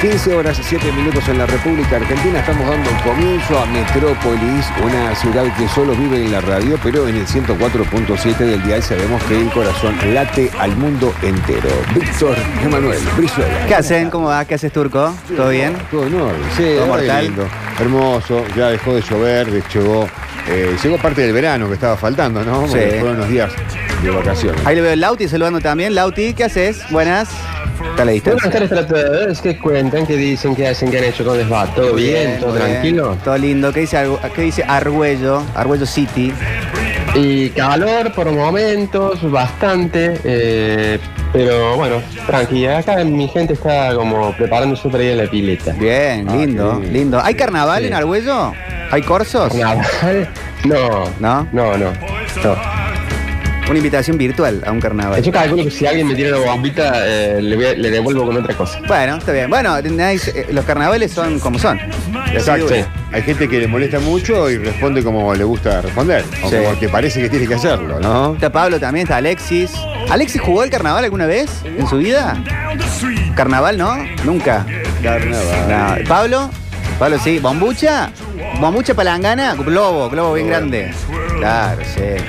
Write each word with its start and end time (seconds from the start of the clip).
15 0.00 0.36
horas 0.36 0.60
7 0.62 0.92
minutos 0.92 1.26
en 1.28 1.38
la 1.38 1.46
República 1.46 1.96
Argentina. 1.96 2.38
Estamos 2.38 2.68
dando 2.68 2.88
comienzo 3.02 3.58
a 3.58 3.66
Metrópolis, 3.66 4.66
una 4.80 5.12
ciudad 5.16 5.44
que 5.56 5.66
solo 5.68 5.92
vive 5.96 6.24
en 6.24 6.30
la 6.30 6.40
radio, 6.40 6.78
pero 6.84 7.08
en 7.08 7.16
el 7.16 7.26
104.7 7.26 8.36
del 8.38 8.62
dial 8.62 8.80
sabemos 8.80 9.20
que 9.24 9.40
el 9.40 9.50
corazón 9.50 9.96
late 10.14 10.52
al 10.60 10.76
mundo 10.76 11.12
entero. 11.22 11.68
Víctor 11.94 12.36
Emanuel 12.64 13.00
Brizuela. 13.16 13.66
¿Qué 13.66 13.74
hacen? 13.74 14.08
¿Cómo 14.10 14.28
va? 14.28 14.44
¿Qué 14.44 14.54
haces, 14.54 14.72
Turco? 14.72 15.12
¿Todo 15.36 15.48
bien? 15.50 15.76
Todo 15.90 16.06
en 16.06 16.14
orden, 16.14 16.42
sí, 16.56 16.62
Todo 16.62 16.80
ahora 16.92 17.02
mortal. 17.02 17.24
lindo. 17.24 17.48
Hermoso, 17.80 18.44
ya 18.56 18.68
dejó 18.68 18.94
de 18.94 19.02
llover, 19.02 19.62
llegó, 19.68 20.08
eh, 20.48 20.76
llegó 20.80 20.96
parte 20.98 21.22
del 21.22 21.32
verano 21.32 21.66
que 21.66 21.74
estaba 21.74 21.96
faltando, 21.96 22.44
¿no? 22.44 22.68
Sí. 22.68 22.78
fueron 23.00 23.16
unos 23.16 23.28
días 23.28 23.50
de 24.02 24.10
vacaciones. 24.10 24.64
Ahí 24.66 24.76
le 24.76 24.82
veo 24.82 24.92
el 24.92 25.00
Lauti 25.00 25.28
saludando 25.28 25.60
también. 25.60 25.94
Lauti, 25.94 26.34
¿qué 26.34 26.44
haces? 26.44 26.82
Buenas. 26.90 27.28
Está 27.30 28.02
a 28.02 28.06
la 28.06 28.12
Buenas 28.12 28.14
distancia. 28.14 28.50
tardes 28.50 28.72
a 28.72 28.86
todos. 28.86 29.40
¿Qué 29.40 29.58
cuentan? 29.58 30.06
¿Qué 30.06 30.16
dicen? 30.16 30.54
¿Qué 30.54 30.68
hacen? 30.68 30.90
¿Qué 30.90 30.98
han 30.98 31.04
hecho? 31.04 31.24
¿Cómo 31.24 31.36
les 31.36 31.50
va? 31.50 31.66
¿Todo 31.74 31.94
bien? 31.94 32.38
¿Todo 32.40 32.52
bien. 32.54 32.64
tranquilo? 32.66 33.16
Todo 33.24 33.38
lindo. 33.38 33.72
¿Qué 33.72 33.80
dice, 33.80 34.06
qué 34.34 34.42
dice 34.42 34.64
Argüello? 34.66 35.42
Argüello 35.54 35.86
City. 35.86 36.32
Y 37.14 37.48
calor 37.50 38.12
por 38.12 38.30
momentos, 38.30 39.18
bastante. 39.30 40.20
eh, 40.24 40.98
pero 41.32 41.76
bueno, 41.76 41.96
tranquila. 42.26 42.78
Acá 42.78 43.02
mi 43.04 43.28
gente 43.28 43.52
está 43.54 43.94
como 43.94 44.32
preparándose 44.36 44.88
para 44.88 45.02
ir 45.04 45.12
a 45.20 45.24
la 45.24 45.30
pileta. 45.30 45.72
Bien, 45.72 46.26
Ah, 46.28 46.36
lindo, 46.36 46.72
lindo. 46.74 46.92
lindo. 46.92 47.20
¿Hay 47.22 47.34
carnaval 47.34 47.82
Sí. 47.82 47.88
en 47.88 47.94
Argüello? 47.94 48.52
¿Hay 48.90 49.02
corsos? 49.02 49.48
¿Carnaval? 49.52 50.28
No. 50.64 51.04
¿No? 51.20 51.46
No, 51.52 51.76
no. 51.78 51.92
no. 52.42 52.77
Una 53.68 53.76
invitación 53.78 54.16
virtual 54.16 54.62
a 54.66 54.72
un 54.72 54.80
carnaval. 54.80 55.22
Yo 55.22 55.30
calculo 55.30 55.64
que 55.64 55.70
si 55.70 55.86
alguien 55.86 56.06
me 56.08 56.14
tira 56.14 56.36
una 56.38 56.52
bombita, 56.52 57.06
eh, 57.06 57.42
le, 57.42 57.54
voy 57.54 57.66
a- 57.66 57.74
le 57.74 57.90
devuelvo 57.90 58.24
con 58.26 58.36
otra 58.38 58.54
cosa. 58.56 58.80
Bueno, 58.88 59.16
está 59.16 59.32
bien. 59.32 59.50
Bueno, 59.50 59.78
nice, 59.82 60.30
eh, 60.34 60.46
los 60.52 60.64
carnavales 60.64 61.12
son 61.12 61.38
como 61.38 61.58
son. 61.58 61.78
Exacto. 62.32 62.72
Hay 63.12 63.22
gente 63.22 63.46
que 63.48 63.58
le 63.60 63.66
molesta 63.68 63.98
mucho 64.00 64.48
y 64.50 64.56
responde 64.56 65.02
como 65.04 65.34
le 65.34 65.44
gusta 65.44 65.82
responder. 65.82 66.24
O 66.42 66.48
Sí. 66.48 66.56
como 66.56 66.78
que 66.78 66.88
parece 66.88 67.20
que 67.20 67.28
tiene 67.28 67.46
que 67.46 67.54
hacerlo, 67.54 68.00
¿no? 68.00 68.34
Está 68.34 68.50
Pablo 68.50 68.80
también, 68.80 69.04
está 69.04 69.16
Alexis. 69.16 69.72
¿Alexis 70.08 70.40
jugó 70.40 70.62
el 70.62 70.70
carnaval 70.70 71.04
alguna 71.04 71.26
vez 71.26 71.50
en 71.64 71.86
su 71.86 71.98
vida? 71.98 72.42
¿Carnaval 73.34 73.76
no? 73.76 73.96
Nunca. 74.24 74.64
Carnaval. 75.02 75.98
No. 76.02 76.08
¿Pablo? 76.08 76.50
Pablo 76.98 77.18
sí. 77.22 77.38
¿Bombucha? 77.38 78.10
¿Bombucha 78.60 78.94
palangana? 78.94 79.54
Globo, 79.54 80.08
globo 80.10 80.34
bien 80.34 80.48
grande. 80.48 80.90
Claro, 81.38 81.82
sí. 81.84 82.24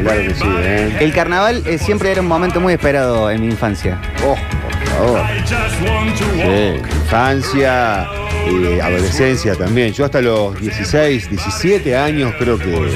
Claro 0.00 0.22
que 0.22 0.34
sí, 0.34 0.44
¿eh? 0.60 0.96
El 1.00 1.12
carnaval 1.12 1.62
eh, 1.66 1.78
siempre 1.78 2.10
era 2.10 2.20
un 2.20 2.28
momento 2.28 2.60
muy 2.60 2.72
esperado 2.72 3.30
en 3.30 3.40
mi 3.40 3.46
infancia. 3.46 4.00
Oh, 4.24 4.36
por 4.62 4.88
favor. 4.88 5.20
Sí, 5.46 6.80
infancia 7.02 8.06
y 8.50 8.80
adolescencia 8.80 9.54
también. 9.54 9.92
Yo 9.92 10.04
hasta 10.04 10.20
los 10.20 10.58
16, 10.60 11.30
17 11.30 11.96
años 11.96 12.32
creo 12.38 12.58
que 12.58 12.92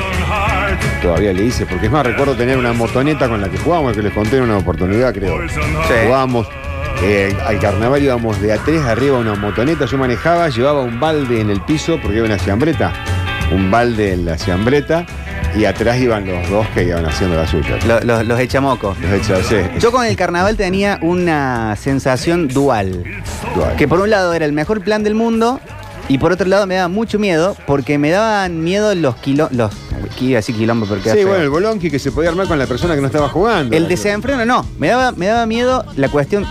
todavía 1.03 1.33
le 1.33 1.45
hice, 1.45 1.67
porque 1.67 1.86
es 1.86 1.92
más, 1.92 2.06
recuerdo 2.06 2.34
tener 2.34 2.56
una 2.56 2.73
motoneta 2.73 3.28
con 3.28 3.41
la 3.41 3.48
que 3.48 3.58
jugábamos, 3.58 3.95
que 3.95 4.03
les 4.03 4.12
conté 4.12 4.39
en 4.39 4.45
una 4.45 4.58
oportunidad, 4.58 5.12
creo. 5.12 5.39
Jugábamos 6.05 6.48
eh, 7.03 7.36
al 7.47 7.58
carnaval, 7.58 8.03
íbamos 8.03 8.41
de 8.41 8.53
a 8.53 8.58
tres 8.58 8.83
arriba 8.83 9.19
una 9.19 9.34
motoneta, 9.34 9.86
yo 9.86 9.98
manejaba, 9.98 10.48
llevaba 10.48 10.83
un 10.83 11.00
balde 11.00 11.41
en 11.41 11.50
el 11.50 11.61
piso, 11.62 11.98
porque 12.00 12.19
iba 12.19 12.27
una 12.27 12.39
ciambreta, 12.39 12.92
un 13.53 13.70
balde 13.70 14.12
en 14.12 14.25
la 14.25 14.39
ciambreta, 14.39 15.05
y 15.55 15.64
atrás 15.64 15.98
iban 16.00 16.27
los 16.27 16.48
dos 16.50 16.67
que 16.75 16.84
iban 16.84 17.05
haciendo 17.06 17.36
la 17.36 17.47
suya. 17.47 17.78
Lo- 17.86 18.00
lo- 18.00 18.22
los 18.22 18.41
echamocos. 18.41 18.98
Los 19.00 19.12
hechos, 19.12 19.47
sí. 19.47 19.56
Yo 19.78 19.92
con 19.92 20.05
el 20.06 20.17
carnaval 20.17 20.56
tenía 20.56 20.98
una 21.03 21.77
sensación 21.77 22.48
dual. 22.48 23.05
Dual. 23.55 23.77
Que 23.77 23.86
por 23.89 24.00
un 24.00 24.11
lado 24.11 24.33
era 24.34 24.45
el 24.45 24.53
mejor 24.53 24.83
plan 24.83 25.03
del 25.03 25.14
mundo 25.14 25.61
y 26.08 26.19
por 26.19 26.33
otro 26.33 26.47
lado 26.48 26.67
me 26.67 26.75
daba 26.77 26.89
mucho 26.89 27.19
miedo 27.19 27.56
porque 27.67 27.98
me 27.98 28.11
daban 28.11 28.62
miedo 28.64 28.95
los 28.95 29.17
kilo, 29.17 29.48
los 29.53 29.70
que 30.18 30.24
iba 30.27 30.36
a 30.36 30.40
decir 30.40 30.57
quilombo 30.57 30.86
porque 30.86 31.11
Sí, 31.13 31.24
bueno, 31.24 31.42
el 31.42 31.51
bolonqui 31.51 31.90
que 31.90 31.98
se 31.98 32.11
podía 32.13 32.30
armar 32.30 32.46
con 32.48 32.58
la 32.58 32.67
persona 32.67 32.95
que 32.95 33.01
no 33.01 33.07
estaba 33.07 33.29
jugando. 33.29 33.77
el 33.77 33.89
desenfreno 33.89 34.45
no, 34.45 34.67
me 34.79 34.89
daba 34.89 35.13
me 35.13 35.27
daba 35.27 35.46
miedo 35.46 35.84
la 35.96 36.08
cuestión 36.08 36.45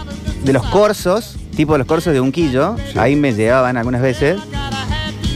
de 0.44 0.54
los 0.54 0.66
corsos, 0.68 1.36
tipo 1.56 1.78
los 1.78 1.86
corsos 1.86 2.14
de 2.14 2.22
Unquillo, 2.22 2.76
Sí. 2.92 2.98
ahí 2.98 3.16
me 3.16 3.34
llevaban 3.34 3.78
algunas 3.78 4.02
veces. 4.02 4.38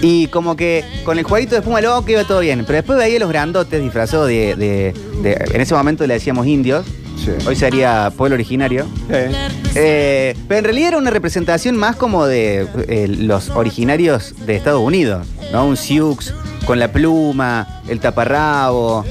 Y 0.01 0.27
como 0.27 0.55
que 0.55 0.83
con 1.03 1.17
el 1.17 1.23
jueguito 1.23 1.55
de 1.55 1.59
espuma 1.59 1.81
loco 1.81 2.09
iba 2.11 2.23
todo 2.23 2.39
bien, 2.41 2.63
pero 2.65 2.77
después 2.77 2.97
veía 2.99 3.17
los 3.19 3.29
grandotes 3.29 3.81
disfrazados 3.81 4.27
de, 4.27 4.55
de- 4.55 4.93
de- 5.21 5.45
en 5.53 5.61
ese 5.61 5.73
momento 5.73 6.05
le 6.05 6.13
decíamos 6.15 6.45
indios, 6.47 6.85
Sí. 7.23 7.31
hoy 7.47 7.55
sería 7.55 8.11
pueblo 8.15 8.35
originario. 8.35 8.85
Eh, 9.09 10.35
pero 10.47 10.59
en 10.59 10.63
realidad 10.65 10.89
era 10.89 10.97
una 10.97 11.09
representación 11.09 11.75
más 11.77 11.95
como 11.95 12.25
de 12.25 12.67
eh, 12.87 13.07
los 13.07 13.49
originarios 13.49 14.33
de 14.45 14.55
Estados 14.55 14.81
Unidos, 14.81 15.25
¿no? 15.51 15.65
Un 15.65 15.77
Sioux 15.77 16.17
con 16.65 16.77
la 16.77 16.91
pluma, 16.91 17.81
el 17.87 17.99
taparrabo 17.99 19.05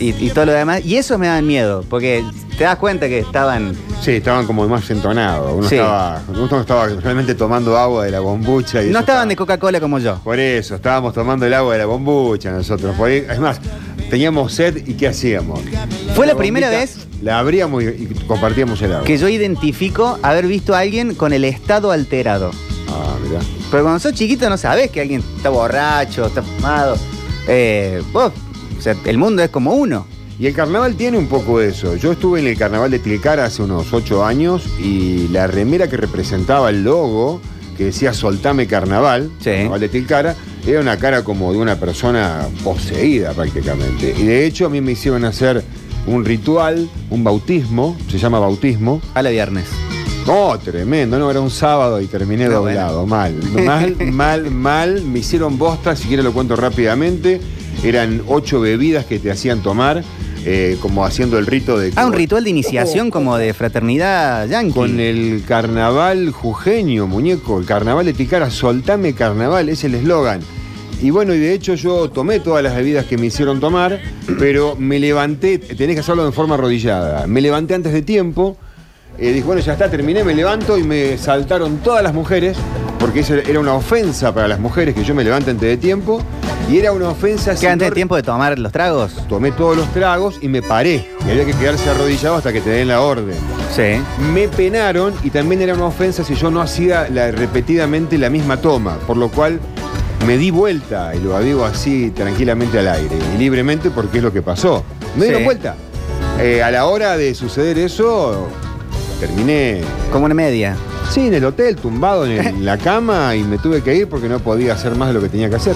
y, 0.00 0.10
y 0.26 0.30
todo 0.30 0.46
lo 0.46 0.52
demás. 0.52 0.84
Y 0.84 0.96
eso 0.96 1.18
me 1.18 1.26
daban 1.26 1.46
miedo, 1.46 1.84
porque 1.88 2.24
te 2.56 2.64
das 2.64 2.76
cuenta 2.76 3.08
que 3.08 3.18
estaban. 3.20 3.76
Sí, 4.02 4.12
estaban 4.12 4.46
como 4.46 4.66
más 4.68 4.88
entonados. 4.90 5.52
Uno 5.56 5.68
Sí. 5.68 5.76
estaba, 5.76 6.22
uno 6.28 6.60
estaba 6.60 6.86
realmente 6.86 7.34
tomando 7.34 7.76
agua 7.76 8.04
de 8.04 8.10
la 8.10 8.20
bombucha. 8.20 8.82
Y 8.82 8.90
No 8.90 9.00
estaban 9.00 9.28
de 9.28 9.36
Coca-Cola 9.36 9.80
como 9.80 9.98
yo. 9.98 10.18
Por 10.24 10.38
eso, 10.38 10.74
estábamos 10.76 11.12
tomando 11.14 11.46
el 11.46 11.54
agua 11.54 11.72
de 11.74 11.78
la 11.80 11.86
bombucha 11.86 12.50
nosotros. 12.50 12.94
Por 12.96 13.08
ahí- 13.08 13.24
es 13.28 13.38
más, 13.38 13.60
teníamos 14.10 14.52
sed 14.52 14.86
y 14.86 14.94
¿qué 14.94 15.08
hacíamos? 15.08 15.60
Fue 16.14 16.26
la 16.26 16.34
primera 16.36 16.68
vez 16.70 17.06
La 17.22 17.38
abríamos 17.40 17.82
y, 17.82 17.86
y 17.86 18.06
compartíamos 18.26 18.80
el 18.82 18.92
agua. 18.92 19.04
que 19.04 19.18
yo 19.18 19.28
identifico 19.28 20.18
haber 20.22 20.46
visto 20.46 20.74
a 20.74 20.78
alguien 20.80 21.14
con 21.14 21.32
el 21.32 21.44
estado 21.44 21.90
alterado. 21.90 22.50
Ah, 22.88 23.16
mirá. 23.26 23.40
Pero 23.70 23.82
cuando 23.82 23.98
sos 24.00 24.14
chiquito 24.14 24.48
no 24.48 24.56
sabes 24.56 24.90
que 24.90 25.00
alguien 25.00 25.22
está 25.36 25.50
borracho, 25.50 26.26
está 26.26 26.42
fumado. 26.42 26.96
Eh, 27.46 28.02
vos, 28.12 28.32
o 28.78 28.82
sea, 28.82 28.94
el 29.04 29.18
mundo 29.18 29.42
es 29.42 29.50
como 29.50 29.72
uno. 29.74 30.06
Y 30.38 30.46
el 30.46 30.54
carnaval 30.54 30.94
tiene 30.94 31.18
un 31.18 31.26
poco 31.26 31.60
eso. 31.60 31.96
Yo 31.96 32.12
estuve 32.12 32.38
en 32.40 32.46
el 32.46 32.56
carnaval 32.56 32.90
de 32.92 33.00
Tilcara 33.00 33.44
hace 33.44 33.62
unos 33.62 33.92
ocho 33.92 34.24
años 34.24 34.62
y 34.80 35.26
la 35.28 35.48
remera 35.48 35.88
que 35.88 35.96
representaba 35.96 36.70
el 36.70 36.84
logo, 36.84 37.40
que 37.76 37.86
decía 37.86 38.12
Soltame 38.14 38.66
Carnaval, 38.68 39.30
Sí. 39.40 39.50
Carnaval 39.50 39.80
de 39.80 39.88
Tilcara, 39.88 40.36
era 40.66 40.80
una 40.80 40.96
cara 40.96 41.24
como 41.24 41.52
de 41.52 41.58
una 41.58 41.74
persona 41.76 42.46
poseída 42.62 43.32
prácticamente. 43.32 44.14
Y 44.16 44.22
de 44.24 44.46
hecho 44.46 44.66
a 44.66 44.68
mí 44.68 44.80
me 44.80 44.92
hicieron 44.92 45.24
hacer 45.24 45.64
un 46.06 46.24
ritual, 46.24 46.88
un 47.10 47.24
bautismo, 47.24 47.96
se 48.08 48.18
llama 48.18 48.38
bautismo. 48.38 49.00
A 49.14 49.22
la 49.22 49.30
viernes. 49.30 49.66
No, 50.26 50.56
tremendo, 50.58 51.18
no, 51.18 51.30
era 51.30 51.40
un 51.40 51.50
sábado 51.50 52.00
y 52.00 52.06
terminé 52.06 52.46
No, 52.46 52.56
doblado, 52.60 53.06
mal, 53.06 53.34
mal, 53.64 53.96
mal, 54.12 54.50
mal. 54.50 55.02
Me 55.02 55.18
hicieron 55.20 55.58
bosta, 55.58 55.96
si 55.96 56.06
quieres 56.06 56.24
lo 56.24 56.32
cuento 56.32 56.54
rápidamente. 56.54 57.40
Eran 57.84 58.22
ocho 58.26 58.60
bebidas 58.60 59.04
que 59.04 59.18
te 59.18 59.30
hacían 59.30 59.62
tomar, 59.62 60.02
eh, 60.44 60.76
como 60.80 61.04
haciendo 61.04 61.38
el 61.38 61.46
rito 61.46 61.78
de... 61.78 61.92
Ah, 61.96 62.06
un 62.06 62.12
ritual 62.12 62.44
de 62.44 62.50
iniciación 62.50 63.10
como 63.10 63.36
de 63.36 63.54
fraternidad 63.54 64.48
yankee. 64.48 64.72
Con 64.72 65.00
el 65.00 65.44
carnaval 65.46 66.30
jujeño, 66.30 67.06
muñeco, 67.06 67.58
el 67.58 67.66
carnaval 67.66 68.06
de 68.06 68.12
Ticara, 68.14 68.50
soltame 68.50 69.12
carnaval, 69.12 69.68
es 69.68 69.84
el 69.84 69.94
eslogan. 69.94 70.40
Y 71.00 71.10
bueno, 71.10 71.32
y 71.32 71.38
de 71.38 71.54
hecho 71.54 71.74
yo 71.74 72.10
tomé 72.10 72.40
todas 72.40 72.62
las 72.64 72.74
bebidas 72.74 73.06
que 73.06 73.16
me 73.16 73.26
hicieron 73.26 73.60
tomar, 73.60 74.00
pero 74.38 74.74
me 74.76 74.98
levanté, 74.98 75.58
tenés 75.58 75.94
que 75.94 76.00
hacerlo 76.00 76.24
de 76.26 76.32
forma 76.32 76.56
arrodillada. 76.56 77.28
Me 77.28 77.40
levanté 77.40 77.74
antes 77.74 77.92
de 77.92 78.02
tiempo, 78.02 78.56
eh, 79.16 79.32
dije, 79.32 79.44
bueno, 79.44 79.60
ya 79.60 79.74
está, 79.74 79.88
terminé, 79.88 80.24
me 80.24 80.34
levanto 80.34 80.76
y 80.76 80.82
me 80.82 81.16
saltaron 81.16 81.78
todas 81.78 82.02
las 82.02 82.14
mujeres, 82.14 82.56
porque 82.98 83.20
eso 83.20 83.34
era 83.34 83.60
una 83.60 83.74
ofensa 83.74 84.34
para 84.34 84.48
las 84.48 84.58
mujeres 84.60 84.94
que 84.94 85.04
yo 85.04 85.14
me 85.14 85.24
levante 85.24 85.50
antes 85.50 85.68
de 85.68 85.76
tiempo, 85.76 86.20
y 86.70 86.78
era 86.78 86.92
una 86.92 87.08
ofensa... 87.10 87.54
si 87.54 87.60
¿Qué 87.62 87.68
antes 87.68 87.88
de 87.88 87.94
tiempo 87.94 88.16
de 88.16 88.22
tomar 88.22 88.58
los 88.58 88.72
tragos? 88.72 89.12
Tomé 89.28 89.52
todos 89.52 89.76
los 89.76 89.86
tragos 89.92 90.38
y 90.42 90.48
me 90.48 90.60
paré. 90.60 91.08
Y 91.26 91.30
había 91.30 91.44
que 91.46 91.52
quedarse 91.52 91.88
arrodillado 91.88 92.36
hasta 92.36 92.52
que 92.52 92.60
te 92.60 92.70
den 92.70 92.88
la 92.88 93.00
orden. 93.00 93.36
Sí. 93.74 94.02
Me 94.34 94.48
penaron 94.48 95.14
y 95.22 95.30
también 95.30 95.62
era 95.62 95.74
una 95.74 95.86
ofensa 95.86 96.24
si 96.24 96.34
yo 96.34 96.50
no 96.50 96.60
hacía 96.60 97.08
la- 97.08 97.30
repetidamente 97.30 98.18
la 98.18 98.28
misma 98.30 98.58
toma, 98.58 98.96
por 99.06 99.16
lo 99.16 99.28
cual 99.30 99.60
me 100.26 100.36
di 100.36 100.50
vuelta 100.50 101.14
y 101.14 101.20
lo 101.20 101.38
digo 101.40 101.64
así 101.64 102.10
tranquilamente 102.10 102.78
al 102.80 102.88
aire 102.88 103.16
y 103.34 103.38
libremente 103.38 103.90
porque 103.90 104.18
es 104.18 104.24
lo 104.24 104.32
que 104.32 104.42
pasó. 104.42 104.84
Me 105.16 105.24
dieron 105.24 105.40
Sí. 105.40 105.44
vuelta. 105.46 105.76
Eh, 106.40 106.62
a 106.62 106.70
la 106.70 106.84
hora 106.86 107.16
de 107.16 107.34
suceder 107.34 107.78
eso, 107.78 108.48
terminé, 109.18 109.80
Como 110.12 110.24
una 110.26 110.34
media. 110.34 110.76
sí, 111.10 111.26
en 111.28 111.34
el 111.34 111.44
hotel, 111.44 111.76
tumbado 111.76 112.24
en, 112.26 112.32
el- 112.32 112.46
en 112.46 112.64
la 112.64 112.78
cama 112.78 113.34
y 113.34 113.42
me 113.42 113.58
tuve 113.58 113.82
que 113.82 113.94
ir 113.94 114.08
porque 114.08 114.28
no 114.28 114.38
podía 114.38 114.74
hacer 114.74 114.94
más 114.94 115.08
de 115.08 115.14
lo 115.14 115.20
que 115.20 115.28
tenía 115.28 115.48
que 115.50 115.56
hacer. 115.56 115.74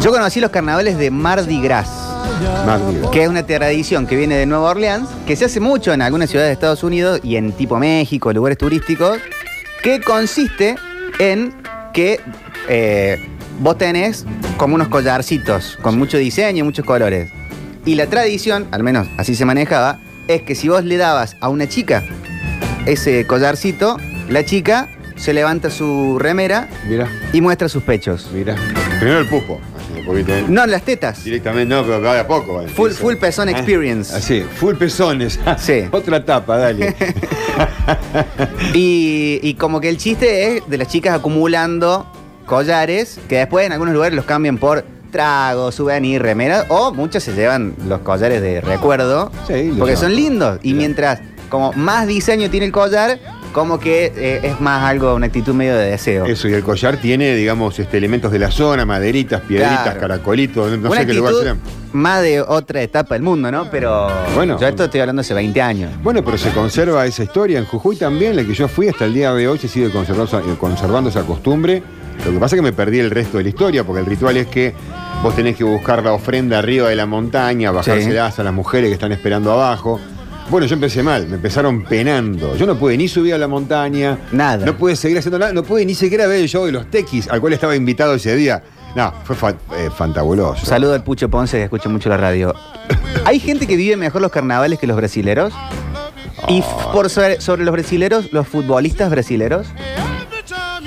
Yo 0.00 0.10
conocí 0.10 0.40
los 0.40 0.50
carnavales 0.50 0.98
de 0.98 1.10
Mardi 1.10 1.60
Gras, 1.60 1.88
Más 2.66 2.80
digo. 2.92 3.10
que 3.10 3.22
es 3.22 3.28
una 3.28 3.44
tradición 3.46 4.06
que 4.06 4.16
viene 4.16 4.36
de 4.36 4.44
Nueva 4.46 4.70
Orleans, 4.70 5.08
que 5.26 5.36
se 5.36 5.44
hace 5.46 5.60
mucho 5.60 5.92
en 5.92 6.02
algunas 6.02 6.28
ciudades 6.30 6.48
de 6.50 6.52
Estados 6.54 6.82
Unidos 6.82 7.20
y 7.22 7.36
en 7.36 7.52
tipo 7.52 7.78
México, 7.78 8.32
lugares 8.32 8.58
turísticos, 8.58 9.18
que 9.82 10.00
consiste 10.00 10.76
en 11.18 11.54
que 11.92 12.20
eh, 12.68 13.18
vos 13.60 13.78
tenés 13.78 14.26
como 14.56 14.74
unos 14.74 14.88
collarcitos 14.88 15.78
con 15.80 15.96
mucho 15.98 16.18
diseño, 16.18 16.64
muchos 16.64 16.84
colores. 16.84 17.30
Y 17.86 17.94
la 17.94 18.06
tradición, 18.06 18.66
al 18.72 18.82
menos 18.82 19.06
así 19.18 19.34
se 19.34 19.44
manejaba, 19.44 20.00
es 20.26 20.42
que 20.42 20.54
si 20.54 20.68
vos 20.68 20.84
le 20.84 20.96
dabas 20.96 21.36
a 21.40 21.50
una 21.50 21.68
chica 21.68 22.02
ese 22.86 23.26
collarcito, 23.26 23.98
la 24.28 24.44
chica 24.44 24.88
se 25.16 25.32
levanta 25.32 25.70
su 25.70 26.18
remera 26.18 26.68
Mira, 26.88 27.08
y 27.32 27.40
muestra 27.40 27.68
sus 27.68 27.82
pechos. 27.82 28.28
mira. 28.32 28.56
Primero 28.98 29.20
el 29.20 29.28
pupo. 29.28 29.60
así, 29.76 30.00
un 30.00 30.06
poquito, 30.06 30.34
¿eh? 30.34 30.44
No, 30.48 30.66
las 30.66 30.82
tetas. 30.82 31.22
Directamente, 31.24 31.72
no, 31.74 31.82
pero 31.84 32.00
cada 32.00 32.14
de 32.14 32.20
a 32.20 32.26
poco. 32.26 32.54
vale. 32.56 32.68
Full- 32.68 32.92
full 32.92 33.14
pezón 33.16 33.48
Ah, 33.48 33.52
experience. 33.52 34.14
Así, 34.14 34.42
full 34.56 34.74
pezones. 34.76 35.38
Sí. 35.58 35.84
Otra 35.90 36.24
tapa, 36.24 36.56
dale. 36.58 36.94
Y, 38.74 39.40
y 39.42 39.54
como 39.54 39.80
que 39.80 39.88
el 39.88 39.96
chiste 39.98 40.56
es 40.56 40.68
de 40.68 40.78
las 40.78 40.88
chicas 40.88 41.14
acumulando 41.14 42.06
collares 42.46 43.18
que 43.28 43.38
después 43.38 43.66
en 43.66 43.72
algunos 43.72 43.94
lugares 43.94 44.14
los 44.16 44.24
cambian 44.24 44.58
por 44.58 44.84
tragos, 45.10 45.74
souvenir, 45.76 46.20
remeras 46.22 46.66
o 46.68 46.92
muchas 46.92 47.22
se 47.22 47.32
llevan 47.34 47.74
los 47.86 48.00
collares 48.00 48.42
de 48.42 48.60
recuerdo 48.60 49.30
Sí, 49.46 49.68
lo 49.68 49.78
porque 49.78 49.92
llevan. 49.94 49.96
son 49.96 50.16
lindos 50.16 50.58
y 50.62 50.74
mientras 50.74 51.20
como 51.48 51.72
más 51.72 52.06
diseño 52.06 52.50
tiene 52.50 52.66
el 52.66 52.72
collar 52.72 53.18
como 53.52 53.78
que 53.78 54.12
eh, 54.16 54.40
es 54.42 54.60
más 54.60 54.82
algo, 54.82 55.14
una 55.14 55.26
actitud 55.26 55.54
medio 55.54 55.76
de 55.76 55.90
deseo. 55.90 56.26
Eso, 56.26 56.48
y 56.48 56.54
el 56.54 56.64
collar 56.64 56.96
tiene, 56.96 57.36
digamos, 57.36 57.78
este, 57.78 57.98
elementos 57.98 58.32
de 58.32 58.40
la 58.40 58.50
zona, 58.50 58.84
maderitas, 58.84 59.42
piedritas, 59.42 59.82
Claro. 59.82 60.00
caracolitos, 60.00 60.72
no 60.78 60.88
una 60.90 60.98
sé 61.00 61.06
qué 61.06 61.14
lugar 61.14 61.32
actitud 61.34 61.42
serán. 61.54 61.60
más 61.92 62.20
de 62.22 62.40
otra 62.40 62.82
etapa 62.82 63.14
del 63.14 63.22
mundo, 63.22 63.52
¿no? 63.52 63.70
Pero 63.70 64.08
Bueno. 64.34 64.58
yo 64.58 64.66
esto 64.66 64.82
estoy 64.86 64.98
hablando 65.00 65.20
hace 65.20 65.34
20 65.34 65.62
años. 65.62 65.92
Bueno, 66.02 66.24
pero 66.24 66.36
se 66.36 66.50
conserva 66.50 67.06
esa 67.06 67.22
historia. 67.22 67.60
En 67.60 67.64
Jujuy 67.64 67.94
también, 67.94 68.34
la 68.34 68.42
que 68.42 68.54
yo 68.54 68.66
fui 68.66 68.88
hasta 68.88 69.04
el 69.04 69.14
día 69.14 69.32
de 69.32 69.46
hoy, 69.46 69.56
se 69.58 69.68
sigue 69.68 69.88
conservando, 69.90 70.36
eh, 70.40 70.56
conservando 70.58 71.10
esa 71.10 71.22
costumbre. 71.22 71.80
Lo 72.26 72.32
que 72.32 72.38
pasa 72.40 72.56
es 72.56 72.58
que 72.58 72.64
me 72.64 72.72
perdí 72.72 72.98
el 72.98 73.10
resto 73.12 73.38
de 73.38 73.44
la 73.44 73.50
historia, 73.50 73.84
porque 73.84 74.00
el 74.00 74.06
ritual 74.06 74.36
es 74.36 74.48
que 74.48 74.74
vos 75.22 75.36
tenés 75.36 75.54
que 75.56 75.62
buscar 75.62 76.02
la 76.02 76.12
ofrenda 76.12 76.58
arriba 76.58 76.88
de 76.88 76.96
la 76.96 77.06
montaña, 77.06 77.70
bajárselas 77.70 78.36
a 78.36 78.42
las 78.42 78.52
mujeres 78.52 78.88
que 78.88 78.94
están 78.94 79.12
esperando 79.12 79.52
abajo. 79.52 80.00
Bueno, 80.50 80.66
yo 80.66 80.74
empecé 80.74 81.02
mal, 81.02 81.26
me 81.26 81.36
empezaron 81.36 81.82
penando. 81.84 82.54
Yo 82.56 82.66
no 82.66 82.76
pude 82.78 82.96
ni 82.96 83.08
subir 83.08 83.34
a 83.34 83.38
la 83.38 83.48
montaña, 83.48 84.18
Nada. 84.30 84.64
no 84.64 84.76
pude 84.76 84.94
seguir 84.94 85.18
haciendo 85.18 85.38
nada, 85.38 85.52
no 85.52 85.62
pude 85.62 85.84
ni 85.86 85.94
siquiera 85.94 86.26
ver 86.26 86.40
el 86.40 86.48
show 86.48 86.64
de 86.66 86.72
los 86.72 86.90
tequis, 86.90 87.28
al 87.28 87.40
cual 87.40 87.54
estaba 87.54 87.74
invitado 87.74 88.14
ese 88.14 88.36
día. 88.36 88.62
No, 88.94 89.12
fue 89.24 89.34
fa- 89.34 89.50
eh, 89.76 89.88
fantabuloso. 89.96 90.64
Saludo 90.64 90.94
al 90.94 91.02
Pucho 91.02 91.28
Ponce 91.28 91.56
que 91.56 91.64
escucha 91.64 91.88
mucho 91.88 92.08
la 92.08 92.16
radio. 92.18 92.54
Hay 93.24 93.40
gente 93.40 93.66
que 93.66 93.74
vive 93.76 93.96
mejor 93.96 94.20
los 94.22 94.30
carnavales 94.30 94.78
que 94.78 94.86
los 94.86 94.96
brasileros. 94.96 95.52
Y 96.46 96.58
f- 96.58 96.68
por 96.92 97.08
sobre, 97.10 97.40
sobre 97.40 97.64
los 97.64 97.72
brasileros, 97.72 98.32
los 98.32 98.46
futbolistas 98.46 99.10
brasileros. 99.10 99.66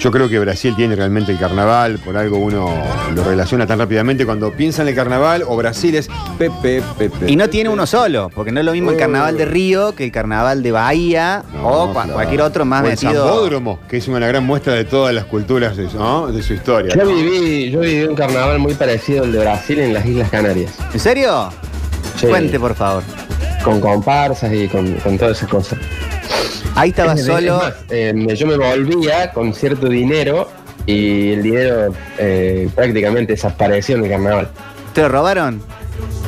Yo 0.08 0.12
creo 0.12 0.30
que 0.30 0.40
Brasil 0.40 0.74
tiene 0.74 0.96
realmente 0.96 1.34
el 1.34 1.38
carnaval, 1.38 2.00
por 2.00 2.16
algo 2.16 2.38
uno 2.38 2.74
lo 3.14 3.24
relaciona 3.26 3.68
tan 3.68 3.78
rápidamente. 3.78 4.26
Cuando 4.26 4.54
piensa 4.54 4.82
en 4.82 4.88
el 4.88 4.96
carnaval, 4.96 5.44
o 5.46 5.58
Brasil 5.58 5.96
es 5.96 6.08
Pepe, 6.38 6.82
Pepe. 6.98 7.30
Y 7.30 7.36
no 7.36 7.50
tiene 7.50 7.70
uno 7.70 7.86
solo, 7.86 8.32
porque 8.34 8.54
no 8.54 8.62
es 8.62 8.66
lo 8.66 8.72
mismo 8.72 8.92
el 8.92 8.96
carnaval 8.96 9.36
de 9.36 9.44
Río 9.44 9.94
que 9.96 10.06
el 10.06 10.14
carnaval 10.14 10.64
de 10.64 10.72
Bahía 10.72 11.44
o 11.62 11.92
claro. 11.92 12.14
cualquier 12.14 12.42
otro 12.42 12.64
más 12.64 12.84
O 12.84 12.86
el 12.86 12.92
metido. 12.92 13.28
Zambódromo, 13.28 13.80
que 13.90 13.98
es 13.98 14.08
una 14.08 14.26
gran 14.26 14.46
muestra 14.46 14.76
de 14.76 14.86
todas 14.86 15.14
las 15.14 15.26
culturas 15.26 15.76
de, 15.76 15.90
¿no? 15.94 16.32
de 16.32 16.42
su 16.42 16.54
historia. 16.54 16.96
Yo 16.96 17.06
viví, 17.06 17.70
yo 17.70 17.82
viví 17.82 18.06
un 18.06 18.16
carnaval 18.16 18.60
muy 18.60 18.76
parecido 18.76 19.26
al 19.26 19.34
de 19.34 19.40
Brasil 19.40 19.78
en 19.78 19.94
las 19.94 20.06
Islas 20.06 20.30
Canarias. 20.30 20.72
¿En 20.94 21.02
serio? 21.02 21.50
Sí. 22.16 22.28
Cuente, 22.28 22.58
por 22.58 22.76
favor. 22.76 23.04
Con 23.62 23.82
comparsas 23.82 24.54
y 24.54 24.70
con, 24.70 24.90
con 25.00 25.18
todas 25.18 25.36
esas 25.36 25.50
cosas. 25.50 25.80
Ahí 26.78 26.90
estaba 26.92 27.14
Es- 27.14 27.22
es 27.22 27.26
solo. 27.26 27.58
más, 27.58 27.74
eh, 27.90 28.14
yo 28.36 28.46
me 28.48 28.56
volvía 28.58 29.32
con 29.32 29.54
cierto 29.54 29.90
dinero 29.90 30.48
y 30.86 31.32
el 31.34 31.42
dinero 31.44 31.94
eh, 32.18 32.70
prácticamente 32.76 33.34
desapareció 33.34 33.96
en 33.98 34.04
el 34.06 34.12
carnaval. 34.12 34.50
¿Te 34.94 35.02
lo 35.02 35.10
robaron? 35.10 35.62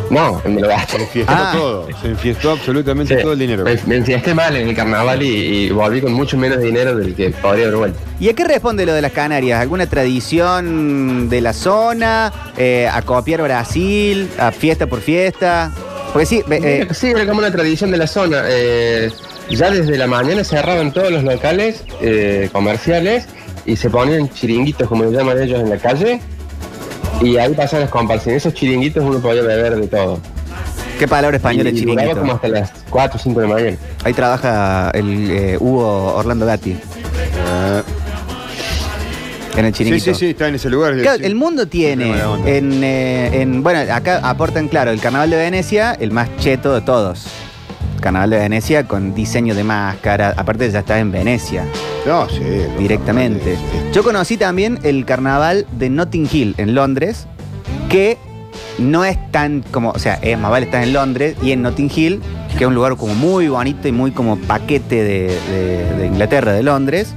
No, 0.10 0.42
me 0.46 0.60
lo 0.60 0.68
gasté. 0.68 0.98
Se 0.98 1.04
enfiestó 1.04 1.34
Ah. 1.36 1.52
todo, 1.56 1.88
se 2.02 2.08
enfiestó 2.08 2.52
absolutamente 2.52 3.16
Sí, 3.16 3.22
todo 3.22 3.34
el 3.34 3.40
dinero. 3.40 3.64
Me, 3.64 3.80
me 3.86 3.96
enfiesté 3.98 4.34
mal 4.34 4.56
en 4.56 4.68
el 4.70 4.76
carnaval 4.76 5.22
y, 5.22 5.28
y 5.28 5.70
volví 5.70 6.02
con 6.02 6.14
mucho 6.14 6.36
menos 6.36 6.60
dinero 6.62 6.96
del 6.96 7.14
que 7.14 7.30
podría 7.30 7.66
haber 7.66 7.78
vuelto. 7.78 8.00
¿Y 8.20 8.28
a 8.30 8.34
qué 8.34 8.44
responde 8.44 8.88
lo 8.88 8.94
de 8.94 9.04
las 9.04 9.12
Canarias? 9.12 9.62
¿Alguna 9.62 9.86
tradición 9.88 11.30
de 11.30 11.42
la 11.42 11.54
zona? 11.54 12.34
Eh, 12.58 12.90
¿A 12.92 13.04
copiar 13.04 13.44
Brasil? 13.44 14.28
¿A 14.40 14.52
fiesta 14.52 14.88
por 14.88 15.02
fiesta? 15.02 15.72
Porque 16.12 16.26
sí, 16.26 16.44
eh, 16.50 16.88
sí, 16.92 17.08
era 17.12 17.28
como 17.28 17.38
una 17.40 17.52
tradición 17.52 17.92
de 17.92 17.98
la 17.98 18.08
zona. 18.08 18.42
Eh, 18.48 19.12
ya 19.56 19.70
desde 19.72 19.98
la 19.98 20.08
mañana 20.08 20.44
cerraban 20.44 20.92
todos 20.94 21.12
los 21.12 21.24
locales 21.24 21.84
eh, 22.02 22.50
comerciales 22.52 23.28
y 23.66 23.76
se 23.76 23.90
ponían 23.90 24.30
chiringuitos, 24.30 24.88
como 24.88 25.04
le 25.06 25.12
llaman 25.12 25.42
ellos, 25.42 25.60
en 25.60 25.70
la 25.70 25.78
calle. 25.78 26.22
Y 27.22 27.38
ahí 27.38 27.54
pasaban 27.54 27.82
las 27.82 27.90
comparsas. 27.92 28.28
En 28.28 28.36
esos 28.36 28.54
chiringuitos 28.54 29.04
uno 29.04 29.20
podía 29.20 29.42
beber 29.42 29.76
de 29.76 29.88
todo. 29.88 30.20
¿qué 30.98 31.08
palabra 31.08 31.38
española 31.38 31.70
y 31.70 31.74
es 31.74 31.80
chiringuito? 31.80 32.18
como 32.20 32.34
hasta 32.34 32.48
las 32.50 32.72
4 32.90 33.18
o 33.18 33.24
5 33.24 33.40
de 33.42 33.48
la 33.48 33.54
mañana. 33.54 33.78
Ahí 34.04 34.14
trabaja 34.14 34.92
el 34.94 35.32
eh, 35.32 35.58
Hugo 35.58 36.14
Orlando 36.16 36.46
Gatti 36.46 36.72
Eh, 36.72 37.82
en 39.58 39.66
el 39.66 39.74
sí, 39.74 39.78
chiringuito. 39.78 40.14
sí, 40.14 40.20
sí, 40.20 40.26
está 40.32 40.48
en 40.50 40.56
ese 40.56 40.70
lugar. 40.70 40.96
Claro, 40.98 41.20
Sí. 41.20 41.26
el 41.26 41.36
mundo 41.36 41.68
tiene 41.68 42.14
en, 42.46 42.84
eh, 42.84 43.42
en- 43.42 43.64
bueno, 43.64 43.94
acá 43.94 44.20
aportan 44.24 44.68
claro, 44.68 44.92
el 44.92 45.00
carnaval 45.00 45.30
de 45.30 45.38
Venecia, 45.38 45.94
el 46.00 46.12
más 46.12 46.30
cheto 46.38 46.74
de 46.74 46.82
todos. 46.82 47.28
Carnaval 48.02 48.30
de 48.30 48.38
Venecia 48.38 48.88
con 48.88 49.14
diseño 49.14 49.54
de 49.56 49.64
máscara, 49.64 50.34
aparte 50.38 50.70
ya 50.72 50.80
está 50.80 51.00
en 51.00 51.12
Venecia 51.12 51.66
No, 52.06 52.28
sí. 52.30 52.42
directamente. 52.78 53.58
Yo 53.94 54.04
conocí 54.04 54.38
también 54.38 54.80
el 54.84 55.06
carnaval 55.06 55.66
de 55.78 55.90
Notting 55.90 56.28
Hill 56.32 56.56
en 56.58 56.76
Londres, 56.76 57.28
que 57.90 58.18
no 58.78 59.04
es 59.04 59.18
tan 59.32 59.62
como, 59.72 59.90
o 59.92 60.00
sea, 60.00 60.16
es 60.22 60.38
más 60.40 60.52
vale 60.52 60.66
estar 60.66 60.84
en 60.84 60.94
Londres 60.94 61.36
y 61.42 61.52
en 61.52 61.62
Notting 61.62 61.92
Hill, 61.94 62.22
que 62.58 62.64
es 62.64 62.68
un 62.68 62.76
lugar 62.76 62.96
como 62.96 63.14
muy 63.16 63.48
bonito 63.50 63.88
y 63.88 63.92
muy 63.92 64.12
como 64.12 64.38
paquete 64.38 65.04
de, 65.04 65.38
de- 65.52 65.96
de 65.98 66.06
Inglaterra, 66.08 66.52
de 66.54 66.64
Londres. 66.64 67.14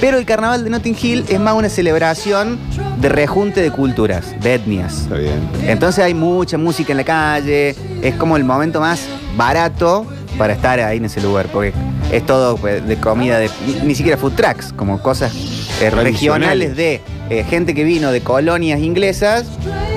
Pero 0.00 0.18
el 0.18 0.26
carnaval 0.26 0.64
de 0.64 0.70
Notting 0.70 0.96
Hill 1.00 1.24
es 1.28 1.38
más 1.38 1.54
una 1.54 1.68
celebración 1.68 2.58
de 3.00 3.08
rejunte 3.08 3.60
de 3.62 3.70
culturas, 3.70 4.34
de 4.42 4.54
etnias. 4.54 5.02
Está 5.02 5.14
bien. 5.16 5.38
Entonces 5.66 6.04
hay 6.04 6.14
mucha 6.14 6.58
música 6.58 6.92
en 6.92 6.96
la 6.98 7.04
calle, 7.04 7.76
es 8.02 8.14
como 8.16 8.36
el 8.36 8.42
momento 8.44 8.80
más 8.80 9.06
barato 9.36 10.04
para 10.38 10.54
estar 10.54 10.80
ahí 10.80 10.98
en 10.98 11.04
ese 11.06 11.20
lugar, 11.20 11.46
porque 11.52 11.72
es 12.12 12.24
todo 12.26 12.56
pues, 12.56 12.86
de 12.86 12.96
comida, 12.96 13.38
de, 13.38 13.50
ni, 13.66 13.86
ni 13.86 13.94
siquiera 13.94 14.18
food 14.18 14.32
trucks, 14.32 14.72
como 14.72 15.00
cosas 15.02 15.32
eh, 15.80 15.90
regionales 15.90 16.76
de 16.76 17.00
eh, 17.30 17.44
gente 17.48 17.74
que 17.74 17.84
vino 17.84 18.12
de 18.12 18.20
colonias 18.20 18.80
inglesas 18.80 19.46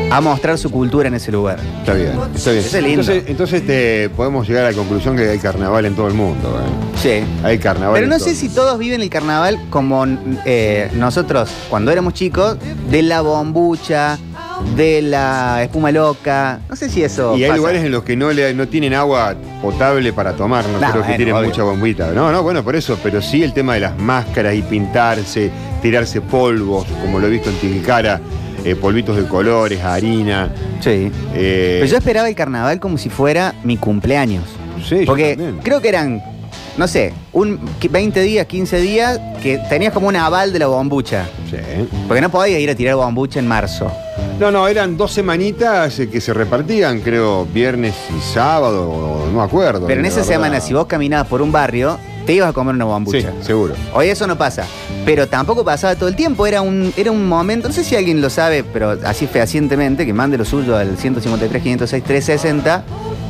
a 0.10 0.22
mostrar 0.22 0.58
su 0.58 0.72
cultura 0.72 1.08
en 1.08 1.16
ese 1.16 1.32
lugar. 1.32 1.60
Está 1.80 1.94
bien, 1.94 2.12
está 2.34 2.52
bien. 2.52 2.64
Eso 2.64 2.78
es 2.78 2.84
lindo. 2.84 3.02
Entonces, 3.02 3.24
entonces 3.28 3.66
te, 3.68 4.10
podemos 4.10 4.48
llegar 4.48 4.66
a 4.66 4.72
la 4.72 4.78
conclusión 4.78 5.16
que 5.18 5.30
hay 5.30 5.40
carnaval 5.40 5.86
en 5.86 5.96
todo 5.96 6.08
el 6.08 6.14
mundo. 6.14 6.60
¿eh? 6.60 6.98
Sí. 7.02 7.26
Hay 7.44 7.58
carnaval. 7.58 7.96
Pero 7.96 8.08
no 8.08 8.20
sé 8.20 8.34
si 8.36 8.50
todos 8.50 8.80
viven 8.80 9.02
el 9.02 9.10
carnaval 9.10 9.60
como 9.70 10.06
eh, 10.46 10.90
nosotros 10.96 11.50
cuando 11.70 11.92
éramos 11.92 12.14
chicos, 12.14 12.58
de 12.90 13.02
la 13.02 13.22
bombucha, 13.22 14.18
de 14.76 15.02
la 15.02 15.64
espuma 15.64 15.92
loca. 15.92 16.60
No 16.70 16.76
sé 16.76 16.90
si 16.90 17.04
eso. 17.04 17.36
Y 17.38 17.44
hay 17.44 17.50
pasa. 17.50 17.58
lugares 17.58 17.84
en 17.84 17.92
los 17.92 18.04
que 18.04 18.16
no, 18.16 18.32
le, 18.32 18.54
no 18.54 18.68
tienen 18.68 18.94
agua 18.94 19.36
potable 19.62 20.14
para 20.14 20.34
tomar, 20.34 20.66
no, 20.68 20.78
creo 20.80 20.92
que 20.94 20.98
bueno, 21.00 21.16
tienen 21.16 21.36
obvio. 21.36 21.48
mucha 21.50 21.64
bombita. 21.64 22.12
No, 22.12 22.32
no, 22.32 22.44
bueno, 22.44 22.64
por 22.64 22.76
eso, 22.76 22.98
pero 23.02 23.22
sí 23.22 23.44
el 23.44 23.54
tema 23.54 23.76
de 23.76 23.82
las 23.82 23.98
máscaras 23.98 24.56
y 24.56 24.62
pintarse, 24.62 25.52
tirarse 25.82 26.22
polvos, 26.22 26.86
como 27.02 27.20
lo 27.20 27.28
he 27.28 27.30
visto 27.30 27.50
en 27.50 27.56
Tilcara, 27.58 28.20
eh, 28.66 28.76
polvitos 28.76 29.16
de 29.16 29.26
colores, 29.28 29.82
harina. 29.84 30.50
Sí. 30.82 31.12
eh, 31.34 31.78
Pero 31.80 31.86
yo 31.86 31.98
esperaba 31.98 32.28
el 32.30 32.36
carnaval 32.36 32.80
como 32.80 32.98
si 32.98 33.10
fuera 33.10 33.54
mi 33.64 33.78
cumpleaños. 33.78 34.44
sí, 34.88 35.04
Porque 35.06 35.38
creo 35.64 35.82
que 35.82 35.90
eran, 35.90 36.22
no 36.78 36.88
sé, 36.88 37.14
un 37.34 37.60
20 37.90 38.22
días, 38.22 38.46
15 38.48 38.80
días, 38.82 39.20
que 39.42 39.58
tenías 39.70 39.94
como 39.94 40.08
un 40.08 40.16
aval 40.16 40.52
de 40.54 40.60
la 40.60 40.68
bombucha. 40.68 41.26
Sí. 41.50 41.58
Porque 42.08 42.22
no 42.22 42.30
podías 42.30 42.60
ir 42.60 42.70
a 42.70 42.76
tirar 42.76 42.96
bombucha 42.96 43.40
en 43.40 43.48
marzo. 43.48 43.92
No, 44.40 44.52
no, 44.52 44.68
eran 44.68 44.98
dos 44.98 45.14
semanitas 45.14 45.98
eh, 46.00 46.10
que 46.10 46.22
se 46.22 46.32
repartían, 46.32 47.00
creo, 47.02 47.46
viernes 47.48 47.96
y 48.16 48.22
sábado, 48.34 48.88
o 48.88 49.26
no 49.26 49.32
me 49.32 49.42
acuerdo. 49.44 49.88
Pero 49.88 50.00
en 50.00 50.06
esa 50.06 50.18
verdad. 50.18 50.32
semana, 50.32 50.62
si 50.62 50.74
vos 50.76 50.86
caminabas 50.86 51.26
por 51.28 51.42
un 51.42 51.52
barrio, 51.52 51.98
te 52.28 52.34
ibas 52.34 52.50
a 52.50 52.54
comer 52.54 52.76
una 52.76 52.86
Sí, 52.86 52.90
bombucha. 52.90 53.34
seguro. 53.42 53.74
Hoy 53.96 54.10
eso 54.10 54.28
no 54.28 54.38
pasa. 54.38 54.66
Pero 55.06 55.28
tampoco 55.28 55.66
pasaba 55.66 55.96
todo 55.96 56.08
el 56.08 56.16
tiempo. 56.16 56.46
Era 56.46 56.62
un, 56.62 56.94
era 56.98 57.10
un 57.10 57.28
momento, 57.28 57.68
no 57.68 57.74
sé 57.74 57.84
si 57.84 57.96
alguien 57.96 58.22
lo 58.22 58.30
sabe, 58.30 58.64
pero 58.64 58.96
así 59.06 59.26
fehacientemente, 59.26 60.06
que 60.06 60.14
mande 60.14 60.38
lo 60.38 60.46
suyo 60.46 60.78
al 60.78 60.98
153, 60.98 61.64
506, 61.64 62.04
360, 62.04 62.84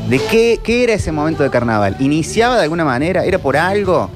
de 0.10 0.20
qué, 0.20 0.60
qué 0.62 0.84
era 0.84 0.94
ese 0.94 1.14
momento 1.14 1.42
de 1.42 1.50
carnaval. 1.50 1.96
¿Iniciaba 2.00 2.58
de 2.58 2.64
alguna 2.64 2.84
manera? 2.84 3.24
¿Era 3.24 3.38
por 3.40 3.56
algo? 3.56 4.10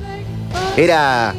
¿Era 0.76 1.34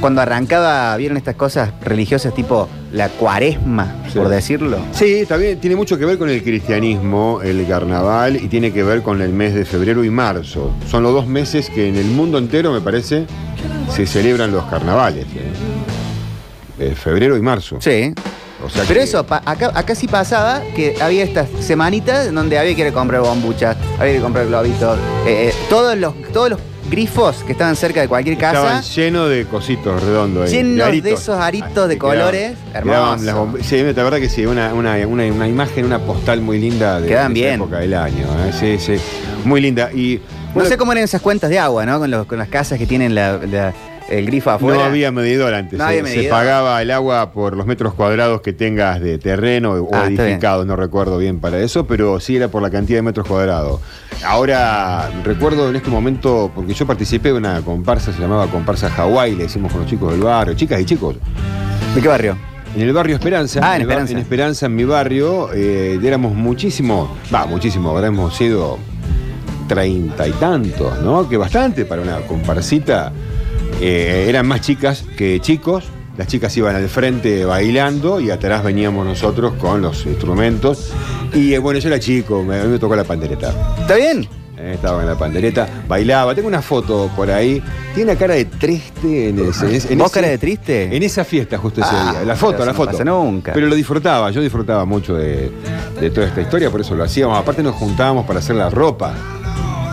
cuando 0.00 0.20
arrancaba, 0.22 0.96
vieron 0.96 1.16
estas 1.16 1.34
cosas 1.36 1.70
religiosas 1.82 2.34
tipo 2.34 2.68
la 2.92 3.08
cuaresma, 3.08 3.96
Sí. 4.12 4.18
por 4.18 4.28
decirlo? 4.28 4.78
Sí, 4.92 5.24
también 5.28 5.58
tiene 5.60 5.76
mucho 5.76 5.98
que 5.98 6.04
ver 6.04 6.18
con 6.18 6.28
el 6.30 6.42
cristianismo, 6.42 7.40
el 7.42 7.66
carnaval, 7.66 8.36
y 8.36 8.48
tiene 8.48 8.72
que 8.72 8.82
ver 8.82 9.02
con 9.02 9.20
el 9.22 9.30
mes 9.32 9.54
de 9.54 9.64
febrero 9.64 10.04
y 10.04 10.10
marzo. 10.10 10.70
Son 10.88 11.02
los 11.02 11.12
dos 11.12 11.26
meses 11.26 11.68
que 11.70 11.88
en 11.88 11.96
el 11.96 12.06
mundo 12.06 12.38
entero, 12.38 12.72
me 12.72 12.80
parece, 12.80 13.26
se 13.94 14.06
celebran 14.06 14.52
los 14.52 14.64
carnavales. 14.66 15.24
¿eh? 15.26 15.52
Eh, 16.78 16.94
febrero 16.94 17.36
y 17.36 17.40
marzo. 17.42 17.78
Sí. 17.80 18.12
O 18.64 18.70
sea 18.70 18.84
Pero 18.88 19.00
que- 19.00 19.04
eso, 19.04 19.18
acá, 19.20 19.70
acá 19.74 19.94
sí 19.94 20.08
pasaba 20.08 20.62
que 20.74 20.96
había 21.00 21.24
estas 21.24 21.48
semanitas 21.60 22.32
donde 22.32 22.58
había 22.58 22.74
que 22.74 22.80
ir 22.82 22.86
a 22.88 22.92
comprar 22.92 23.20
bombuchas, 23.20 23.76
había 23.98 24.14
que 24.14 24.20
comprar 24.20 24.46
globitos. 24.46 24.98
eh, 25.26 25.48
eh, 25.50 25.54
todos 25.68 25.96
los, 25.98 26.14
todos 26.32 26.50
los 26.50 26.60
grifos 26.90 27.42
que 27.44 27.52
estaban 27.52 27.76
cerca 27.76 28.00
de 28.00 28.08
cualquier 28.08 28.36
casa. 28.38 28.78
Estaban 28.80 28.82
llenos 28.82 29.30
de 29.30 29.44
cositos 29.46 30.02
redondos. 30.02 30.46
ahí, 30.50 30.52
Llenos 30.56 31.02
de 31.02 31.12
esos 31.12 31.38
aritos 31.38 31.88
de 31.88 31.94
Así 31.94 31.98
colores. 31.98 32.52
quedaban 32.72 33.18
Hermoso. 33.20 33.24
las 33.24 33.34
bomb- 33.36 33.62
Sí, 33.62 33.82
la 33.82 34.02
verdad 34.04 34.18
que 34.18 34.28
sí, 34.28 34.46
una, 34.46 34.72
una, 34.74 34.96
una, 35.06 35.24
una 35.26 35.48
imagen, 35.48 35.84
una 35.84 35.98
postal 35.98 36.40
muy 36.40 36.58
linda 36.58 37.00
de, 37.00 37.08
Quedan 37.08 37.34
de 37.34 37.40
bien. 37.40 37.54
época 37.54 37.78
del 37.78 37.94
año. 37.94 38.26
¿eh? 38.46 38.52
Sí, 38.58 38.78
sí. 38.78 39.00
Muy 39.44 39.60
linda. 39.60 39.90
Y 39.92 40.20
No 40.54 40.64
sé 40.64 40.76
cómo 40.76 40.92
eran 40.92 41.04
esas 41.04 41.20
cuentas 41.20 41.50
de 41.50 41.58
agua, 41.58 41.84
¿no? 41.86 41.98
Con, 41.98 42.10
los- 42.10 42.26
con 42.26 42.38
las 42.38 42.48
casas 42.48 42.78
que 42.78 42.86
tienen 42.86 43.14
la- 43.14 43.38
la- 43.38 43.72
el 44.08 44.26
grifo 44.26 44.50
afuera. 44.50 44.78
No 44.78 44.84
había 44.84 45.10
medidor 45.12 45.52
antes. 45.54 45.78
No 45.78 45.84
se, 45.84 45.90
había 45.98 46.04
se 46.06 46.16
medidor. 46.16 46.30
pagaba 46.30 46.80
el 46.82 46.90
agua 46.90 47.32
por 47.32 47.56
los 47.56 47.66
metros 47.66 47.94
cuadrados 47.94 48.40
que 48.40 48.52
tengas 48.52 49.00
de 49.00 49.18
terreno 49.18 49.72
o 49.72 49.88
Ah, 49.92 50.06
edificado. 50.06 50.64
No 50.64 50.76
recuerdo 50.76 51.18
bien 51.18 51.40
para 51.40 51.58
eso, 51.58 51.86
pero 51.86 52.20
sí 52.20 52.36
era 52.36 52.48
por 52.48 52.62
la 52.62 52.70
cantidad 52.70 52.98
de 52.98 53.02
metros 53.02 53.26
cuadrados. 53.26 53.80
Ahora, 54.24 55.10
recuerdo 55.24 55.68
en 55.68 55.76
este 55.76 55.90
momento, 55.90 56.50
porque 56.54 56.72
yo 56.74 56.86
participé 56.86 57.28
de 57.30 57.34
una 57.34 57.60
comparsa, 57.62 58.12
se 58.12 58.20
llamaba 58.20 58.46
Comparsa 58.46 58.88
Hawái, 58.90 59.34
le 59.34 59.44
decimos 59.44 59.70
con 59.72 59.82
los 59.82 59.90
chicos 59.90 60.12
del 60.12 60.22
barrio, 60.22 60.54
chicas 60.54 60.80
y 60.80 60.84
chicos. 60.84 61.16
¿De 61.94 62.00
qué 62.00 62.08
barrio? 62.08 62.36
En 62.74 62.82
el 62.82 62.92
barrio 62.92 63.14
Esperanza. 63.16 63.60
Ah, 63.62 63.76
en 63.76 63.82
Esperanza. 63.82 64.12
En 64.12 64.18
Esperanza, 64.18 64.66
en 64.66 64.74
mi 64.74 64.84
barrio, 64.84 65.50
eh, 65.54 65.98
éramos 66.02 66.34
muchísimo, 66.34 67.16
va, 67.34 67.46
muchísimo, 67.46 67.90
habremos 67.96 68.36
sido 68.36 68.78
treinta 69.68 70.26
y 70.28 70.32
tantos, 70.32 71.00
¿no? 71.02 71.28
Que 71.28 71.36
bastante 71.36 71.84
para 71.84 72.02
una 72.02 72.18
comparsita. 72.20 73.12
Eh, 73.80 74.26
eran 74.28 74.46
más 74.46 74.60
chicas 74.60 75.04
que 75.16 75.40
chicos. 75.40 75.84
Las 76.16 76.28
chicas 76.28 76.56
iban 76.56 76.74
al 76.74 76.88
frente 76.88 77.44
bailando 77.44 78.20
y 78.20 78.30
atrás 78.30 78.64
veníamos 78.64 79.04
nosotros 79.04 79.52
con 79.60 79.82
los 79.82 80.06
instrumentos. 80.06 80.92
Y 81.34 81.52
eh, 81.52 81.58
bueno, 81.58 81.78
yo 81.78 81.88
era 81.88 81.98
chico, 82.00 82.42
me, 82.42 82.58
a 82.58 82.64
mí 82.64 82.70
me 82.70 82.78
tocó 82.78 82.96
la 82.96 83.04
pandereta. 83.04 83.52
¿Está 83.80 83.96
bien? 83.96 84.26
Eh, 84.58 84.72
estaba 84.76 85.02
en 85.02 85.08
la 85.08 85.18
pandereta, 85.18 85.68
bailaba. 85.86 86.34
Tengo 86.34 86.48
una 86.48 86.62
foto 86.62 87.10
por 87.14 87.30
ahí. 87.30 87.62
Tiene 87.94 88.12
una 88.12 88.18
cara 88.18 88.32
de 88.34 88.46
triste 88.46 89.28
en 89.28 89.40
ese. 89.46 89.92
en 89.92 89.98
¿Vos 89.98 90.06
ese- 90.06 90.14
cara 90.14 90.28
de 90.28 90.38
triste? 90.38 90.96
en 90.96 91.02
esa 91.02 91.22
fiesta 91.24 91.58
justo 91.58 91.82
ese 91.82 91.90
Ah, 91.92 92.12
día. 92.12 92.24
La 92.24 92.34
foto, 92.34 92.60
la 92.60 92.66
no 92.72 92.74
foto. 92.74 92.92
pasa 92.92 93.04
nunca. 93.04 93.52
Pero 93.52 93.66
lo 93.66 93.74
disfrutaba, 93.74 94.30
yo 94.30 94.40
disfrutaba 94.40 94.86
mucho 94.86 95.14
de, 95.14 95.50
de 96.00 96.10
toda 96.10 96.26
esta 96.28 96.40
historia, 96.40 96.70
por 96.70 96.80
eso 96.80 96.94
lo 96.94 97.04
hacíamos. 97.04 97.38
Aparte 97.38 97.62
nos 97.62 97.74
juntábamos 97.74 98.24
para 98.24 98.38
hacer 98.38 98.56
la 98.56 98.70
ropa 98.70 99.12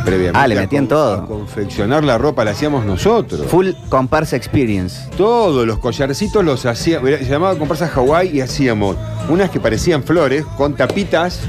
previamente. 0.05 0.39
Ah, 0.39 0.48
le 0.48 0.55
metían 0.55 0.88
todo. 0.88 1.25
confeccionar 1.25 2.03
la 2.03 2.17
ropa 2.17 2.43
la 2.43 2.51
hacíamos 2.51 2.86
nosotros. 2.86 3.48
Full 3.48 3.69
comparsa 3.89 4.36
experience. 4.36 5.10
Todos 5.17 5.65
los 5.65 5.79
collarcitos 5.79 6.43
los 6.43 6.65
hacíamos, 6.65 7.10
se 7.10 7.25
llamaba 7.25 7.57
comparsa 7.57 7.88
Hawái 7.88 8.29
y 8.38 8.41
hacíamos 8.41 8.95
unas 9.29 9.50
que 9.50 9.60
parecían 9.60 10.03
flores 10.03 10.45
con 10.57 10.75
tapitas, 10.75 11.39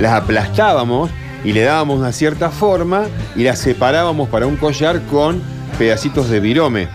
las 0.00 0.12
aplastábamos 0.12 1.10
y 1.44 1.52
le 1.52 1.62
dábamos 1.62 1.98
una 1.98 2.12
cierta 2.12 2.50
forma 2.50 3.04
y 3.36 3.42
las 3.44 3.58
separábamos 3.58 4.28
para 4.28 4.46
un 4.46 4.56
collar 4.56 5.00
con 5.10 5.40
pedacitos 5.78 6.28
de 6.30 6.40
virome. 6.40 6.88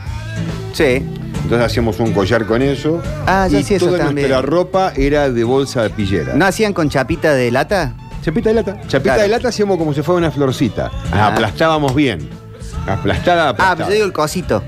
Sí. 0.74 1.04
Entonces 1.44 1.66
hacíamos 1.66 2.00
un 2.00 2.14
collar 2.14 2.46
con 2.46 2.62
eso. 2.62 3.02
Ah, 3.28 3.48
ya 3.50 3.60
y 3.60 3.64
sí, 3.64 3.76
eso 3.76 3.88
toda 3.88 3.98
también. 4.00 4.30
nuestra 4.30 4.42
ropa 4.50 4.94
era 4.96 5.30
de 5.30 5.44
bolsa 5.44 5.84
de 5.84 5.90
pillera. 5.90 6.34
¿No 6.36 6.46
hacían 6.46 6.74
con 6.74 6.90
chapita 6.90 7.34
de 7.34 7.52
lata? 7.52 7.94
Chapita 8.24 8.50
de 8.50 8.56
lata. 8.56 8.74
Chapita 8.88 9.02
Claro. 9.16 9.22
de 9.24 9.28
lata 9.28 9.48
hacíamos 9.50 9.78
como 9.78 9.94
si 9.94 10.02
fuera 10.02 10.18
una 10.20 10.32
florcita. 10.32 10.90
Ah. 11.12 11.28
aplastábamos 11.28 11.94
bien. 11.94 12.30
Aplastada, 12.88 13.46
Ah, 13.46 13.50
aplastada. 13.50 13.76
pues 13.76 13.88
yo 13.90 13.94
digo 13.94 14.06
el 14.06 14.14
cosito. 14.14 14.64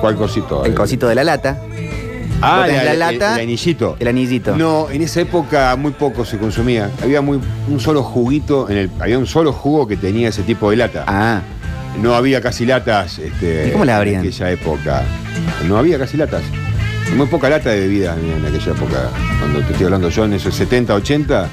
¿Cuál 0.00 0.16
cosito? 0.16 0.64
El 0.64 0.74
cosito 0.74 1.08
de 1.08 1.14
la 1.14 1.24
lata. 1.24 1.58
Ah, 2.40 2.58
Vos 2.58 2.66
tenés 2.66 2.84
la- 2.84 2.94
lata, 3.12 3.34
el 3.34 3.40
anillito. 3.42 3.96
El 3.98 4.08
anillito. 4.08 4.56
No, 4.56 4.88
en 4.90 5.02
esa 5.02 5.20
época 5.20 5.74
muy 5.76 5.90
poco 5.92 6.24
se 6.24 6.38
consumía. 6.38 6.88
Había 7.02 7.20
muy, 7.20 7.40
un 7.68 7.80
solo 7.80 8.04
juguito, 8.04 8.68
en 8.70 8.76
el, 8.76 8.90
había 9.00 9.18
un 9.18 9.26
solo 9.26 9.52
jugo 9.52 9.88
que 9.88 9.96
tenía 9.96 10.28
ese 10.28 10.42
tipo 10.44 10.70
de 10.70 10.76
lata. 10.76 11.04
Ah, 11.06 11.40
No 12.00 12.14
había 12.14 12.40
casi 12.40 12.64
latas 12.64 13.18
este, 13.18 13.68
¿Y 13.68 13.72
cómo 13.72 13.84
la 13.84 13.92
en 13.94 13.98
abrían? 13.98 14.20
aquella 14.20 14.50
época. 14.52 15.02
No 15.66 15.78
había 15.78 15.98
casi 15.98 16.16
latas. 16.16 16.42
Muy 17.16 17.26
poca 17.26 17.48
lata 17.48 17.70
de 17.70 17.80
bebida 17.80 18.14
en, 18.14 18.30
en 18.38 18.46
aquella 18.46 18.70
época. 18.72 19.10
Cuando 19.40 19.60
te 19.62 19.72
estoy 19.72 19.86
hablando 19.86 20.08
yo, 20.08 20.24
en 20.26 20.34
esos 20.34 20.54
70, 20.54 20.94
80, 20.94 21.48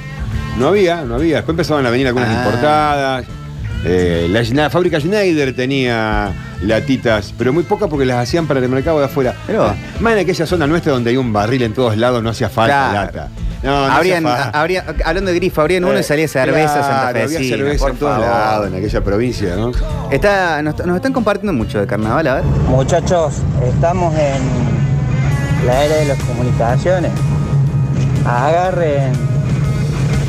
no 0.57 0.67
había, 0.69 1.01
no 1.03 1.15
había. 1.15 1.37
Después 1.37 1.53
empezaban 1.53 1.85
a 1.85 1.89
venir 1.89 2.07
algunas 2.07 2.29
Ah. 2.29 2.33
importadas. 2.43 3.25
Eh, 3.87 4.27
la, 4.31 4.41
la 4.63 4.69
fábrica 4.71 4.99
Schneider 4.99 5.55
tenía 5.55 6.31
latitas, 6.63 7.33
pero 7.37 7.53
muy 7.53 7.61
pocas 7.63 7.87
porque 7.87 8.05
las 8.05 8.17
hacían 8.17 8.47
para 8.47 8.59
el 8.59 8.67
mercado 8.69 8.97
de 8.99 9.05
afuera. 9.05 9.35
Pero- 9.45 9.75
Más 9.99 10.13
en 10.13 10.19
aquella 10.19 10.45
zona 10.47 10.65
nuestra 10.65 10.91
donde 10.91 11.11
hay 11.11 11.17
un 11.17 11.31
barril 11.31 11.61
en 11.61 11.73
todos 11.73 11.95
lados, 11.95 12.23
no 12.23 12.31
hacía 12.31 12.49
falta 12.49 12.89
Claro. 12.89 13.05
lata. 13.05 13.29
No, 13.61 13.87
no 13.87 13.93
habrían, 13.93 14.25
hacía 14.25 14.37
falta. 14.43 14.59
habría- 14.59 14.85
hablando 15.05 15.31
de 15.31 15.35
grifo, 15.37 15.61
abrían 15.61 15.83
uno 15.85 15.99
y 15.99 16.03
salía 16.03 16.27
cerveza 16.27 16.73
Claro, 16.73 16.83
Santa 16.83 17.11
Fe. 17.13 17.23
Había 17.23 17.39
cerveza 17.57 17.87
en 17.89 17.95
todos 17.97 18.19
lados, 18.21 18.67
en 18.67 18.75
aquella 18.75 19.01
provincia, 19.03 19.55
¿no? 19.55 19.71
Está, 20.11 20.61
nos, 20.63 20.83
nos 20.85 20.95
están 20.95 21.13
compartiendo 21.13 21.53
mucho 21.53 21.79
de 21.79 21.85
carnaval, 21.87 22.27
a 22.27 22.35
ver. 22.35 22.43
Muchachos, 22.43 23.35
estamos 23.67 24.13
en 24.15 25.67
la 25.67 25.83
era 25.83 25.95
de 25.95 26.05
las 26.05 26.19
comunicaciones. 26.23 27.11
Agarren, 28.25 29.13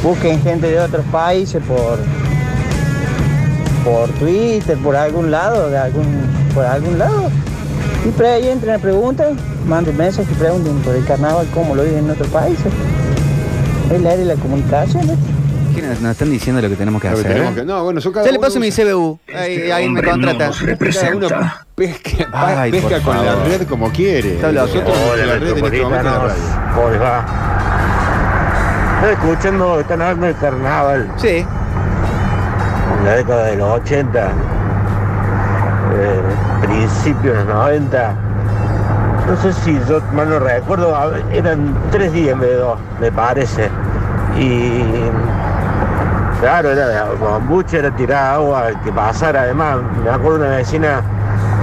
busquen 0.03 0.41
gente 0.43 0.71
de 0.71 0.81
otros 0.81 1.05
países 1.12 1.62
por 1.65 1.99
por 3.85 4.09
Twitter, 4.19 4.76
por 4.79 4.97
algún 4.97 5.31
lado, 5.31 5.71
de 5.71 5.79
algún, 5.79 6.07
por 6.55 6.65
algún 6.65 6.99
lado. 6.99 7.31
Y 8.05 8.09
por 8.11 8.26
ahí 8.26 8.49
entren 8.49 8.75
a 8.75 8.79
manden 9.67 9.97
mensajes 9.97 10.29
y 10.31 10.35
pregunten 10.35 10.76
por 10.79 10.95
el 10.97 11.05
carnaval, 11.05 11.47
cómo 11.55 11.75
lo 11.76 11.85
viven 11.85 11.99
en 12.05 12.11
otros 12.11 12.26
países. 12.29 12.67
Es 13.93 14.00
la 14.00 14.11
era 14.15 14.19
de 14.19 14.25
la 14.25 14.35
comunicación. 14.35 15.09
¿eh? 15.09 15.17
¿Qué 15.75 15.83
nos, 15.83 16.00
nos 16.00 16.12
están 16.12 16.31
diciendo 16.31 16.61
lo 16.61 16.69
que 16.69 16.75
tenemos 16.75 17.00
que 17.00 17.09
Lo 17.11 17.15
que 17.15 17.21
hacer? 17.21 17.33
tenemos 17.33 17.55
que- 17.55 17.65
no, 17.65 17.85
bueno, 17.85 18.00
yo 18.00 18.11
cada 18.11 18.26
Ya 18.26 18.33
le 18.33 18.38
uno 18.38 18.47
paso 18.49 18.59
mi 18.59 18.69
usa- 18.69 18.83
CBU. 18.85 19.19
Ahí, 19.33 19.71
ahí 19.71 19.88
me 19.88 20.03
contrata. 20.03 20.50
Cada 20.50 21.15
uno 21.17 21.29
pesca, 21.76 22.29
Ay, 22.33 22.71
pesca 22.73 22.88
por 22.88 23.03
con 23.03 23.25
la 23.25 23.33
favor. 23.35 23.49
red 23.49 23.62
como 23.69 23.93
quiere. 23.93 24.35
Está 24.35 24.50
loco. 24.50 24.67
Nosotros 24.67 24.97
Hola, 25.12 25.26
la 25.26 25.33
red 25.35 25.43
en 25.43 25.49
este 25.49 25.61
momento 25.61 25.76
es 25.76 25.83
la 25.83 25.88
metropolitanos. 25.91 26.33
radio. 26.33 26.75
¿Cómo 26.75 26.91
les 26.91 27.00
va? 27.00 27.65
Estoy 28.97 29.12
escuchando, 29.12 29.81
están 29.81 30.03
hablando 30.03 30.26
de 30.26 30.35
carnaval 30.35 31.07
Sí. 31.17 31.47
en 32.99 33.05
la 33.05 33.12
década 33.12 33.45
de 33.45 33.57
los 33.57 33.69
80, 33.81 34.29
eh, 35.95 36.21
principios 36.62 37.37
de 37.38 37.45
los 37.45 37.55
90. 37.55 38.15
No 39.29 39.37
sé 39.37 39.53
si 39.53 39.79
yo 39.88 40.00
mal 40.15 40.31
no 40.31 40.38
recuerdo, 40.38 40.97
eran 41.33 41.75
tres 41.91 42.12
días 42.12 42.33
en 42.35 42.41
vez 42.41 42.50
de 42.50 42.57
dos, 42.57 42.79
me 43.00 43.11
parece. 43.12 43.69
Y 44.38 44.83
claro, 46.41 46.71
era 46.71 47.07
bombucha, 47.19 47.79
era 47.79 47.91
tirar 47.91 48.35
agua, 48.35 48.65
que 48.85 48.93
pasara. 48.93 49.43
Además, 49.43 49.79
me 50.05 50.11
acuerdo 50.11 50.38
una 50.47 50.57
vecina 50.57 51.00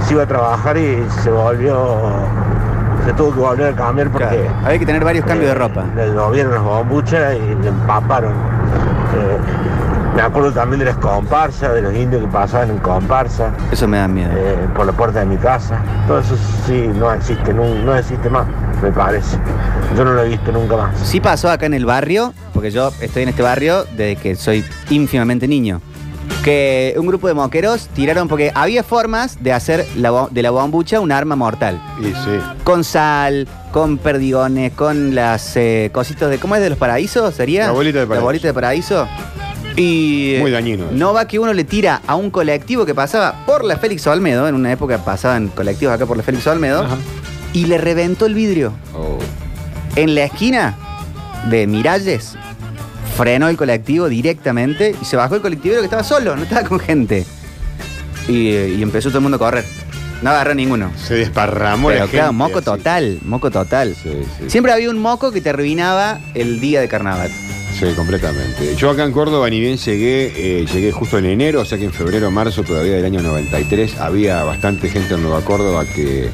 se 0.06 0.12
iba 0.14 0.24
a 0.24 0.26
trabajar 0.26 0.76
y 0.76 1.04
se 1.22 1.30
volvió, 1.30 2.00
se 3.04 3.12
tuvo 3.12 3.32
que 3.32 3.40
volver 3.40 3.72
a 3.72 3.76
cambiar 3.76 4.10
porque 4.10 4.26
Claro. 4.26 4.50
Había 4.64 4.78
que 4.78 4.86
tener 4.86 5.04
varios 5.04 5.24
cambios 5.24 5.48
de 5.50 5.54
ropa. 5.54 5.84
le 5.96 6.10
movieron 6.12 6.52
las 6.54 6.62
bombuchas 6.62 7.36
y 7.36 7.62
le 7.62 7.68
empaparon. 7.68 8.32
Eh, 8.32 9.38
me 10.16 10.22
acuerdo 10.22 10.52
también 10.52 10.78
de 10.78 10.84
las 10.86 10.96
comparsas, 10.96 11.74
de 11.74 11.82
los 11.82 11.92
indios 11.94 12.22
que 12.22 12.28
pasaban 12.28 12.70
en 12.70 12.78
comparsa 12.78 13.50
Eso 13.72 13.88
me 13.88 13.96
da 13.98 14.06
miedo. 14.06 14.30
eh, 14.34 14.56
por 14.74 14.86
la 14.86 14.92
puerta 14.92 15.20
de 15.20 15.26
mi 15.26 15.36
casa. 15.36 15.80
Todo 16.06 16.20
eso 16.20 16.36
sí 16.66 16.88
no 16.98 17.12
existe, 17.12 17.52
no, 17.52 17.64
no 17.84 17.96
existe 17.96 18.30
más, 18.30 18.46
me 18.82 18.90
parece. 18.92 19.36
Yo 19.96 20.04
no 20.04 20.12
lo 20.12 20.22
he 20.22 20.28
visto 20.28 20.52
nunca 20.52 20.76
más. 20.76 20.98
Sí 21.00 21.20
pasó 21.20 21.50
acá 21.50 21.66
en 21.66 21.74
el 21.74 21.84
barrio, 21.84 22.32
porque 22.52 22.70
yo 22.70 22.92
estoy 23.00 23.24
en 23.24 23.28
este 23.30 23.42
barrio 23.42 23.84
desde 23.96 24.16
que 24.16 24.36
soy 24.36 24.64
ínfimamente 24.90 25.48
niño. 25.48 25.80
Que 26.42 26.94
un 26.98 27.06
grupo 27.06 27.26
de 27.26 27.32
moqueros 27.34 27.88
tiraron, 27.94 28.28
porque 28.28 28.52
había 28.54 28.82
formas 28.82 29.42
de 29.42 29.52
hacer 29.52 29.86
la 29.96 30.10
bo- 30.10 30.28
de 30.30 30.42
la 30.42 30.50
bombucha 30.50 31.00
un 31.00 31.10
arma 31.10 31.36
mortal. 31.36 31.80
Y 32.00 32.04
sí. 32.08 32.38
Con 32.64 32.84
sal, 32.84 33.48
con 33.72 33.96
perdigones, 33.96 34.72
con 34.72 35.14
las 35.14 35.56
eh, 35.56 35.88
cositas 35.92 36.28
de. 36.28 36.38
¿Cómo 36.38 36.54
es 36.56 36.60
de 36.62 36.68
los 36.68 36.78
paraísos? 36.78 37.34
¿Sería? 37.34 37.66
La 37.66 37.72
bolita 37.72 38.00
de 38.00 38.06
paraíso. 38.06 38.24
Bolita 38.26 38.46
de 38.48 38.54
paraíso. 38.54 39.08
Y. 39.76 40.34
eh, 40.34 40.40
Muy 40.40 40.50
dañino 40.50 40.84
eso. 40.84 40.94
No 40.94 41.14
va 41.14 41.26
que 41.26 41.38
uno 41.38 41.54
le 41.54 41.64
tira 41.64 42.02
a 42.06 42.14
un 42.14 42.30
colectivo 42.30 42.84
que 42.84 42.94
pasaba 42.94 43.44
por 43.46 43.64
la 43.64 43.78
Félix 43.78 44.06
Olmedo, 44.06 44.46
en 44.46 44.54
una 44.54 44.70
época 44.70 44.98
pasaban 44.98 45.48
colectivos 45.48 45.94
acá 45.94 46.04
por 46.04 46.16
la 46.18 46.22
Félix 46.22 46.46
Olmedo, 46.46 46.82
Ajá. 46.84 46.96
y 47.54 47.64
le 47.66 47.78
reventó 47.78 48.26
el 48.26 48.34
vidrio. 48.34 48.72
Oh. 48.94 49.18
En 49.96 50.14
la 50.14 50.24
esquina 50.24 50.76
de 51.48 51.66
Miralles, 51.66 52.36
frenó 53.16 53.48
el 53.48 53.56
colectivo 53.56 54.08
directamente 54.08 54.94
y 55.00 55.04
se 55.04 55.16
bajó 55.16 55.36
el 55.36 55.40
colectivero 55.42 55.80
que 55.80 55.86
estaba 55.86 56.04
solo, 56.04 56.36
no 56.36 56.42
estaba 56.42 56.66
con 56.68 56.78
gente. 56.80 57.24
Y, 58.28 58.48
y 58.50 58.82
empezó 58.82 59.08
todo 59.10 59.18
el 59.18 59.22
mundo 59.22 59.36
a 59.36 59.38
correr. 59.38 59.64
No 60.22 60.30
agarró 60.30 60.54
ninguno. 60.54 60.90
Se 60.96 61.14
desparramó 61.14 61.88
Pero 61.88 62.00
la 62.04 62.06
claro, 62.10 62.26
gente 62.28 62.36
moco 62.38 62.58
así. 62.58 62.64
total, 62.64 63.18
moco 63.24 63.50
total. 63.50 63.94
Sí, 63.94 64.10
sí. 64.38 64.44
Siempre 64.48 64.72
había 64.72 64.88
un 64.88 64.98
moco 64.98 65.30
que 65.32 65.40
te 65.42 65.50
arruinaba 65.50 66.20
el 66.34 66.60
día 66.60 66.80
de 66.80 66.88
carnaval. 66.88 67.30
Sí, 67.78 67.86
completamente. 67.96 68.74
Yo 68.76 68.88
acá 68.90 69.04
en 69.04 69.10
Córdoba 69.12 69.50
ni 69.50 69.58
bien 69.60 69.76
llegué, 69.76 70.32
eh, 70.36 70.64
llegué 70.72 70.92
justo 70.92 71.18
en 71.18 71.26
enero, 71.26 71.60
o 71.60 71.64
sea 71.64 71.76
que 71.76 71.84
en 71.84 71.92
febrero, 71.92 72.30
marzo 72.30 72.62
todavía 72.62 72.92
del 72.94 73.04
año 73.04 73.20
93 73.20 73.98
había 73.98 74.44
bastante 74.44 74.88
gente 74.88 75.14
en 75.14 75.22
Nueva 75.22 75.40
Córdoba 75.40 75.84
que 75.84 76.30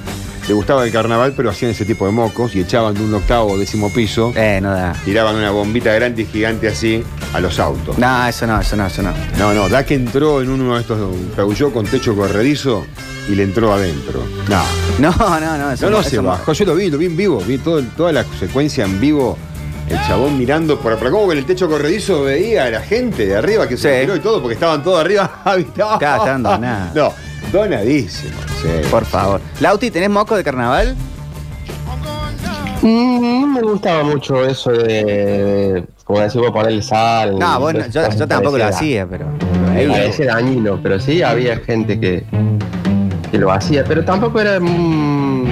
le 0.51 0.55
gustaba 0.55 0.85
el 0.85 0.91
carnaval, 0.91 1.33
pero 1.37 1.49
hacían 1.49 1.71
ese 1.71 1.85
tipo 1.85 2.07
de 2.07 2.11
mocos 2.11 2.57
y 2.57 2.61
echaban 2.61 2.93
de 2.95 3.03
un 3.05 3.15
octavo 3.15 3.53
o 3.53 3.57
décimo 3.57 3.89
piso, 3.93 4.33
Eh, 4.35 4.59
no 4.61 4.73
da. 4.73 4.95
tiraban 5.05 5.37
una 5.37 5.53
bombita 5.53 5.93
grande 5.95 6.23
y 6.23 6.27
gigante 6.27 6.67
así 6.67 7.05
a 7.33 7.39
los 7.39 7.61
autos. 7.61 7.97
No, 7.99 8.27
eso 8.27 8.49
no, 8.49 8.61
eso 8.61 8.75
no, 8.75 8.85
eso 8.87 9.01
no. 9.01 9.13
No, 9.39 9.55
no, 9.55 9.69
da 9.69 9.87
que 9.87 9.95
entró 9.95 10.43
en 10.43 10.51
uno 10.51 10.75
de 10.75 10.81
estos 10.81 10.99
Peugeot 11.37 11.73
con 11.73 11.87
techo 11.87 12.17
corredizo 12.17 12.85
y 13.29 13.37
le 13.37 13.45
entró 13.45 13.73
adentro. 13.73 14.25
No, 14.49 14.61
No, 14.99 15.13
no, 15.39 15.57
no. 15.57 15.71
Eso 15.71 15.85
no, 15.89 15.93
no 15.93 16.01
eso 16.01 16.11
se 16.11 16.19
bajó. 16.19 16.53
Yo 16.53 16.65
lo 16.65 16.75
vi, 16.75 16.91
lo 16.91 16.99
vi 16.99 17.07
en 17.07 17.17
vivo, 17.17 17.41
vi 17.47 17.59
todo, 17.59 17.81
toda 17.97 18.11
la 18.13 18.25
secuencia 18.41 18.85
en 18.85 18.99
vivo. 18.99 19.39
El 19.89 19.99
chabón 20.09 20.37
mirando 20.37 20.81
por 20.81 20.97
para 20.99 21.13
cómo 21.13 21.27
con 21.27 21.39
el 21.39 21.45
techo 21.45 21.69
corredizo 21.69 22.23
veía 22.25 22.65
a 22.65 22.71
la 22.71 22.81
gente 22.81 23.25
de 23.25 23.37
arriba 23.37 23.69
que 23.69 23.77
se 23.77 23.95
Sí. 23.95 24.01
tiró 24.01 24.17
y 24.17 24.21
todo, 24.21 24.41
porque 24.41 24.55
estaban 24.55 24.83
todos 24.83 25.01
arriba. 25.01 25.43
habitados. 25.45 25.99
Claro, 26.01 26.23
estaban 26.25 26.43
donados. 26.45 26.95
No, 26.97 27.30
donadísimo. 27.53 28.33
sí. 28.63 28.69
Por 28.91 29.05
favor. 29.05 29.41
Lauti, 29.61 29.91
¿tenés 29.91 30.11
moco 30.11 30.37
de 30.37 30.45
carnaval? 30.45 30.95
Mm, 32.83 33.41
No 33.43 33.47
me 33.49 33.61
gustaba 33.63 34.03
mucho 34.05 34.43
eso 34.45 34.71
de, 34.71 35.05
de, 35.05 35.85
como 36.05 36.21
decís 36.21 36.37
vos, 36.41 36.51
ponerle 36.51 36.83
sal. 36.83 37.39
No, 37.39 37.61
vos 37.61 37.75
no- 37.75 37.87
yo, 37.89 38.09
yo 38.11 38.27
tampoco 38.27 38.57
lo 38.59 38.65
hacía, 38.67 39.07
pero. 39.07 39.27
Me 39.75 39.87
parece 39.87 40.25
dañino, 40.25 40.79
pero 40.83 40.99
sí 40.99 41.23
había 41.23 41.59
gente 41.59 42.01
que, 42.01 42.25
que 43.31 43.39
lo 43.39 43.53
hacía, 43.53 43.85
pero 43.85 44.05
tampoco 44.05 44.41
era. 44.41 44.59
mm, 44.59 45.45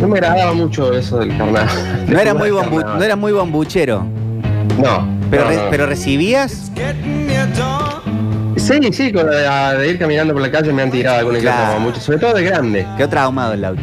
no 0.00 0.08
me 0.08 0.18
agradaba 0.18 0.52
mucho 0.54 0.92
eso 0.92 1.18
del 1.18 1.36
carnaval. 1.36 1.68
No 2.08 2.18
era 2.20 2.34
muy, 2.34 2.50
bombu- 2.50 2.84
no 2.98 3.02
era 3.02 3.16
muy 3.16 3.32
bombuchero. 3.32 4.04
No. 4.80 5.08
Pero, 5.30 5.44
no, 5.44 5.50
re- 5.50 5.56
no. 5.56 5.62
pero 5.70 5.86
recibías. 5.86 6.70
Sí, 8.56 8.78
sí, 8.92 9.12
con 9.12 9.26
la 9.26 9.72
de, 9.74 9.78
de 9.78 9.88
ir 9.90 9.98
caminando 9.98 10.32
por 10.32 10.42
la 10.42 10.50
calle 10.50 10.72
me 10.72 10.82
han 10.82 10.90
tirado 10.90 11.18
alguna 11.18 11.36
que 11.38 11.42
Claro. 11.42 11.62
otra 11.64 11.78
mucho, 11.80 12.00
sobre 12.00 12.18
todo 12.18 12.34
de 12.34 12.42
grande. 12.44 12.86
Quedó 12.96 13.08
traumado 13.08 13.52
el 13.54 13.60
Lauti. 13.62 13.82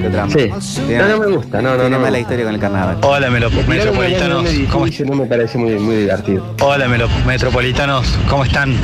Quedó 0.00 0.10
traumado. 0.10 0.60
Sí. 0.60 0.80
Tiene- 0.86 0.98
No, 1.02 1.08
no 1.08 1.18
me 1.18 1.26
gusta, 1.36 1.62
no, 1.62 1.76
no, 1.76 1.88
no. 1.88 1.98
mala 1.98 2.18
historia 2.18 2.44
con 2.44 2.54
el 2.54 2.60
carnaval. 2.60 2.98
Hola 3.02 3.26
llave 3.26 3.36
en 3.38 3.42
metropolitanos, 3.68 4.44
¿cómo, 4.70 4.86
no 5.04 5.14
me 5.14 5.26
parece 5.26 5.58
muy, 5.58 5.72
muy 5.78 5.96
divertido. 5.96 6.54
hola 6.60 6.86
melo- 6.88 7.08
metropolitanos, 7.26 8.06
¿cómo 8.28 8.44
están? 8.44 8.76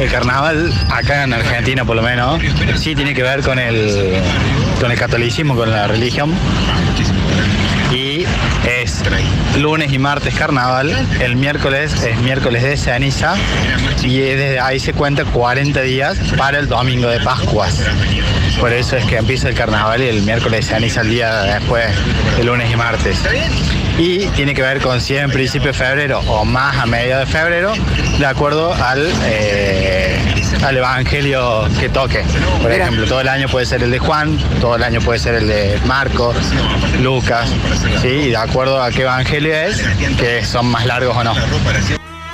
El 0.00 0.10
carnaval 0.10 0.72
acá 0.90 1.24
en 1.24 1.32
Argentina 1.32 1.84
por 1.84 1.96
lo 1.96 2.02
menos 2.02 2.40
sí 2.76 2.94
tiene 2.94 3.14
que 3.14 3.22
ver 3.22 3.40
con 3.42 3.58
el 3.58 4.20
con 4.80 4.90
el 4.90 4.98
catolicismo, 4.98 5.56
con 5.56 5.70
la 5.70 5.86
religión. 5.86 6.30
Y 7.92 8.24
es 8.66 9.02
lunes 9.58 9.92
y 9.92 9.98
martes 9.98 10.34
carnaval, 10.34 10.94
el 11.20 11.36
miércoles 11.36 12.02
es 12.02 12.18
miércoles 12.18 12.62
de 12.62 12.76
ceniza 12.76 13.34
y 14.02 14.18
desde 14.18 14.60
ahí 14.60 14.78
se 14.78 14.92
cuenta 14.92 15.24
40 15.24 15.80
días 15.82 16.18
para 16.36 16.58
el 16.58 16.68
domingo 16.68 17.08
de 17.08 17.20
Pascuas. 17.20 17.82
Por 18.60 18.72
eso 18.72 18.96
es 18.96 19.04
que 19.06 19.16
empieza 19.16 19.48
el 19.48 19.54
carnaval 19.54 20.02
y 20.02 20.08
el 20.08 20.22
miércoles 20.22 20.66
de 20.66 20.74
ceniza 20.74 21.00
el 21.00 21.10
día 21.10 21.42
después, 21.42 21.86
el 22.38 22.46
lunes 22.46 22.70
y 22.70 22.76
martes. 22.76 23.18
Y 23.98 24.26
tiene 24.28 24.54
que 24.54 24.62
ver 24.62 24.80
con 24.80 25.00
si 25.00 25.16
en 25.16 25.30
principio 25.30 25.68
de 25.68 25.74
febrero 25.74 26.20
o 26.20 26.44
más 26.44 26.76
a 26.76 26.86
mediados 26.86 27.26
de 27.26 27.32
febrero, 27.32 27.72
de 28.18 28.26
acuerdo 28.26 28.74
al, 28.74 29.10
eh, 29.24 30.18
al 30.64 30.76
evangelio 30.76 31.64
que 31.78 31.88
toque. 31.88 32.22
Por 32.60 32.70
Mira. 32.70 32.84
ejemplo, 32.84 33.06
todo 33.06 33.20
el 33.20 33.28
año 33.28 33.48
puede 33.48 33.66
ser 33.66 33.82
el 33.82 33.90
de 33.90 33.98
Juan, 33.98 34.38
todo 34.60 34.76
el 34.76 34.82
año 34.82 35.00
puede 35.00 35.18
ser 35.18 35.34
el 35.34 35.48
de 35.48 35.78
Marcos, 35.86 36.36
Lucas, 37.02 37.48
¿sí? 38.02 38.08
Y 38.08 38.28
de 38.30 38.36
acuerdo 38.36 38.82
a 38.82 38.90
qué 38.90 39.02
evangelio 39.02 39.54
es, 39.54 39.82
que 40.18 40.44
son 40.44 40.66
más 40.66 40.86
largos 40.86 41.16
o 41.16 41.24
no. 41.24 41.32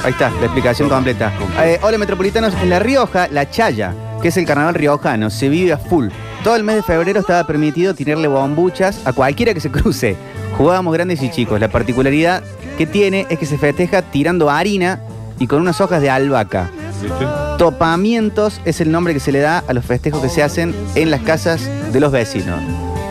Ahí 0.05 0.11
está, 0.11 0.31
la 0.31 0.47
explicación 0.47 0.89
completa. 0.89 1.33
Eh, 1.63 1.79
hola 1.83 1.99
metropolitanos, 1.99 2.55
en 2.63 2.71
La 2.71 2.79
Rioja, 2.79 3.29
la 3.31 3.49
Chaya, 3.49 3.95
que 4.21 4.29
es 4.29 4.37
el 4.37 4.47
carnaval 4.47 4.75
riojano, 4.75 5.31
se 5.31 5.49
vive 5.49 5.73
a 5.73 5.79
full. 5.79 6.09
Todo 6.43 6.57
el 6.57 6.65
mes 6.65 6.77
de 6.77 6.83
febrero 6.83 7.21
estaba 7.21 7.47
permitido 7.47 7.95
tirarle 7.95 8.27
bombuchas 8.27 9.07
a 9.07 9.13
cualquiera 9.13 9.55
que 9.55 9.61
se 9.61 9.71
cruce. 9.71 10.17
Jugábamos 10.57 10.93
grandes 10.93 11.23
y 11.23 11.31
chicos. 11.31 11.61
La 11.61 11.69
particularidad 11.69 12.43
que 12.77 12.87
tiene 12.87 13.27
es 13.31 13.39
que 13.39 13.47
se 13.47 13.59
festeja 13.59 14.03
tirando 14.03 14.51
harina 14.51 15.01
y 15.39 15.47
con 15.47 15.61
unas 15.61 15.81
hojas 15.81 16.03
de 16.03 16.11
albahaca. 16.11 16.69
¿Viste? 17.03 17.27
Topamientos 17.59 18.61
es 18.65 18.81
el 18.81 18.91
nombre 18.93 19.15
que 19.15 19.21
se 19.21 19.33
le 19.33 19.41
da 19.41 19.63
a 19.67 19.73
los 19.73 19.85
festejos 19.85 20.21
que 20.23 20.29
se 20.29 20.43
hacen 20.43 20.75
en 20.95 21.11
las 21.11 21.21
casas 21.23 21.69
de 21.93 22.01
los 22.01 22.13
vecinos. 22.13 22.61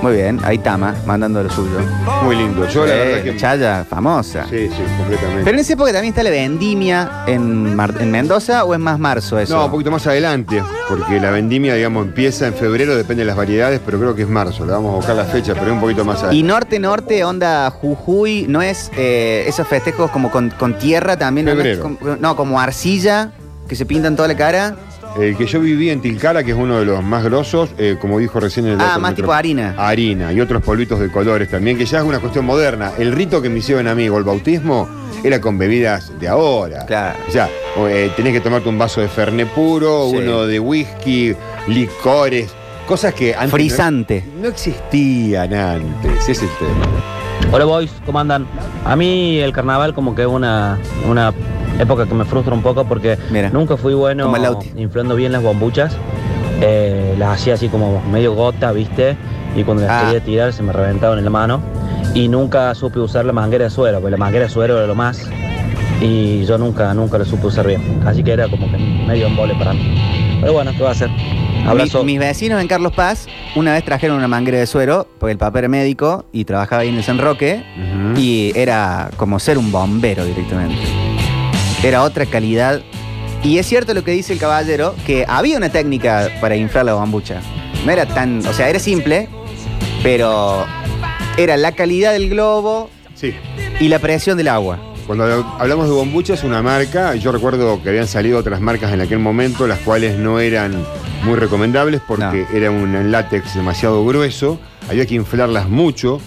Muy 0.01 0.13
bien, 0.13 0.39
ahí 0.43 0.57
Tama, 0.57 0.95
mandando 1.05 1.43
lo 1.43 1.49
suyo. 1.51 1.77
Muy 2.23 2.35
lindo. 2.35 2.67
Yo 2.67 2.87
la 2.87 2.95
Eh, 2.95 2.97
verdad 3.05 3.23
que. 3.23 3.37
Chaya, 3.37 3.85
famosa. 3.87 4.45
Sí, 4.49 4.67
sí, 4.67 4.81
completamente. 4.97 5.43
Pero 5.43 5.55
en 5.55 5.59
esa 5.59 5.73
época 5.73 5.93
también 5.93 6.11
está 6.11 6.23
la 6.23 6.31
vendimia 6.31 7.23
en, 7.27 7.75
Mar- 7.75 7.93
en 7.99 8.09
Mendoza 8.09 8.63
o 8.65 8.73
es 8.73 8.79
más 8.79 8.97
marzo 8.97 9.37
eso. 9.37 9.55
No, 9.55 9.65
un 9.65 9.71
poquito 9.71 9.91
más 9.91 10.07
adelante, 10.07 10.63
porque 10.89 11.19
la 11.19 11.29
vendimia, 11.29 11.75
digamos, 11.75 12.07
empieza 12.07 12.47
en 12.47 12.55
febrero, 12.55 12.95
depende 12.95 13.21
de 13.21 13.27
las 13.27 13.37
variedades, 13.37 13.79
pero 13.85 13.99
creo 13.99 14.15
que 14.15 14.23
es 14.23 14.27
marzo. 14.27 14.65
Le 14.65 14.71
vamos 14.71 14.91
a 14.91 14.95
buscar 14.95 15.15
la 15.15 15.25
fecha, 15.25 15.53
pero 15.53 15.67
es 15.67 15.71
un 15.73 15.79
poquito 15.81 16.03
más 16.03 16.17
Y 16.17 16.25
adelante. 16.25 16.47
norte, 16.47 16.79
norte, 16.79 17.23
onda 17.23 17.69
Jujuy, 17.69 18.47
¿no 18.49 18.63
es 18.63 18.89
eh, 18.97 19.43
esos 19.47 19.67
festejos 19.67 20.09
como 20.09 20.31
con, 20.31 20.49
con 20.49 20.79
tierra 20.79 21.15
también? 21.15 21.45
¿no? 21.45 21.51
Febrero. 21.51 21.83
Como- 21.83 21.97
No, 22.19 22.35
como 22.35 22.59
arcilla, 22.59 23.29
que 23.71 23.75
se 23.77 23.85
pintan 23.85 24.17
toda 24.17 24.27
la 24.27 24.35
cara. 24.35 24.75
El 25.17 25.37
que 25.37 25.45
yo 25.45 25.61
viví 25.61 25.89
en 25.89 26.01
Tilcara, 26.01 26.43
que 26.43 26.51
es 26.51 26.57
uno 26.57 26.77
de 26.79 26.83
los 26.83 27.01
más 27.01 27.23
grosos, 27.23 27.69
eh, 27.77 27.95
como 28.01 28.19
dijo 28.19 28.37
recién 28.37 28.65
el 28.65 28.73
Ah, 28.81 28.83
otro 28.89 28.99
más 28.99 29.11
metro- 29.11 29.23
tipo 29.23 29.31
harina. 29.31 29.73
Harina 29.77 30.33
y 30.33 30.41
otros 30.41 30.61
polvitos 30.61 30.99
de 30.99 31.09
colores 31.09 31.47
también, 31.49 31.77
que 31.77 31.85
ya 31.85 31.99
es 31.99 32.03
una 32.03 32.19
cuestión 32.19 32.43
moderna. 32.45 32.91
El 32.99 33.13
rito 33.13 33.41
que 33.41 33.47
me 33.49 33.59
hicieron 33.59 33.87
a 33.87 33.95
mí, 33.95 34.09
o 34.09 34.17
el 34.17 34.25
bautismo, 34.25 34.89
era 35.23 35.39
con 35.39 35.57
bebidas 35.57 36.11
de 36.19 36.27
ahora. 36.27 36.85
Claro. 36.85 37.17
O 37.29 37.31
sea, 37.31 37.47
eh, 37.87 38.11
tenés 38.17 38.33
que 38.33 38.41
tomarte 38.41 38.67
un 38.67 38.77
vaso 38.77 38.99
de 38.99 39.07
Fernet 39.07 39.47
puro, 39.47 40.09
Sí. 40.11 40.17
uno 40.17 40.45
de 40.45 40.59
whisky, 40.59 41.33
licores, 41.69 42.49
cosas 42.89 43.13
que 43.13 43.33
antes 43.33 43.51
no- 43.51 43.55
Frisante. 43.55 44.25
no, 44.41 44.49
existían 44.49 45.53
antes. 45.53 46.11
Ese 46.19 46.33
es 46.33 46.41
el 46.41 46.49
tema. 46.59 47.53
Hola 47.53 47.63
boys, 47.65 47.91
¿cómo 48.05 48.19
andan? 48.19 48.45
A 48.85 48.97
mí 48.97 49.39
el 49.39 49.53
carnaval 49.53 49.93
como 49.93 50.13
que 50.13 50.23
es 50.23 50.27
una, 50.27 50.77
una 51.09 51.33
época 51.79 52.05
que 52.05 52.13
me 52.13 52.25
frustra 52.25 52.53
un 52.53 52.61
poco 52.61 52.85
porque 52.85 53.17
Mira, 53.31 53.49
nunca 53.49 53.77
fui 53.77 53.93
bueno 53.93 54.25
inflando 54.77 55.15
bien 55.15 55.31
las 55.31 55.41
bombuchas. 55.43 55.95
Eh, 56.61 57.15
las 57.17 57.39
hacía 57.39 57.55
así 57.55 57.69
como 57.69 58.01
medio 58.11 58.33
gota, 58.35 58.71
¿viste? 58.71 59.15
Y 59.55 59.63
cuando 59.63 59.83
las 59.85 59.91
Ah. 59.91 60.05
quería 60.05 60.23
tirar 60.23 60.53
se 60.53 60.61
me 60.63 60.71
reventaban 60.73 61.17
en 61.17 61.25
la 61.25 61.31
mano. 61.31 61.61
Y 62.13 62.27
nunca 62.27 62.75
supe 62.75 62.99
usar 62.99 63.25
la 63.25 63.33
manguera 63.33 63.63
de 63.65 63.69
suero, 63.69 63.99
porque 63.99 64.11
la 64.11 64.17
manguera 64.17 64.45
de 64.45 64.51
suero 64.51 64.77
era 64.77 64.85
lo 64.87 64.95
más. 64.95 65.27
Y 66.01 66.45
yo 66.45 66.57
nunca, 66.57 66.93
nunca 66.93 67.17
lo 67.17 67.25
supe 67.25 67.47
usar 67.47 67.67
bien. 67.67 68.01
Así 68.05 68.23
que 68.23 68.31
era 68.33 68.47
como 68.49 68.69
que 68.69 68.77
medio 68.77 69.27
embole 69.27 69.53
para 69.55 69.73
mí. 69.73 69.97
Pero 70.41 70.53
bueno, 70.53 70.71
¿qué 70.75 70.81
va 70.83 70.89
a 70.89 70.91
hacer? 70.93 71.09
Abrazo. 71.65 71.99
Mi- 72.03 72.13
mis 72.13 72.19
vecinos 72.19 72.59
en 72.59 72.67
Carlos 72.67 72.91
Paz 72.93 73.27
una 73.55 73.73
vez 73.73 73.83
trajeron 73.85 74.17
una 74.17 74.27
manguera 74.27 74.57
de 74.57 74.65
suero, 74.65 75.07
porque 75.19 75.31
el 75.33 75.37
papá 75.37 75.59
era 75.59 75.67
médico 75.67 76.25
y 76.31 76.43
trabajaba 76.45 76.81
ahí 76.81 76.89
en 76.89 76.95
el 76.97 77.03
San 77.03 77.19
Roque, 77.19 77.63
y 78.17 78.51
era 78.55 79.09
como 79.17 79.37
ser 79.39 79.57
un 79.59 79.71
bombero 79.71 80.25
directamente. 80.25 80.77
Era 81.83 82.03
otra 82.03 82.25
calidad. 82.25 82.81
Y 83.43 83.57
es 83.57 83.65
cierto 83.67 83.93
lo 83.93 84.03
que 84.03 84.11
dice 84.11 84.33
el 84.33 84.39
caballero, 84.39 84.95
que 85.05 85.25
había 85.27 85.57
una 85.57 85.69
técnica 85.69 86.29
para 86.39 86.55
inflar 86.55 86.85
la 86.85 86.93
bombucha. 86.93 87.41
No 87.85 87.91
era 87.91 88.05
tan, 88.05 88.45
o 88.45 88.53
sea, 88.53 88.69
era 88.69 88.77
simple, 88.79 89.27
pero 90.03 90.65
era 91.37 91.57
la 91.57 91.71
calidad 91.71 92.11
del 92.13 92.29
globo 92.29 92.89
Sí. 93.15 93.33
y 93.79 93.87
la 93.87 93.97
presión 93.97 94.37
del 94.37 94.47
agua. 94.49 94.79
Cuando 95.07 95.23
hablamos 95.57 95.87
de 95.87 95.91
bombucha 95.93 96.35
es 96.35 96.43
una 96.43 96.61
marca, 96.61 97.15
yo 97.15 97.31
recuerdo 97.31 97.81
que 97.81 97.89
habían 97.89 98.07
salido 98.07 98.37
otras 98.37 98.61
marcas 98.61 98.93
en 98.93 99.01
aquel 99.01 99.17
momento, 99.17 99.65
las 99.65 99.79
cuales 99.79 100.17
no 100.19 100.39
eran 100.39 100.85
muy 101.23 101.35
recomendables 101.35 101.99
porque 102.07 102.45
era 102.53 102.69
un 102.69 103.11
látex 103.11 103.55
demasiado 103.55 104.05
grueso, 104.05 104.59
había 104.87 105.07
que 105.07 105.15
inflarlas 105.15 105.67
mucho 105.67 106.21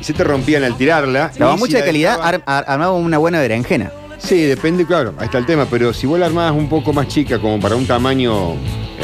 y 0.00 0.04
se 0.04 0.12
te 0.12 0.22
rompían 0.22 0.62
al 0.62 0.76
tirarla. 0.76 1.32
La 1.36 1.46
bombucha 1.48 1.72
si 1.72 1.78
de 1.80 1.84
calidad 1.84 2.18
ar- 2.22 2.42
ar- 2.46 2.64
armaba 2.68 2.92
una 2.92 3.18
buena 3.18 3.40
berenjena. 3.40 3.90
Sí, 4.22 4.42
depende, 4.44 4.86
claro, 4.86 5.14
ahí 5.18 5.24
está 5.26 5.38
el 5.38 5.46
tema, 5.46 5.66
pero 5.68 5.92
si 5.92 6.06
vos 6.06 6.18
la 6.18 6.26
armabas 6.26 6.52
un 6.52 6.68
poco 6.68 6.92
más 6.92 7.08
chica, 7.08 7.38
como 7.38 7.58
para 7.58 7.74
un 7.74 7.86
tamaño 7.86 8.54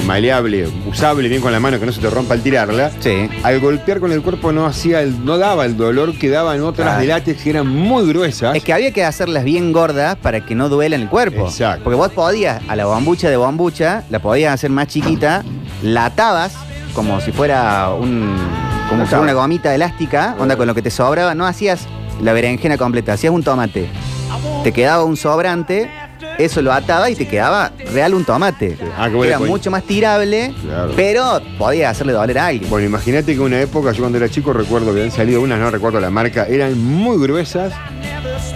maleable, 0.07 0.69
usable, 0.87 1.29
bien 1.29 1.41
con 1.41 1.51
la 1.53 1.59
mano, 1.59 1.81
que 1.81 1.87
no 1.87 1.93
se 1.93 2.01
te 2.01 2.11
rompa 2.11 2.35
al 2.35 2.43
tirarla, 2.43 2.91
Sí. 3.01 3.29
al 3.43 3.59
golpear 3.61 3.99
con 3.99 4.13
el 4.13 4.21
cuerpo 4.23 4.53
no 4.53 4.67
hacía 4.67 5.01
el, 5.01 5.25
no 5.25 5.39
daba 5.39 5.65
el 5.65 5.77
dolor 5.77 6.17
que 6.19 6.29
daban 6.29 6.61
otras 6.63 6.87
Claro. 6.89 7.01
de 7.01 7.07
látex 7.07 7.43
que 7.43 7.51
eran 7.51 7.67
muy 7.67 8.07
gruesas. 8.07 8.55
Es 8.55 8.63
que 8.63 8.73
había 8.75 8.93
que 8.93 9.05
hacerlas 9.05 9.43
bien 9.45 9.73
gordas 9.73 10.17
para 10.17 10.45
que 10.45 10.55
no 10.55 10.69
duela 10.69 10.97
en 10.97 11.03
el 11.03 11.09
cuerpo. 11.09 11.47
Exacto. 11.47 11.83
Porque 11.85 11.97
vos 11.97 12.11
podías, 12.11 12.61
a 12.69 12.77
la 12.77 12.85
bombucha 12.85 13.31
de 13.31 13.37
bombucha, 13.39 14.05
la 14.11 14.19
podías 14.21 14.53
hacer 14.53 14.71
más 14.71 14.87
chiquita, 14.89 15.43
la 15.83 16.05
atabas 16.07 16.55
como 16.95 17.21
si 17.21 17.33
fuera 17.33 17.89
un. 17.91 18.37
como 18.91 19.03
si 19.05 19.09
fuera 19.09 19.23
una 19.23 19.33
gomita 19.33 19.75
elástica, 19.75 20.37
onda 20.39 20.57
con 20.57 20.67
lo 20.67 20.75
que 20.75 20.83
te 20.83 20.91
sobraba, 20.91 21.35
no 21.35 21.47
hacías 21.47 21.87
la 22.23 22.33
berenjena 22.35 22.77
completa, 22.79 23.15
hacías 23.15 23.33
un 23.33 23.43
tomate. 23.43 23.89
Te 24.65 24.73
quedaba 24.73 25.05
un 25.05 25.17
sobrante, 25.17 25.89
eso 26.39 26.61
lo 26.63 26.73
ataba 26.73 27.09
y 27.09 27.15
te 27.15 27.27
quedaba 27.29 27.73
real 27.93 28.15
un 28.15 28.25
tomate. 28.25 28.77
Ah, 28.99 29.09
qué 29.11 29.29
Era 29.29 29.39
mucho 29.39 29.71
más 29.71 29.85
tirable, 29.85 30.53
Claro. 30.65 30.93
pero 30.97 31.41
podías 31.59 31.93
hacerle 31.93 32.13
doler 32.13 32.39
a 32.39 32.47
alguien. 32.47 32.69
Bueno, 32.69 32.87
imagínate 32.87 33.35
que 33.35 33.41
una 33.41 33.61
época, 33.61 33.93
yo 33.93 34.01
cuando 34.01 34.19
era 34.19 34.29
chico 34.29 34.53
recuerdo 34.53 34.87
que 34.87 35.01
habían 35.01 35.13
salido 35.13 35.41
unas, 35.41 35.59
no 35.59 35.71
recuerdo 35.71 36.01
la 36.01 36.11
marca, 36.11 36.47
eran 36.47 36.79
muy 36.83 37.19
gruesas. 37.19 37.73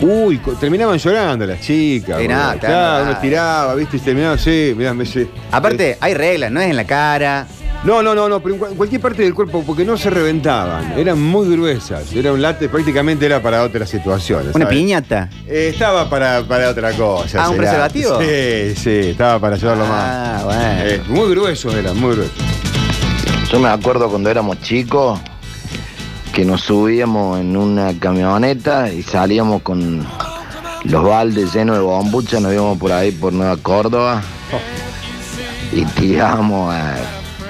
Uy, 0.00 0.38
co- 0.38 0.52
terminaban 0.52 0.98
llorando 0.98 1.46
las 1.46 1.60
chicas. 1.60 2.18
Sí, 2.18 2.26
boludo. 2.26 2.28
nada, 2.38 2.54
claro, 2.58 2.74
claro. 2.74 3.04
uno 3.10 3.18
tiraba, 3.20 3.74
viste, 3.74 3.96
y 3.96 4.00
terminaba, 4.00 4.38
sí, 4.38 4.74
mirá, 4.76 4.92
me 4.94 5.06
sí. 5.06 5.28
Aparte, 5.52 5.96
hay 6.00 6.14
reglas, 6.14 6.50
no 6.50 6.60
es 6.60 6.70
en 6.70 6.76
la 6.76 6.84
cara, 6.84 7.46
No, 7.82 8.02
no, 8.02 8.14
no, 8.14 8.28
no, 8.28 8.40
pero 8.40 8.54
en 8.56 8.58
cual- 8.60 8.74
cualquier 8.74 9.00
parte 9.00 9.22
del 9.22 9.32
cuerpo, 9.34 9.64
porque 9.66 9.86
no 9.86 9.96
se 9.96 10.10
reventaban. 10.10 10.98
Eran 10.98 11.20
muy 11.20 11.48
gruesas. 11.50 12.12
Era 12.12 12.30
un 12.30 12.42
látex, 12.42 12.70
prácticamente 12.70 13.24
era 13.24 13.40
para 13.40 13.62
otras 13.62 13.88
situaciones. 13.88 14.54
Una 14.54 14.66
¿sabes? 14.66 14.78
piñata. 14.78 15.30
Eh, 15.46 15.70
estaba 15.72 16.08
para, 16.10 16.42
para 16.42 16.68
otra 16.68 16.92
cosa. 16.92 17.42
Ah, 17.42 17.48
¿un 17.48 17.56
será. 17.56 17.62
preservativo? 17.88 18.20
Sí, 18.20 18.74
sí, 18.76 19.10
estaba 19.10 19.38
para 19.38 19.56
llevarlo 19.56 19.86
más. 19.86 19.92
Ah, 20.04 20.42
bueno. 20.44 20.62
Eh, 20.82 21.02
muy 21.08 21.30
gruesos 21.30 21.74
eran, 21.74 21.98
muy 21.98 22.14
gruesos. 22.16 22.34
Yo 23.50 23.58
me 23.58 23.68
acuerdo 23.70 24.10
cuando 24.10 24.28
éramos 24.30 24.60
chicos 24.60 25.18
que 26.34 26.44
nos 26.44 26.60
subíamos 26.60 27.40
en 27.40 27.56
una 27.56 27.98
camioneta 27.98 28.92
y 28.92 29.02
salíamos 29.02 29.62
con 29.62 30.06
los 30.84 31.02
baldes 31.02 31.52
llenos 31.54 31.76
de 31.76 31.82
bombucha, 31.82 32.40
nos 32.40 32.52
íbamos 32.52 32.78
por 32.78 32.92
ahí 32.92 33.10
por 33.10 33.32
Nueva 33.32 33.56
Córdoba 33.56 34.22
y 35.72 35.84
tirábamos 35.86 36.72
a, 36.74 36.94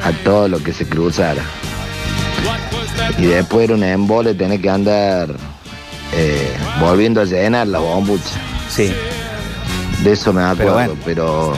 a 0.02 0.12
todo 0.24 0.48
lo 0.48 0.62
que 0.62 0.72
se 0.72 0.86
cruzara. 0.86 1.42
Y 3.18 3.26
después 3.26 3.64
era 3.64 3.74
un 3.74 3.82
embole 3.84 4.34
tener 4.34 4.60
que 4.60 4.70
andar 4.70 5.30
eh, 6.12 6.52
volviendo 6.80 7.20
a 7.20 7.24
llenar 7.24 7.66
la 7.66 7.78
bombucha. 7.78 8.40
Sí. 8.68 8.92
De 10.02 10.12
eso 10.12 10.32
me 10.32 10.40
Pero 10.56 10.70
acuerdo, 10.70 10.72
bueno. 10.74 10.96
pero 11.04 11.52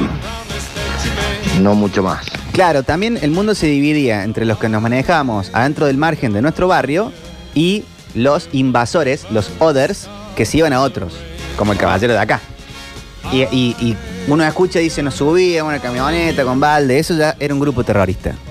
no 1.61 1.74
mucho 1.74 2.02
más. 2.02 2.26
Claro, 2.52 2.83
también 2.83 3.18
el 3.22 3.31
mundo 3.31 3.55
se 3.55 3.66
dividía 3.66 4.24
entre 4.24 4.44
los 4.44 4.59
que 4.59 4.68
nos 4.68 4.83
manejábamos 4.83 5.50
adentro 5.52 5.87
del 5.87 5.96
margen 5.96 6.33
de 6.33 6.42
nuestro 6.42 6.68
barrio 6.68 7.12
y 7.55 7.85
los 8.14 8.48
invasores, 8.52 9.24
los 9.31 9.50
others, 9.59 10.09
que 10.37 10.44
se 10.44 10.59
iban 10.59 10.72
a 10.72 10.81
otros, 10.81 11.14
como 11.57 11.72
el 11.72 11.78
caballero 11.78 12.12
de 12.12 12.18
acá. 12.18 12.40
Y, 13.33 13.42
y- 13.42 13.76
y 13.81 13.96
uno 14.28 14.44
escucha 14.44 14.80
y 14.80 14.85
dice, 14.85 15.02
nos 15.02 15.14
subíamos 15.14 15.72
a 15.72 15.74
una 15.76 15.82
camioneta 15.82 16.44
con 16.44 16.61
balde, 16.61 16.98
eso 16.98 17.14
ya 17.16 17.37
era 17.38 17.52
un 17.54 17.61
grupo 17.61 17.85
terrorista. 17.85 18.35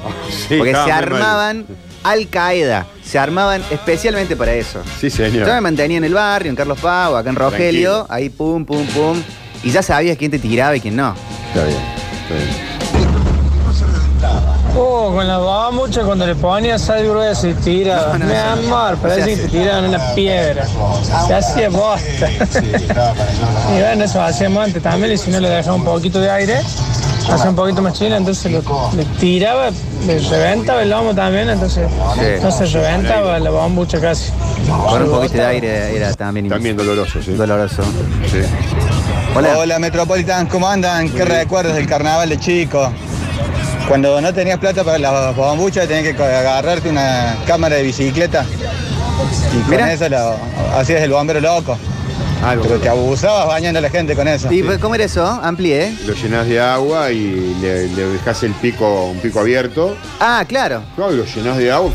Sí, 0.47 0.55
Porque 0.57 0.71
se 0.71 0.91
armaban 0.91 1.65
Al 2.03 2.27
Qaeda, 2.29 2.87
se 3.03 3.19
armaban 3.19 3.61
especialmente 3.69 4.35
para 4.37 4.53
eso. 4.53 4.81
Sí, 4.99 5.09
señor. 5.09 5.45
Yo 5.45 5.53
me 5.53 5.61
mantenía 5.61 5.97
en 5.97 6.05
el 6.05 6.13
barrio, 6.13 6.49
en 6.49 6.55
Carlos 6.55 6.79
Pau, 6.79 7.15
acá 7.17 7.29
en 7.29 7.35
Rogelio, 7.35 8.05
Tranquilo. 8.05 8.07
ahí 8.09 8.29
pum, 8.29 8.65
pum, 8.65 8.85
pum. 8.87 9.21
Y 9.63 9.71
ya 9.71 9.81
sabías 9.83 10.17
quién 10.17 10.31
te 10.31 10.39
tiraba 10.39 10.75
y 10.75 10.79
quién 10.79 10.95
no. 10.95 11.13
Está 11.49 11.65
bien. 11.65 11.77
está 12.23 12.35
bien. 12.35 12.70
Oh, 14.75 15.11
con 15.13 15.27
la 15.27 15.37
bombucha 15.37 16.01
cuando 16.03 16.25
le 16.25 16.33
ponías 16.35 16.81
sal 16.81 17.05
gruesa 17.07 17.47
y 17.49 17.53
tira. 17.55 18.07
No, 18.13 18.19
no, 18.19 18.25
Mi 18.25 18.33
amor, 18.35 18.91
No 18.93 18.97
parece 18.97 19.35
que 19.41 19.47
tiraban 19.49 19.85
una 19.85 20.13
piedra. 20.15 20.65
Se 21.27 21.33
hacía 21.33 21.69
bosta. 21.69 22.29
y 22.31 23.79
bueno, 23.81 24.03
eso 24.05 24.21
hacíamos 24.21 24.63
antes 24.65 24.81
también, 24.81 25.11
y 25.13 25.17
si 25.17 25.29
no 25.29 25.39
le 25.39 25.49
dejaba 25.49 25.75
un 25.75 25.83
poquito 25.83 26.19
de 26.21 26.31
aire, 26.31 26.57
hacía 27.29 27.49
un 27.49 27.55
poquito 27.55 27.81
más 27.81 27.93
chile, 27.93 28.15
entonces 28.15 28.49
lo- 28.51 28.91
le 28.95 29.03
tiraba, 29.19 29.71
le 30.07 30.19
reventaba 30.19 30.81
el 30.83 30.89
lomo 30.89 31.13
también, 31.13 31.49
entonces 31.49 31.87
Sí. 32.15 32.21
no 32.41 32.51
se 32.51 32.65
reventaba 32.67 33.39
la 33.39 33.49
bombucha 33.49 33.99
casi. 33.99 34.31
Con 34.89 35.03
un 35.03 35.09
poquito 35.11 35.33
de 35.33 35.45
aire 35.45 35.97
era 35.97 36.13
también, 36.13 36.47
También 36.47 36.77
doloroso, 36.77 37.21
sí. 37.21 37.33
doloroso. 37.33 37.83
Sí. 38.31 38.39
Hola. 39.35 39.57
Hola 39.57 39.79
Metropolitan, 39.79 40.47
¿cómo 40.47 40.67
andan? 40.67 41.09
¿Qué 41.09 41.25
recuerdos 41.25 41.73
del 41.75 41.87
carnaval 41.87 42.29
de 42.29 42.39
chico? 42.39 42.89
Cuando 43.91 44.21
no 44.21 44.33
tenías 44.33 44.57
plata 44.57 44.85
para 44.85 44.97
las 44.97 45.35
bombuchas 45.35 45.85
tenías 45.85 46.15
que 46.15 46.23
agarrarte 46.23 46.89
una 46.89 47.35
cámara 47.45 47.75
de 47.75 47.83
bicicleta 47.83 48.45
y 49.53 49.59
con 49.63 49.69
Mira. 49.69 49.91
eso 49.91 50.07
lo, 50.07 50.37
hacías 50.77 51.01
el 51.01 51.11
bombero 51.11 51.41
loco. 51.41 51.77
Lo, 52.55 52.61
Pero 52.61 52.79
te 52.79 52.87
abusabas 52.87 53.47
bañando 53.47 53.79
a 53.79 53.81
la 53.81 53.89
gente 53.89 54.15
con 54.15 54.29
eso. 54.29 54.49
¿Y 54.49 54.63
cómo 54.79 54.95
era 54.95 55.03
eso? 55.03 55.25
Amplié. 55.25 55.93
lo 56.07 56.13
llenás 56.13 56.47
de 56.47 56.61
agua 56.61 57.11
y 57.11 57.53
le, 57.59 57.89
le 57.89 58.05
dejás 58.07 58.41
el 58.43 58.53
pico, 58.53 59.07
un 59.07 59.19
pico 59.19 59.41
abierto. 59.41 59.97
Ah, 60.21 60.45
claro. 60.47 60.83
Claro, 60.95 61.11
lo 61.11 61.25
llenás 61.25 61.57
de 61.57 61.69
agua, 61.69 61.91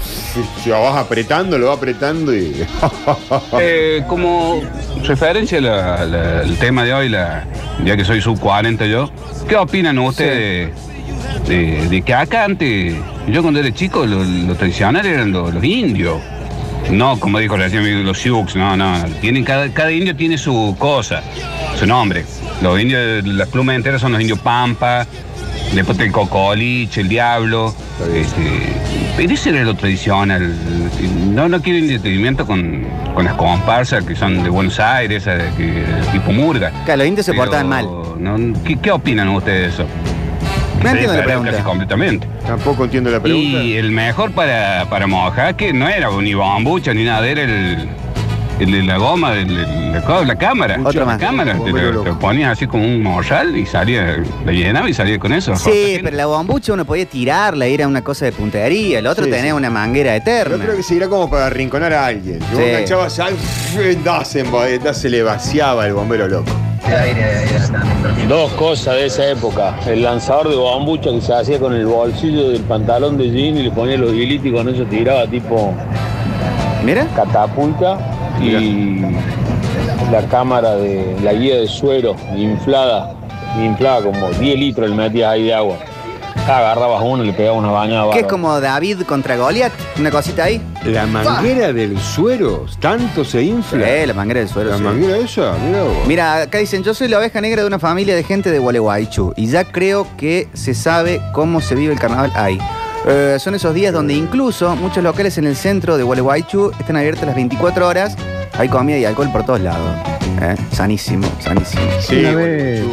si 0.62 0.68
lo 0.68 0.82
vas 0.82 0.98
apretando, 0.98 1.56
lo 1.56 1.68
vas 1.68 1.78
apretando 1.78 2.36
y. 2.36 2.62
Eh, 3.58 4.04
como 4.06 4.60
referencia 5.02 5.58
al 5.94 6.58
tema 6.58 6.84
de 6.84 6.92
hoy, 6.92 7.08
la, 7.08 7.46
ya 7.86 7.96
que 7.96 8.04
soy 8.04 8.20
sub 8.20 8.38
40 8.38 8.84
yo, 8.84 9.10
¿qué 9.48 9.56
opinan 9.56 9.98
ustedes 9.98 10.74
de, 10.74 10.86
de- 11.46 11.88
de 11.88 12.02
que 12.02 12.14
acá 12.14 12.44
antes, 12.44 12.94
yo 13.28 13.42
cuando 13.42 13.60
era 13.60 13.72
chico, 13.72 14.04
lo, 14.06 14.22
lo 14.24 14.54
tradicional 14.54 15.04
eran 15.06 15.32
los, 15.32 15.52
los 15.54 15.64
indios? 15.64 16.20
No, 16.90 17.18
como 17.18 17.38
dijo 17.40 17.56
recién 17.56 18.04
los 18.04 18.18
Sioux, 18.18 18.54
no, 18.54 18.76
no, 18.76 19.04
tienen, 19.20 19.42
cada, 19.44 19.68
cada 19.72 19.90
indio 19.90 20.14
tiene 20.14 20.38
su 20.38 20.76
cosa, 20.78 21.22
su 21.78 21.84
nombre. 21.86 22.24
Los 22.62 22.80
indios, 22.80 23.24
las 23.26 23.48
plumas 23.48 23.74
enteras 23.76 24.00
son 24.00 24.12
los 24.12 24.20
indios 24.20 24.38
Pampa, 24.38 25.04
después 25.74 25.98
el 25.98 26.12
Cocoliche, 26.12 27.00
el 27.00 27.08
Diablo. 27.08 27.74
Este, 28.14 28.72
pero 29.16 29.32
ese 29.34 29.50
era 29.50 29.64
lo 29.64 29.74
tradicional. 29.74 30.54
No, 31.32 31.48
no 31.48 31.60
quiero 31.60 31.78
entretenimiento 31.80 32.46
con, 32.46 32.84
con 33.14 33.24
las 33.24 33.34
comparsas 33.34 34.04
que 34.04 34.14
son 34.14 34.44
de 34.44 34.48
Buenos 34.50 34.78
Aires, 34.78 35.24
que- 35.56 35.84
tipo 36.12 36.30
murga. 36.30 36.70
Claro, 36.84 36.98
los 36.98 37.08
indios 37.08 37.26
se 37.26 37.34
portaban 37.34 37.68
mal. 37.68 37.86
no, 38.18 38.62
¿qué, 38.62 38.76
qué 38.78 38.92
opinan 38.92 39.28
ustedes 39.30 39.76
de 39.76 39.82
eso? 39.84 39.86
No 40.82 40.90
entiendo 40.90 41.14
la 41.14 41.24
pregunta. 41.24 41.50
casi 41.52 41.62
completamente. 41.62 42.26
Tampoco 42.46 42.84
entiendo 42.84 43.10
la 43.10 43.20
pregunta. 43.20 43.62
Y 43.62 43.76
el 43.76 43.90
mejor 43.90 44.30
para, 44.32 44.86
para 44.88 45.06
mojar, 45.06 45.56
que 45.56 45.72
no 45.72 45.88
era 45.88 46.08
ni 46.20 46.34
bombucha 46.34 46.92
ni 46.94 47.04
nada, 47.04 47.26
era 47.26 47.42
el, 47.42 47.88
el 48.60 48.70
de 48.72 48.82
la 48.84 48.96
goma, 48.98 49.32
el- 49.34 49.50
el- 49.58 49.92
la, 49.92 50.24
la 50.24 50.36
cámara. 50.36 50.78
Otro 50.84 51.00
la 51.00 51.06
más. 51.06 51.18
cámara, 51.18 51.58
te, 51.58 51.70
lo- 51.72 52.02
te 52.02 52.12
ponías 52.12 52.52
así 52.52 52.66
como 52.66 52.84
un 52.84 53.02
morral 53.02 53.56
y 53.56 53.64
salía, 53.66 54.18
la 54.44 54.52
llenaba 54.52 54.88
y 54.90 54.94
salía 54.94 55.18
con 55.18 55.32
eso. 55.32 55.56
Sí, 55.56 55.98
pero 56.02 56.14
la 56.16 56.26
bombucha 56.26 56.72
uno 56.74 56.84
podía 56.84 57.06
tirarla, 57.06 57.64
era 57.66 57.88
una 57.88 58.02
cosa 58.04 58.26
de 58.26 58.32
puntería. 58.32 58.98
El 58.98 59.06
otro 59.06 59.24
Sí, 59.24 59.30
tenía 59.30 59.52
sí. 59.52 59.56
una 59.56 59.70
manguera 59.70 60.12
Yo 60.12 60.16
eterna. 60.18 60.62
creo 60.62 60.76
que 60.76 60.82
se 60.82 60.94
irá 60.94 61.08
como 61.08 61.28
para 61.30 61.46
arrinconar 61.46 61.92
a 61.94 62.06
alguien. 62.06 62.38
Si 62.40 62.54
vos 62.54 62.62
Sí. 62.62 62.68
enganchabas 62.70 63.18
algo, 63.18 63.38
das 64.04 64.36
en 64.36 64.50
bo- 64.50 64.92
se 64.92 65.08
le 65.08 65.22
vaciaba 65.22 65.86
el 65.86 65.94
bombero 65.94 66.28
loco. 66.28 66.52
Dos 68.28 68.52
cosas 68.52 68.94
de 68.94 69.06
esa 69.06 69.28
época. 69.30 69.74
El 69.86 70.02
lanzador 70.02 70.48
de 70.48 70.56
bombucha 70.56 71.10
que 71.10 71.20
se 71.20 71.32
hacía 71.32 71.58
con 71.58 71.72
el 71.72 71.86
bolsillo 71.86 72.50
del 72.50 72.62
pantalón 72.62 73.16
de 73.16 73.30
jean 73.30 73.56
y 73.56 73.62
le 73.64 73.70
ponía 73.70 73.96
los 73.96 74.12
hilitos 74.12 74.46
y 74.46 74.52
con 74.52 74.68
eso 74.68 74.84
tiraba 74.84 75.26
tipo 75.26 75.72
Mira. 76.84 77.06
catapulta. 77.14 77.98
Y 78.40 79.00
la 80.12 80.22
cámara 80.30 80.76
de 80.76 81.16
la 81.22 81.32
guía 81.32 81.56
de 81.56 81.66
suero 81.66 82.14
inflada, 82.36 83.14
inflada 83.58 84.02
como 84.02 84.28
10 84.30 84.58
litros 84.58 84.90
le 84.90 84.94
metías 84.94 85.30
ahí 85.32 85.44
de 85.44 85.54
agua. 85.54 85.76
Agarrabas 86.46 87.02
uno 87.04 87.24
y 87.24 87.26
le 87.28 87.32
pegabas 87.32 87.58
una 87.58 87.70
bañada. 87.72 88.12
Que 88.12 88.20
es 88.20 88.26
como 88.26 88.60
David 88.60 89.02
contra 89.02 89.36
Goliat, 89.36 89.72
una 89.98 90.10
cosita 90.10 90.44
ahí. 90.44 90.60
La 90.84 91.06
manguera 91.06 91.72
del 91.72 91.98
suero, 91.98 92.66
tanto 92.78 93.24
se 93.24 93.42
infla. 93.42 93.88
Eh, 93.88 94.06
la 94.06 94.14
manguera 94.14 94.40
del 94.40 94.48
suelo. 94.48 94.70
la 94.70 94.76
sí. 94.78 94.82
manguera 94.84 95.16
esa, 95.16 95.54
mira 95.66 95.82
vos. 95.82 96.06
Mira, 96.06 96.42
acá 96.42 96.58
dicen, 96.58 96.84
yo 96.84 96.94
soy 96.94 97.08
la 97.08 97.18
oveja 97.18 97.40
negra 97.40 97.62
de 97.62 97.66
una 97.66 97.78
familia 97.80 98.14
de 98.14 98.22
gente 98.22 98.50
de 98.52 98.58
Gualeguaychú 98.60 99.32
y 99.36 99.46
ya 99.48 99.64
creo 99.64 100.06
que 100.16 100.48
se 100.52 100.74
sabe 100.74 101.20
cómo 101.32 101.60
se 101.60 101.74
vive 101.74 101.92
el 101.92 101.98
carnaval 101.98 102.32
ahí. 102.36 102.58
Eh, 103.08 103.36
son 103.40 103.54
esos 103.56 103.74
días 103.74 103.92
donde 103.92 104.14
incluso 104.14 104.74
muchos 104.76 105.02
locales 105.02 105.38
en 105.38 105.46
el 105.46 105.56
centro 105.56 105.96
de 105.96 106.04
Gualeguaychú 106.04 106.70
están 106.78 106.96
abiertos 106.96 107.24
las 107.26 107.34
24 107.34 107.88
horas. 107.88 108.16
Hay 108.58 108.68
comida 108.68 108.98
y 108.98 109.04
alcohol 109.04 109.30
por 109.32 109.44
todos 109.44 109.60
lados. 109.60 109.80
Eh, 110.40 110.54
Sanísimo, 110.72 111.26
sanísimo. 111.40 111.82
Sí, 112.00 112.20
Una 112.20 112.34
vez- 112.34 112.84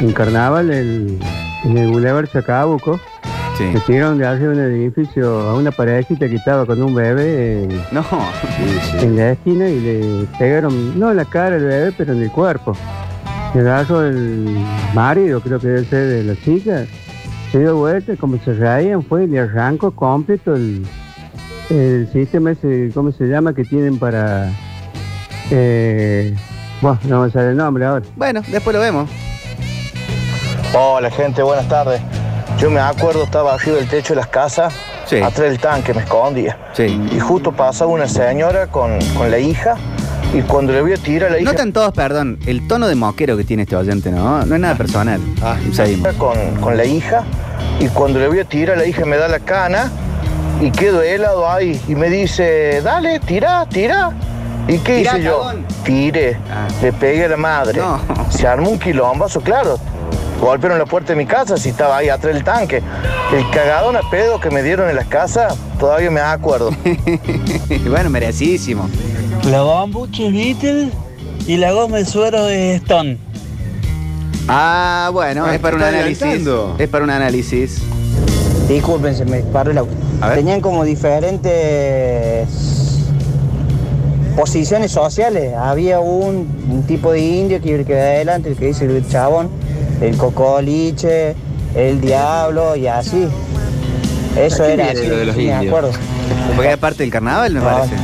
En 0.00 0.12
carnaval, 0.12 0.70
el- 0.70 1.18
en 1.64 1.78
el 1.78 1.90
Boulevard 1.90 2.26
Chacabuco, 2.28 2.98
Sí. 3.58 3.64
me 3.64 3.80
tiraron 3.80 4.16
de 4.16 4.26
arriba 4.26 4.52
un 4.52 4.60
edificio 4.60 5.40
a 5.40 5.54
una 5.54 5.70
parejita 5.70 6.26
que 6.26 6.36
estaba 6.36 6.64
con 6.64 6.82
un 6.82 6.94
bebé 6.94 7.68
No, 7.92 8.02
en 9.00 9.14
la 9.16 9.32
esquina 9.32 9.68
y 9.68 9.78
le 9.78 10.26
pegaron, 10.38 10.98
no 10.98 11.10
en 11.10 11.18
la 11.18 11.26
cara 11.26 11.50
del 11.56 11.64
bebé, 11.66 11.92
pero 11.96 12.14
en 12.14 12.22
el 12.22 12.30
cuerpo. 12.30 12.74
Se 13.52 13.60
agarró 13.60 14.06
el 14.06 14.56
marido, 14.94 15.40
creo 15.42 15.58
que 15.60 15.66
debe 15.68 15.84
ser 15.84 16.08
de 16.08 16.24
la 16.24 16.34
chica, 16.42 16.86
se 17.50 17.58
dio 17.58 17.76
vuelta, 17.76 18.16
como 18.16 18.38
se 18.38 18.54
reían, 18.54 19.02
fue 19.02 19.24
y 19.24 19.26
le 19.26 19.40
arrancó 19.40 19.90
completo 19.90 20.54
el, 20.56 20.86
el 21.68 22.08
sistema 22.10 22.52
ese, 22.52 22.90
¿cómo 22.94 23.12
se 23.12 23.24
llama? 23.26 23.54
Que 23.54 23.64
tienen 23.64 23.98
para... 23.98 24.48
Eh, 25.50 26.34
bueno, 26.80 26.98
no 27.06 27.22
me 27.22 27.30
sale 27.30 27.50
el 27.50 27.56
nombre 27.58 27.84
ahora. 27.84 28.06
bueno, 28.16 28.40
después 28.50 28.74
lo 28.74 28.80
vemos. 28.80 29.10
Hola 30.74 31.10
gente, 31.10 31.42
buenas 31.42 31.68
tardes. 31.68 32.00
Yo 32.58 32.70
me 32.70 32.80
acuerdo, 32.80 33.24
estaba 33.24 33.54
arriba 33.54 33.76
del 33.78 33.88
techo 33.88 34.10
de 34.14 34.16
las 34.16 34.28
casas, 34.28 34.72
Sí. 35.06 35.16
atrás 35.16 35.50
del 35.50 35.58
tanque, 35.58 35.92
me 35.92 36.02
escondía. 36.02 36.56
Sí. 36.74 37.00
Y 37.12 37.18
justo 37.18 37.52
pasaba 37.52 37.90
una 37.90 38.06
señora 38.08 38.66
con, 38.68 38.98
con 39.16 39.30
la 39.30 39.38
hija, 39.38 39.76
y 40.32 40.40
cuando 40.42 40.72
le 40.72 40.80
voy 40.80 40.92
a 40.92 40.96
tirar 40.96 41.28
a 41.30 41.32
la 41.32 41.40
hija 41.40 41.50
Notan 41.52 41.72
todos, 41.72 41.92
perdón, 41.92 42.38
el 42.46 42.66
tono 42.66 42.88
de 42.88 42.94
moquero 42.94 43.36
que 43.36 43.44
tiene 43.44 43.64
este 43.64 43.76
oyente, 43.76 44.10
¿no? 44.10 44.44
No 44.46 44.54
es 44.54 44.60
nada 44.60 44.74
personal. 44.76 45.20
Ah. 45.42 45.56
Seguimos. 45.72 46.14
con, 46.14 46.36
con 46.60 46.76
la 46.76 46.84
hija, 46.84 47.24
y 47.80 47.88
cuando 47.88 48.18
le 48.20 48.28
voy 48.28 48.38
a 48.40 48.44
tirar 48.44 48.76
a 48.76 48.80
la 48.80 48.86
hija 48.86 49.04
me 49.04 49.16
da 49.16 49.28
la 49.28 49.40
cana, 49.40 49.90
y 50.60 50.70
quedo 50.70 51.02
helado 51.02 51.50
ahí, 51.50 51.80
y 51.88 51.94
me 51.94 52.08
dice, 52.08 52.80
dale, 52.82 53.18
tira, 53.20 53.66
tira. 53.68 54.12
¿Y 54.68 54.78
qué 54.78 54.98
Tirá, 54.98 55.18
hice 55.18 55.22
yo? 55.24 55.50
Tiré, 55.82 56.38
Ah. 56.48 56.68
le 56.80 56.92
pegué 56.92 57.24
a 57.24 57.28
la 57.28 57.36
madre. 57.36 57.80
No. 57.80 58.00
Se 58.30 58.46
armó 58.46 58.70
un 58.70 58.78
quilombazo, 58.78 59.40
claro. 59.40 59.76
Golpearon 60.46 60.78
la 60.78 60.86
puerta 60.86 61.12
de 61.12 61.16
mi 61.16 61.26
casa 61.26 61.56
si 61.56 61.68
estaba 61.70 61.96
ahí 61.98 62.08
atrás 62.08 62.34
del 62.34 62.44
tanque. 62.44 62.82
El 63.32 63.48
cagadón 63.50 63.96
a 63.96 64.00
pedo 64.10 64.40
que 64.40 64.50
me 64.50 64.62
dieron 64.62 64.88
en 64.90 64.96
las 64.96 65.06
casas, 65.06 65.54
todavía 65.78 66.10
me 66.10 66.20
acuerdo. 66.20 66.70
bueno, 67.88 68.10
merecidísimo. 68.10 68.88
La 69.50 69.62
bombucha 69.62 70.24
es 70.24 70.32
Beatle 70.32 70.90
y 71.46 71.56
la 71.56 71.72
goma 71.72 71.98
de 71.98 72.04
suero 72.04 72.48
es 72.48 72.82
Stone. 72.82 73.18
Ah, 74.48 75.10
bueno, 75.12 75.44
Ah, 75.46 75.54
es 75.54 75.60
para 75.60 75.76
un 75.76 75.82
análisis. 75.82 76.22
adelantando. 76.22 76.76
Es 76.78 76.88
para 76.88 77.04
un 77.04 77.10
análisis. 77.10 77.80
Disculpen, 78.68 79.14
se 79.14 79.24
me 79.24 79.40
paró 79.40 79.70
el 79.70 79.78
auto. 79.78 79.92
A 80.20 80.28
ver. 80.28 80.38
Tenían 80.38 80.60
como 80.60 80.84
diferentes 80.84 82.48
posiciones 84.36 84.90
sociales. 84.92 85.54
Había 85.56 86.00
un, 86.00 86.48
un 86.70 86.82
tipo 86.86 87.12
de 87.12 87.20
indio 87.20 87.60
que 87.60 87.70
iba 87.70 87.78
el 87.78 87.84
que 87.86 87.94
va 87.94 88.00
adelante, 88.00 88.48
el 88.50 88.56
que 88.56 88.66
dice 88.66 88.84
el 88.86 89.06
chabón, 89.08 89.48
el 90.02 90.16
cocoliche, 90.16 91.34
el 91.74 92.00
diablo 92.00 92.76
y 92.76 92.86
así. 92.86 93.28
Eso 94.36 94.64
¿A 94.64 94.68
era 94.72 94.86
así, 94.90 95.06
lo 95.06 95.16
de 95.18 95.24
los 95.26 95.36
sí, 95.36 95.46
me 95.46 95.68
acuerdo. 95.68 95.90
Porque 96.54 96.68
era 96.68 96.76
parte 96.76 97.02
del 97.02 97.12
carnaval, 97.12 97.52
me 97.54 97.60
No. 97.60 97.66
parece. 97.66 97.94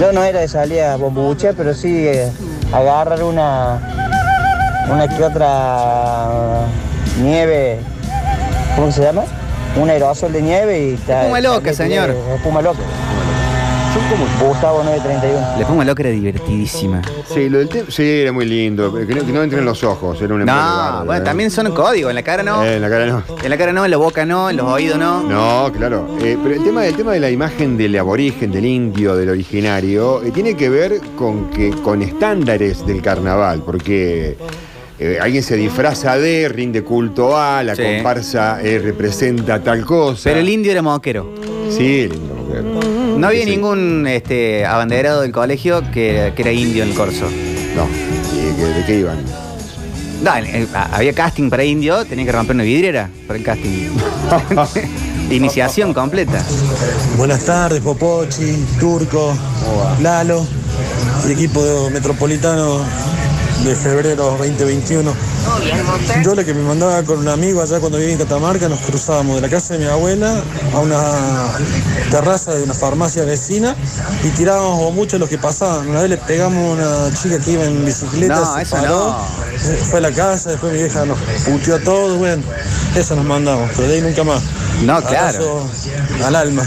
Yo 0.00 0.12
no 0.12 0.24
era 0.24 0.40
de 0.40 0.48
salida 0.48 0.96
bombuche, 0.96 1.52
pero 1.54 1.72
sí 1.72 2.06
eh, 2.08 2.28
agarrar 2.72 3.22
una, 3.22 3.78
una 4.90 5.06
que 5.08 5.22
otra 5.22 6.66
nieve, 7.22 7.78
¿cómo 8.74 8.90
se 8.90 9.02
llama? 9.02 9.22
Un 9.80 9.88
aerosol 9.90 10.32
de 10.32 10.42
nieve 10.42 10.78
y. 10.80 10.94
Espuma 10.94 11.40
loca, 11.40 11.72
señor. 11.72 12.14
Espuma 12.34 12.60
loca. 12.62 12.80
Gustavo 13.94 14.82
931. 14.82 15.40
La 15.54 15.60
espuma 15.60 15.84
loca 15.84 16.02
era 16.02 16.10
divertidísima. 16.10 17.00
Sí, 17.32 17.48
lo 17.48 17.58
del 17.58 17.68
tema. 17.68 17.86
Sí, 17.88 18.02
era 18.02 18.32
muy 18.32 18.44
lindo. 18.44 18.92
Que 18.92 19.14
no, 19.14 19.24
que 19.24 19.32
no 19.32 19.42
entren 19.42 19.64
los 19.64 19.84
ojos. 19.84 20.20
Era 20.20 20.34
un 20.34 20.40
embole 20.40 20.58
No, 20.58 21.04
bueno, 21.04 21.22
¿eh? 21.22 21.24
también 21.24 21.50
son 21.50 21.72
códigos. 21.72 22.10
En 22.10 22.16
la 22.16 22.22
cara 22.24 22.42
no. 22.42 22.64
Eh, 22.64 22.76
en 22.76 22.82
la 22.82 22.90
cara 22.90 23.06
no. 23.06 23.22
En 23.40 23.50
la 23.50 23.56
cara 23.56 23.72
no, 23.72 23.84
en 23.84 23.90
la 23.92 23.96
boca 23.96 24.26
no, 24.26 24.50
en 24.50 24.56
los 24.56 24.66
oídos 24.66 24.98
no. 24.98 25.22
No, 25.22 25.72
claro. 25.72 26.08
Eh, 26.20 26.36
pero 26.42 26.56
el 26.56 26.64
tema, 26.64 26.84
el 26.84 26.96
tema 26.96 27.12
de 27.12 27.20
la 27.20 27.30
imagen 27.30 27.76
del 27.76 27.96
aborigen, 27.96 28.50
del 28.50 28.66
indio, 28.66 29.14
del 29.14 29.28
originario, 29.30 30.22
eh, 30.24 30.32
tiene 30.32 30.56
que 30.56 30.68
ver 30.68 31.00
con 31.16 31.50
que 31.50 31.70
con 31.70 32.02
estándares 32.02 32.84
del 32.84 33.00
carnaval, 33.00 33.62
porque 33.64 34.36
eh, 34.98 35.18
alguien 35.20 35.42
se 35.44 35.56
disfraza 35.56 36.18
de, 36.18 36.48
rinde 36.48 36.82
culto 36.82 37.36
a, 37.36 37.62
la 37.62 37.76
Sí. 37.76 37.82
comparsa 37.82 38.60
eh, 38.60 38.80
representa 38.80 39.60
tal 39.62 39.84
cosa. 39.84 40.22
Pero 40.24 40.40
el 40.40 40.48
indio 40.48 40.72
era 40.72 40.82
moquero. 40.82 41.32
Sí, 41.70 42.02
el 42.02 42.12
No 43.18 43.26
había 43.26 43.44
Sí. 43.44 43.50
ningún 43.50 44.06
este, 44.06 44.64
abanderado 44.66 45.22
del 45.22 45.32
colegio 45.32 45.82
que, 45.92 46.32
que 46.36 46.42
era 46.42 46.52
indio 46.52 46.82
en 46.82 46.90
el 46.90 46.94
corso. 46.94 47.24
No. 47.76 47.86
¿Y 48.32 48.54
que- 48.56 48.64
¿De 48.66 48.84
qué 48.86 48.98
iban? 49.00 49.18
Dale, 50.22 50.62
eh, 50.62 50.66
había 50.92 51.12
casting 51.12 51.50
para 51.50 51.64
indio, 51.64 52.04
tenía 52.06 52.24
que 52.24 52.32
romper 52.32 52.54
una 52.54 52.64
vidriera 52.64 53.10
para 53.26 53.38
el 53.38 53.44
casting. 53.44 53.90
Iniciación 55.30 55.92
completa. 55.94 56.42
Buenas 57.16 57.44
tardes, 57.44 57.80
Popochi, 57.82 58.64
Turco, 58.78 59.34
Lalo, 60.00 60.46
el 61.24 61.30
equipo 61.32 61.62
de 61.64 61.90
metropolitano 61.90 62.80
de 63.64 63.74
febrero 63.74 64.36
2021. 64.38 65.12
Yo 66.24 66.34
la 66.34 66.44
que 66.44 66.54
me 66.54 66.62
mandaba 66.62 67.02
con 67.02 67.18
un 67.18 67.28
amigo 67.28 67.62
allá 67.62 67.80
cuando 67.80 67.98
vivía 67.98 68.12
en 68.14 68.18
Catamarca, 68.18 68.68
nos 68.68 68.80
cruzábamos 68.80 69.36
de 69.36 69.42
la 69.42 69.48
casa 69.48 69.74
de 69.74 69.80
mi 69.80 69.86
abuela 69.86 70.42
a 70.74 70.78
una 70.80 71.00
terraza 72.10 72.54
de 72.54 72.62
una 72.62 72.74
farmacia 72.74 73.24
vecina 73.24 73.76
y 74.22 74.28
tirábamos 74.30 75.12
a 75.14 75.18
los 75.18 75.28
que 75.28 75.38
pasaban. 75.38 75.88
Una 75.88 76.00
vez 76.00 76.10
le 76.10 76.16
pegamos 76.16 76.78
a 76.78 77.06
una 77.08 77.14
chica 77.14 77.38
que 77.38 77.52
iba 77.52 77.64
en 77.64 77.84
bicicleta, 77.84 78.40
No, 78.40 78.54
se 78.54 78.62
eso 78.62 78.76
paró, 78.76 79.10
no. 79.10 79.86
fue 79.90 79.98
a 79.98 80.02
la 80.02 80.12
casa, 80.12 80.50
después 80.50 80.72
mi 80.72 80.78
vieja 80.78 81.04
nos 81.04 81.18
puteó 81.44 81.76
a 81.76 81.80
todos, 81.80 82.18
bueno, 82.18 82.42
eso 82.94 83.16
nos 83.16 83.24
mandamos, 83.24 83.70
pero 83.76 83.88
de 83.88 83.94
ahí 83.96 84.00
nunca 84.00 84.24
más. 84.24 84.42
No, 84.82 85.00
claro. 85.02 85.38
Abrazo 85.38 85.70
al 86.24 86.36
alma. 86.36 86.62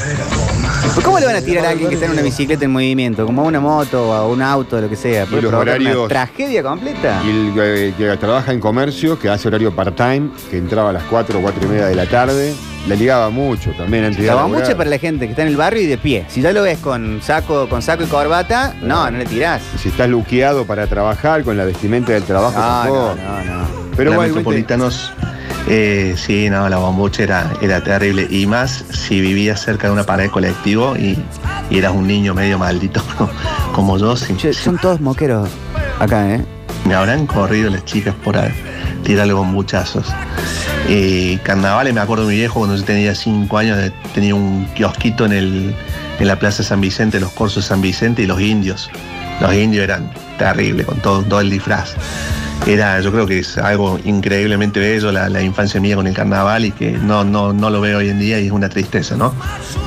¿Pero 0.95 1.06
¿Cómo 1.06 1.19
le 1.19 1.26
van 1.26 1.36
a 1.36 1.41
tirar 1.41 1.65
a 1.65 1.69
alguien 1.69 1.89
que 1.89 1.95
está 1.95 2.08
en 2.08 2.13
una 2.13 2.21
bicicleta 2.21 2.65
en 2.65 2.71
movimiento? 2.71 3.26
Como 3.26 3.41
a 3.41 3.45
una 3.45 3.60
moto 3.60 4.10
o 4.10 4.13
a 4.13 4.28
un 4.28 4.41
auto, 4.41 4.80
lo 4.82 4.89
que 4.89 4.95
sea. 4.95 5.26
Puede 5.26 5.41
los 5.43 5.50
provocar 5.52 5.76
horarios- 5.76 5.97
Una 5.97 6.08
tragedia 6.08 6.63
completa. 6.63 7.21
Y 7.26 7.30
el 7.30 7.54
eh, 7.60 7.93
que 7.97 8.17
trabaja 8.17 8.52
en 8.52 8.60
comercio, 8.60 9.19
que 9.19 9.30
hace 9.30 9.47
horario 9.47 9.76
part-time, 9.76 10.30
que 10.50 10.58
entraba 10.58 10.89
a 10.89 10.93
las 10.93 11.04
4 11.04 11.39
o 11.39 11.41
4 11.41 11.63
y 11.63 11.67
media 11.67 11.86
de 11.88 11.95
la 11.95 12.06
tarde, 12.08 12.54
le 12.88 12.95
ligaba 12.95 13.30
mucho 13.30 13.71
también 13.78 14.06
antes 14.06 14.17
de 14.19 14.23
ir 14.26 14.30
a 14.32 14.36
La 14.36 14.41
laburar. 14.41 14.60
bombucha 14.62 14.78
para 14.78 14.89
la 14.89 14.97
gente 14.97 15.26
que 15.26 15.32
está 15.32 15.41
en 15.43 15.50
el 15.50 15.58
barrio 15.58 15.82
y 15.84 15.88
de 15.88 15.97
pie. 15.97 16.26
Si 16.30 16.41
ya 16.41 16.52
lo 16.54 16.63
ves 16.63 16.80
con 16.80 17.21
saco, 17.21 17.67
con 17.69 17.82
saco 17.82 18.04
y 18.04 18.08
corbata, 18.08 18.73
no, 18.82 19.10
no 19.12 19.17
le 19.17 19.26
tirás. 19.26 19.62
Si 19.82 19.89
estás 19.89 20.10
luqueado 20.10 20.65
para 20.65 20.88
trabajar 20.88 21.43
con 21.43 21.58
la 21.58 21.65
vestimenta 21.65 22.13
del 22.13 22.23
trabajo, 22.23 22.58
No, 22.60 22.65
tampoco. 22.65 23.15
no, 23.15 23.43
no, 23.43 23.60
no. 23.62 23.67
Pero 23.97 24.12
Hola, 24.12 24.28
igualmente- 24.28 24.28
metropolitanos, 24.39 25.12
eh, 25.67 26.15
sí, 26.17 26.49
no, 26.49 26.69
la 26.69 26.77
bombucha 26.77 27.23
era, 27.23 27.51
era 27.62 27.84
terrible. 27.84 28.27
Y 28.30 28.45
más 28.45 28.86
si 28.89 29.19
vivías 29.19 29.62
cerca 29.62 29.88
de 29.88 29.93
una 29.93 30.06
pared 30.06 30.30
colectivo 30.30 30.95
y, 30.95 31.17
y 31.69 31.77
eras 31.77 31.93
un 31.93 32.08
niño 32.08 32.34
medio 32.34 32.58
maldito 32.58 33.01
como 33.73 33.97
yo. 33.97 34.15
sí. 34.15 34.36
Che, 34.38 34.53
son 34.53 34.77
todos 34.77 35.01
moqueros 35.01 35.49
acá, 35.99 36.36
¿eh? 36.36 36.45
Me 36.86 36.95
habrán 36.95 37.27
corrido 37.27 37.69
las 37.69 37.84
chicas 37.84 38.15
por 38.23 38.38
tirarle 39.03 39.34
bombuchazos. 39.34 40.08
Y 40.88 41.36
carnavales, 41.38 41.93
me 41.93 41.99
acuerdo 41.99 42.25
de 42.25 42.34
mi 42.34 42.39
viejo 42.39 42.60
cuando 42.60 42.77
yo 42.77 42.84
tenía 42.86 43.13
cinco 43.13 43.58
años, 43.58 43.77
eh, 43.77 43.91
tenía 44.13 44.36
un 44.36 44.65
kiosquito 44.73 45.25
en, 45.25 45.34
el, 45.34 45.75
en 46.19 46.27
la 46.27 46.39
Plaza 46.39 46.63
San 46.63 46.80
Vicente, 46.80 47.19
los 47.19 47.32
corsos 47.32 47.63
de 47.63 47.67
San 47.67 47.82
Vicente 47.82 48.21
y 48.21 48.25
los 48.25 48.39
indios. 48.39 48.89
Los 49.41 49.53
indios 49.53 49.84
eran 49.84 50.10
terribles, 50.38 50.86
con 50.86 50.97
todo, 50.99 51.23
todo 51.23 51.41
el 51.41 51.49
disfraz. 51.49 51.95
Era, 52.65 53.00
yo 53.00 53.13
creo 53.13 53.26
que 53.26 53.39
es 53.39 53.58
algo 53.58 53.98
increíblemente 54.04 54.82
bello 54.82 55.10
la, 55.13 55.30
la 55.30 55.41
infancia 55.41 55.80
mía 55.80 55.96
con 55.96 56.06
el 56.06 56.13
carnaval 56.13 56.65
y 56.65 56.72
que 56.72 56.91
no, 56.91 57.24
no, 57.24 57.54
no 57.54 57.70
lo 57.70 57.80
veo 57.80 58.00
hoy 58.00 58.10
en 58.10 58.20
día 58.20 58.41
y 58.41 58.48
es 58.48 58.52
una 58.52 58.67
tristeza, 58.67 59.15
¿no? 59.15 59.34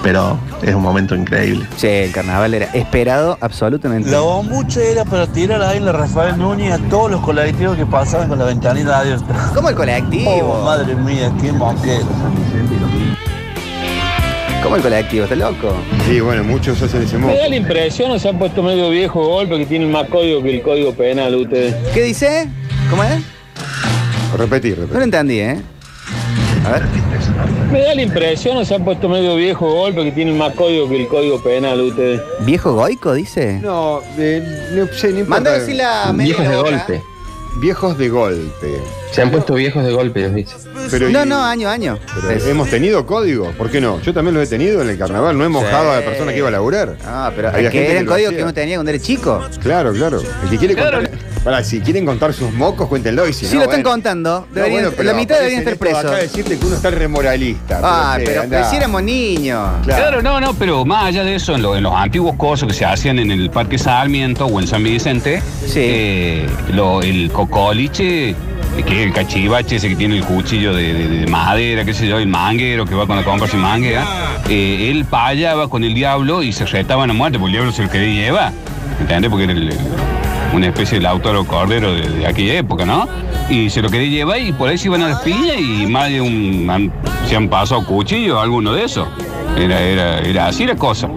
Pero 0.03 0.39
es 0.63 0.75
un 0.75 0.81
momento 0.81 1.15
increíble. 1.15 1.67
Sí, 1.77 1.89
el 1.89 2.13
carnaval 2.13 2.55
era 2.55 2.67
esperado 2.73 3.37
absolutamente. 3.43 4.11
La 4.11 4.21
bombucha 4.21 4.81
era 4.83 5.05
para 5.05 5.27
tirar 5.27 5.61
ahí 5.63 5.77
en 5.77 5.85
la 5.85 5.93
Rafael 5.93 6.39
Núñez 6.39 6.73
a 6.73 6.79
todos 6.89 7.11
los 7.11 7.21
colectivos 7.21 7.77
que 7.77 7.85
pasaban 7.85 8.29
con 8.29 8.39
la 8.39 8.47
ventanita 8.47 8.99
abierta. 8.99 9.51
¿Cómo 9.55 9.69
el 9.69 9.75
colectivo? 9.75 10.31
Oh, 10.31 10.65
madre 10.65 10.95
mía, 10.95 11.31
qué 11.39 11.53
moquero. 11.53 12.07
¿Cómo 14.63 14.77
el 14.77 14.83
colectivo? 14.83 15.25
¿Está 15.25 15.37
loco? 15.37 15.75
Sí, 16.07 16.21
bueno, 16.21 16.45
muchos 16.45 16.81
hacen 16.81 17.03
ese 17.03 17.17
Me 17.19 17.27
modo. 17.27 17.37
da 17.37 17.49
la 17.49 17.57
impresión, 17.57 18.11
o 18.11 18.19
se 18.19 18.29
han 18.29 18.39
puesto 18.39 18.63
medio 18.63 18.89
viejo 18.91 19.27
golpe 19.27 19.59
que 19.59 19.67
tienen 19.67 19.91
más 19.91 20.09
código 20.09 20.43
que 20.43 20.57
el 20.57 20.63
código 20.63 20.93
penal 20.95 21.35
ustedes. 21.35 21.75
¿Qué 21.95 22.03
dice? 22.03 22.49
¿Cómo 22.91 23.05
es? 23.05 23.23
Repetir, 24.37 24.79
No 24.79 24.99
lo 24.99 25.05
entendí, 25.05 25.41
¿eh? 25.41 25.61
A 26.67 26.71
ver. 26.73 26.83
Me 27.73 27.81
da 27.83 27.95
la 27.95 28.03
impresión, 28.03 28.57
o 28.57 28.65
se 28.65 28.75
han 28.75 28.85
puesto 28.85 29.09
medio 29.09 29.37
viejo 29.37 29.73
golpe 29.73 30.05
que 30.05 30.13
tienen 30.13 30.37
más 30.37 30.55
código 30.55 30.89
que 30.89 31.01
el 31.03 31.09
código 31.09 31.43
penal 31.43 31.81
ustedes. 31.81 32.21
¿Viejo 32.41 32.75
goico, 32.75 33.15
dice? 33.15 33.59
No, 33.63 34.01
eh, 34.19 34.71
no 34.75 34.87
sé, 34.93 35.09
importa. 35.11 35.31
Manda 35.31 35.51
a 35.53 35.59
decir 35.59 35.77
la 35.77 36.13
media 36.13 36.35
Viejos 36.37 36.49
de 36.49 36.57
hora. 36.57 36.71
golpe. 36.79 37.03
Viejos 37.61 37.99
de 37.99 38.09
golpe. 38.09 38.81
Se 39.13 39.23
han 39.23 39.31
puesto 39.31 39.55
viejos 39.55 39.85
de 39.85 39.93
golpe, 39.93 40.29
dice. 40.31 40.55
Pero, 40.91 41.11
No, 41.11 41.25
y- 41.25 41.29
no, 41.29 41.45
año, 41.45 41.69
año. 41.69 41.99
pero 42.15 42.31
Es- 42.31 42.47
hemos 42.47 42.69
tenido 42.71 43.05
código, 43.07 43.51
¿por 43.59 43.71
qué 43.71 43.81
no? 43.81 44.01
Yo 44.03 44.15
también 44.15 44.35
lo 44.35 44.43
he 44.43 44.47
tenido 44.47 44.83
en 44.83 44.91
el 44.91 44.99
carnaval, 44.99 45.37
no 45.37 45.45
he 45.45 45.49
mojado 45.49 45.91
a 45.93 45.97
la 46.01 46.05
persona 46.05 46.31
que 46.33 46.39
iba 46.39 46.49
a 46.49 46.53
laburar. 46.53 46.97
Ah, 47.05 47.33
pero 47.35 47.49
Había 47.49 47.69
es 47.69 47.73
que 47.73 47.79
gente 47.79 47.93
eran 47.93 48.05
lo 48.05 48.11
códigos 48.13 48.29
hacía. 48.29 48.39
que 48.39 48.43
uno 48.45 48.55
tenía 48.55 48.77
cuando 48.77 48.91
era 48.91 49.01
chico. 49.03 49.45
Claro, 49.63 49.93
claro. 49.93 50.21
El 50.45 50.51
que 50.51 50.59
quiere 50.59 50.75
contar. 50.77 51.11
Pará, 51.45 51.65
si 51.65 51.81
quieren 51.81 52.05
contar 52.05 52.35
sus 52.35 52.53
mocos, 52.53 52.87
cuéntenlo. 52.89 53.27
Y 53.27 53.33
si 53.33 53.47
Sí, 53.47 53.55
no, 53.55 53.61
lo 53.61 53.65
están 53.65 53.81
bueno. 53.83 53.91
contando. 53.95 54.47
No, 54.55 54.69
bueno, 54.69 54.91
la 55.03 55.15
mitad 55.15 55.37
deberían 55.39 55.61
estar 55.61 55.77
presos. 55.79 56.05
Acá 56.05 56.17
decirte 56.17 56.59
que 56.59 56.67
uno 56.67 56.77
está 56.77 56.91
remoralista. 56.91 57.81
Ah, 57.83 58.19
pero, 58.23 58.43
pero 58.49 58.69
si 58.69 58.77
éramos 58.77 59.03
niños. 59.03 59.69
Claro, 59.85 60.21
no, 60.21 60.39
no, 60.41 60.53
pero 60.55 60.85
más 60.85 61.07
allá 61.07 61.25
de 61.25 61.37
eso, 61.37 61.55
en, 61.55 61.63
lo- 61.63 61.77
en 61.77 61.83
los 61.83 61.95
antiguos 61.95 62.37
cosos 62.37 62.69
que 62.69 62.75
se 62.75 62.85
hacían 62.85 63.19
en 63.19 63.31
el 63.31 63.49
Parque 63.51 63.79
Sarmiento 63.79 64.45
o 64.47 64.61
en 64.61 64.67
San 64.67 64.83
Vicente, 64.85 65.43
eh, 65.75 66.47
lo- 66.75 67.01
el 67.01 67.31
cocoliche, 67.33 68.31
eh, 68.31 68.35
que 68.87 69.01
es 69.01 69.07
el 69.07 69.13
cachivache 69.15 69.77
ese 69.77 69.89
que 69.89 69.97
tiene 69.97 70.19
el 70.19 70.25
cuchillo 70.25 70.75
de, 70.75 70.93
de- 70.93 71.09
de 71.09 71.27
madera, 71.27 71.87
qué 71.87 71.95
sé 71.95 72.07
yo, 72.07 72.19
el 72.19 72.29
manguero 72.29 72.85
que 72.85 72.95
va 72.95 73.07
con 73.07 73.17
la 73.17 73.25
compra 73.25 73.49
sin 73.49 73.61
manguera, 73.61 74.07
eh, 74.49 74.91
él 74.91 75.07
payaba 75.07 75.69
con 75.69 75.85
el 75.85 75.95
diablo 75.95 76.43
y 76.43 76.53
se 76.53 76.67
retaban 76.67 77.09
a 77.09 77.15
muerte, 77.15 77.39
porque 77.39 77.53
el 77.53 77.63
diablo 77.63 77.73
se 77.73 77.83
lo 77.85 77.89
quería 77.91 78.25
llevar, 78.27 78.53
¿entendés? 79.01 79.31
Porque 79.31 79.45
era 79.45 79.53
el- 79.55 79.69
el- 79.71 79.79
una 80.53 80.67
especie 80.69 80.99
del 80.99 81.07
autor 81.07 81.47
cordero 81.47 81.93
de, 81.95 82.09
de 82.09 82.27
aquella 82.27 82.55
época, 82.55 82.85
¿no? 82.85 83.09
Y 83.49 83.71
se 83.71 83.81
lo 83.83 83.89
quería 83.91 84.09
llevar 84.11 84.41
y 84.41 84.53
por 84.53 84.69
ahí 84.69 84.79
se 84.79 84.87
iban 84.89 85.03
a 85.03 85.09
las 85.09 85.21
piñas 85.23 85.57
y 85.59 85.87
más 85.87 86.09
de 86.09 86.21
un... 86.21 86.69
han- 86.71 86.93
se 87.29 87.37
han 87.37 87.49
pasado 87.49 87.85
cuchillos, 87.85 88.41
alguno 88.43 88.73
de 88.73 88.85
esos. 88.85 89.07
Era, 89.57 89.81
era, 89.81 90.19
era 90.21 90.47
así 90.49 90.67
la 90.67 90.75
cosa. 90.77 91.09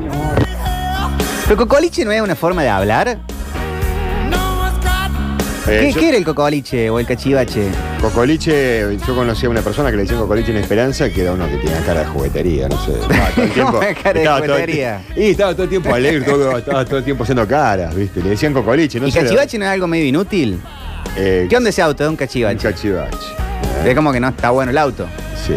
¿Pero 1.46 1.58
cocoliche 1.58 2.06
no 2.06 2.12
es 2.12 2.22
una 2.22 2.36
forma 2.36 2.62
de 2.64 2.70
hablar? 2.70 3.18
Eh, 5.66 5.80
¿Qué, 5.80 5.92
yo- 5.94 6.00
qué 6.02 6.10
era 6.10 6.18
el 6.18 6.26
cocoliche 6.26 6.90
o 6.90 7.00
el 7.00 7.06
cachivache? 7.06 7.68
Cocoliche, 8.02 8.98
yo 9.08 9.16
conocí 9.16 9.46
a 9.46 9.50
una 9.50 9.62
persona 9.62 9.90
que 9.92 9.96
le 9.96 10.02
decían 10.04 10.20
cocoliche 10.20 10.52
en 10.52 10.58
Esperanza, 10.58 11.10
que 11.10 11.22
era 11.22 11.32
uno 11.32 11.48
que 11.48 11.56
tenía 11.58 11.80
cara 11.86 12.02
de 12.02 12.06
juguetería, 12.08 12.68
no 12.68 12.78
sé. 12.84 12.92
Estaba 13.02 13.30
todo 13.32 13.44
el 13.46 13.52
tiempo, 13.54 13.72
¿Cómo 13.72 13.84
es 13.84 13.98
cara 13.98 14.20
de 14.20 14.26
todo 14.26 14.60
y 15.16 15.30
estaba 15.30 15.54
todo 15.54 15.64
el 15.64 15.70
tiempo 15.70 15.94
alegre, 15.94 16.22
todo, 16.26 16.58
estaba 16.58 16.84
todo 16.86 16.98
el 16.98 17.04
tiempo 17.06 17.24
haciendo 17.24 17.48
caras, 17.48 17.96
¿viste? 17.96 18.22
Le 18.22 18.32
decían 18.32 18.54
cocoliche, 18.54 19.00
no 19.00 19.08
¿Y 19.08 19.12
sé. 19.12 19.22
cachivache 19.22 19.58
no 19.58 19.66
es 19.66 19.72
algo 19.72 19.88
medio 19.88 20.06
inútil? 20.06 20.60
Eh, 21.16 21.48
¿Qué 21.50 21.56
onda 21.56 21.70
ese 21.70 21.82
auto? 21.82 22.04
Es 22.04 22.10
un 22.10 22.16
cachivache. 22.18 22.56
Un 22.68 22.74
cachivache. 22.74 23.18
Es 23.86 23.96
como 23.96 24.12
que 24.12 24.20
no 24.20 24.28
está 24.30 24.50
bueno 24.50 24.72
el 24.72 24.78
auto. 24.78 25.08
Sí. 25.48 25.54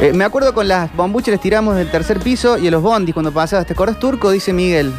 Eh, 0.00 0.12
me 0.12 0.24
acuerdo 0.24 0.52
con 0.52 0.66
las 0.66 0.92
bombuchas 0.96 1.28
les 1.32 1.40
tiramos 1.40 1.76
del 1.76 1.88
tercer 1.90 2.18
piso 2.18 2.58
y 2.58 2.66
a 2.66 2.70
los 2.72 2.82
bondis 2.82 3.14
cuando 3.14 3.30
pasabas. 3.32 3.66
¿Te 3.66 3.72
acordás 3.74 3.98
turco? 4.00 4.30
Dice 4.32 4.52
Miguel. 4.52 4.92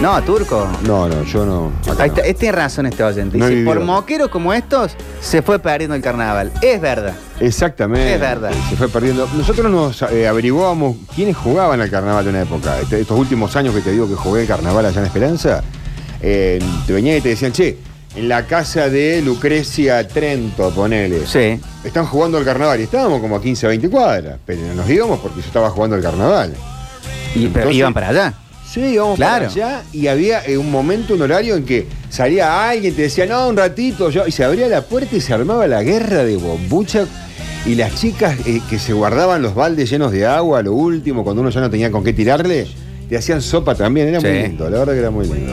No, 0.00 0.22
turco. 0.22 0.66
No, 0.86 1.08
no, 1.08 1.22
yo 1.24 1.44
no. 1.44 1.72
acá 1.92 2.04
Ahí 2.04 2.08
no. 2.10 2.16
está, 2.16 2.26
eh, 2.26 2.32
tiene 2.34 2.52
razón 2.52 2.86
este 2.86 3.04
oyente. 3.04 3.36
No 3.36 3.44
he 3.44 3.48
Dice, 3.48 3.60
vivido. 3.60 3.74
por 3.74 3.84
moqueros 3.84 4.28
como 4.30 4.52
estos, 4.54 4.92
se 5.20 5.42
fue 5.42 5.58
perdiendo 5.58 5.94
el 5.94 6.00
carnaval. 6.00 6.50
Es 6.62 6.80
verdad. 6.80 7.12
Exactamente. 7.38 8.14
Es 8.14 8.20
verdad. 8.20 8.50
Se 8.70 8.76
fue 8.76 8.88
perdiendo. 8.88 9.28
Nosotros 9.34 9.70
nos 9.70 10.00
eh, 10.10 10.26
averiguábamos 10.26 10.96
quiénes 11.14 11.36
jugaban 11.36 11.82
al 11.82 11.90
carnaval 11.90 12.24
de 12.24 12.30
una 12.30 12.40
época. 12.42 12.80
Este- 12.80 13.00
estos 13.00 13.18
últimos 13.18 13.54
años 13.56 13.74
que 13.74 13.82
te 13.82 13.90
digo 13.92 14.08
que 14.08 14.14
jugué 14.14 14.42
el 14.42 14.48
carnaval 14.48 14.86
allá 14.86 15.00
en 15.00 15.06
Esperanza, 15.06 15.62
eh, 16.22 16.58
te 16.86 16.92
venían 16.94 17.18
y 17.18 17.20
te 17.20 17.28
decían, 17.30 17.52
che, 17.52 17.76
en 18.16 18.26
la 18.26 18.46
casa 18.46 18.88
de 18.88 19.20
Lucrecia 19.20 20.08
Trento, 20.08 20.70
ponele. 20.70 21.26
Sí. 21.26 21.60
Están 21.84 22.06
jugando 22.06 22.38
el 22.38 22.44
carnaval 22.46 22.80
y 22.80 22.84
estábamos 22.84 23.20
como 23.20 23.36
a 23.36 23.42
15, 23.42 23.66
20 23.66 23.90
cuadras. 23.90 24.38
Pero 24.46 24.62
nos 24.74 24.88
íbamos 24.88 25.20
porque 25.20 25.40
yo 25.42 25.46
estaba 25.46 25.68
jugando 25.68 25.94
el 25.96 26.02
carnaval. 26.02 26.54
Y, 27.34 27.40
pero 27.48 27.64
Entonces- 27.64 27.76
iban 27.76 27.92
para 27.92 28.08
allá. 28.08 28.34
Sí, 28.72 28.80
íbamos 28.80 29.16
Claro. 29.16 29.48
para 29.48 29.68
allá 29.68 29.82
y 29.92 30.06
había 30.06 30.44
eh, 30.44 30.56
un 30.56 30.70
momento, 30.70 31.14
un 31.14 31.22
horario 31.22 31.56
en 31.56 31.64
que 31.64 31.88
salía 32.08 32.68
alguien, 32.68 32.94
te 32.94 33.02
decía, 33.02 33.26
no, 33.26 33.48
un 33.48 33.56
ratito, 33.56 34.10
yo, 34.10 34.26
y 34.28 34.30
se 34.30 34.44
abría 34.44 34.68
la 34.68 34.82
puerta 34.82 35.16
y 35.16 35.20
se 35.20 35.34
armaba 35.34 35.66
la 35.66 35.82
guerra 35.82 36.22
de 36.22 36.36
bombucha. 36.36 37.06
Y 37.66 37.74
las 37.74 37.94
chicas 37.96 38.36
eh, 38.46 38.60
que 38.70 38.78
se 38.78 38.92
guardaban 38.92 39.42
los 39.42 39.54
baldes 39.54 39.90
llenos 39.90 40.12
de 40.12 40.24
agua, 40.26 40.62
lo 40.62 40.72
último, 40.72 41.24
cuando 41.24 41.42
uno 41.42 41.50
ya 41.50 41.60
no 41.60 41.68
tenía 41.68 41.90
con 41.90 42.04
qué 42.04 42.12
tirarle, 42.12 42.68
te 43.08 43.16
hacían 43.18 43.42
sopa 43.42 43.74
también. 43.74 44.08
Era 44.08 44.20
muy 44.20 44.30
lindo, 44.42 44.70
la 44.70 44.78
verdad 44.78 44.92
que 44.92 44.98
era 45.00 45.10
muy 45.10 45.26
lindo. 45.26 45.52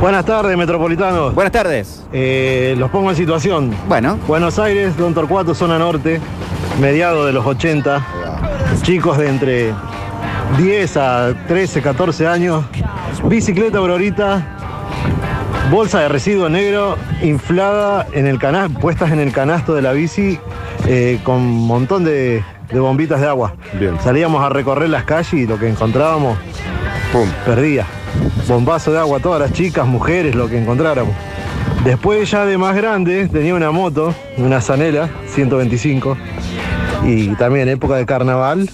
Buenas 0.00 0.24
tardes, 0.24 0.56
metropolitanos. 0.56 1.34
Buenas 1.34 1.52
tardes. 1.52 2.02
Eh, 2.12 2.74
los 2.78 2.90
pongo 2.90 3.10
en 3.10 3.16
situación. 3.16 3.74
Bueno. 3.88 4.18
Buenos 4.28 4.58
Aires, 4.58 4.96
Don 4.96 5.14
Torcuato, 5.14 5.54
zona 5.54 5.78
norte, 5.78 6.20
mediado 6.80 7.26
de 7.26 7.32
los 7.32 7.44
80. 7.44 8.06
Chicos 8.82 9.18
de 9.18 9.28
entre 9.28 9.72
10 10.58 10.96
a 10.96 11.34
13, 11.48 11.82
14 11.82 12.26
años. 12.26 12.64
Bicicleta 13.24 13.78
Aurorita, 13.78 14.46
bolsa 15.70 16.00
de 16.00 16.08
residuo 16.08 16.48
negro 16.48 16.96
inflada 17.22 18.06
en 18.12 18.26
el 18.26 18.38
canasto, 18.38 18.78
puestas 18.78 19.10
en 19.12 19.20
el 19.20 19.32
canasto 19.32 19.74
de 19.74 19.82
la 19.82 19.92
bici 19.92 20.38
eh, 20.86 21.20
con 21.24 21.36
un 21.36 21.66
montón 21.66 22.04
de, 22.04 22.44
de 22.70 22.80
bombitas 22.80 23.20
de 23.20 23.26
agua. 23.26 23.54
Bien. 23.78 23.98
Salíamos 24.02 24.44
a 24.44 24.48
recorrer 24.48 24.90
las 24.90 25.04
calles 25.04 25.32
y 25.34 25.46
lo 25.46 25.58
que 25.58 25.68
encontrábamos 25.68 26.38
Pum. 27.12 27.28
perdía. 27.44 27.86
Bombazo 28.46 28.92
de 28.92 28.98
agua, 28.98 29.18
todas 29.20 29.40
las 29.40 29.52
chicas, 29.52 29.86
mujeres, 29.86 30.34
lo 30.34 30.48
que 30.48 30.58
encontráramos. 30.58 31.14
Después 31.84 32.30
ya 32.30 32.46
de 32.46 32.56
más 32.56 32.74
grande 32.74 33.28
tenía 33.28 33.54
una 33.54 33.70
moto, 33.70 34.14
una 34.38 34.60
Zanela 34.60 35.10
125 35.26 36.16
y 37.04 37.28
también 37.34 37.68
época 37.68 37.96
de 37.96 38.06
carnaval. 38.06 38.70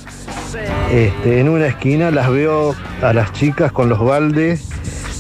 Este, 0.92 1.38
en 1.38 1.48
una 1.48 1.66
esquina 1.66 2.11
las 2.11 2.29
veo 2.31 2.74
a 3.00 3.12
las 3.12 3.33
chicas 3.33 3.70
con 3.70 3.88
los 3.88 4.00
baldes, 4.00 4.68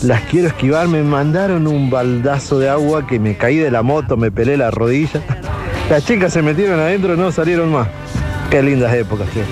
las 0.02 0.20
quiero 0.22 0.48
esquivar, 0.48 0.88
me 0.88 1.02
mandaron 1.02 1.66
un 1.66 1.90
baldazo 1.90 2.58
de 2.58 2.68
agua 2.68 3.06
que 3.06 3.20
me 3.20 3.36
caí 3.36 3.56
de 3.56 3.70
la 3.70 3.82
moto, 3.82 4.16
me 4.16 4.30
pelé 4.30 4.56
la 4.56 4.70
rodilla. 4.70 5.22
Las 5.90 6.06
chicas 6.06 6.32
se 6.32 6.40
metieron 6.40 6.78
adentro, 6.78 7.16
no 7.16 7.32
salieron 7.32 7.72
más. 7.72 7.88
Qué 8.48 8.62
lindas 8.62 8.94
épocas, 8.94 9.28
tío. 9.30 9.42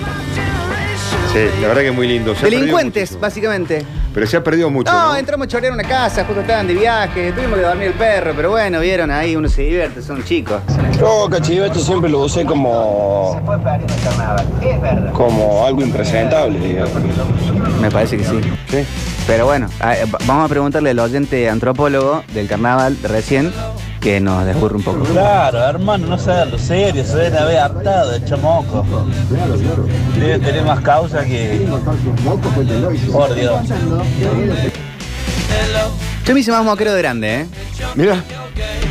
Sí, 1.33 1.39
la 1.61 1.67
verdad 1.67 1.81
que 1.81 1.89
es 1.89 1.93
muy 1.93 2.07
lindo. 2.07 2.33
Se 2.33 2.45
Delincuentes, 2.45 3.19
básicamente. 3.19 3.85
Pero 4.13 4.27
se 4.27 4.37
ha 4.37 4.43
perdido 4.43 4.69
mucho. 4.69 4.91
No, 4.91 5.09
¿no? 5.09 5.15
entramos 5.15 5.45
a 5.45 5.49
chorear 5.49 5.73
una 5.73 5.83
casa, 5.83 6.25
justo 6.25 6.41
estaban 6.41 6.67
de 6.67 6.73
viaje, 6.73 7.31
tuvimos 7.31 7.57
que 7.57 7.63
dormir 7.63 7.87
el 7.87 7.93
perro, 7.93 8.33
pero 8.35 8.51
bueno, 8.51 8.79
vieron 8.79 9.11
ahí, 9.11 9.35
uno 9.35 9.47
se 9.47 9.61
divierte, 9.63 10.01
son 10.01 10.23
chicos. 10.23 10.61
Yo 10.99 11.27
Cachivache 11.29 11.79
siempre 11.79 12.09
lo 12.09 12.19
usé 12.21 12.43
como, 12.45 13.39
como 15.13 15.65
algo 15.65 15.81
impresentable, 15.81 16.59
digamos. 16.59 16.93
Me 17.79 17.89
parece 17.91 18.17
que 18.17 18.23
sí. 18.23 18.39
Pero 19.27 19.45
bueno, 19.45 19.69
vamos 20.25 20.45
a 20.45 20.47
preguntarle 20.49 20.89
al 20.89 20.99
oyente 20.99 21.49
antropólogo 21.49 22.23
del 22.33 22.47
carnaval 22.47 22.99
de 23.01 23.07
recién 23.07 23.53
que 23.99 24.19
nos 24.19 24.45
desburre 24.45 24.77
un 24.77 24.83
poco. 24.83 25.03
Claro, 25.03 25.59
hermano, 25.59 26.07
no 26.07 26.17
sean 26.17 26.51
lo 26.51 26.57
serio, 26.57 27.03
se 27.03 27.17
deben 27.17 27.37
haber 27.37 27.57
hartado 27.57 28.11
de 28.11 28.23
chamoco. 28.25 28.85
Debe 30.17 30.39
tener 30.39 30.63
más 30.63 30.81
causa 30.81 31.23
que. 31.25 31.67
Por 33.11 33.35
Dios. 33.35 33.61
Yo 36.25 36.33
me 36.33 36.39
hice 36.39 36.51
más 36.51 36.63
moquero 36.63 36.93
de 36.93 37.01
grande, 37.01 37.41
¿eh? 37.41 37.47
Mira. 37.95 38.23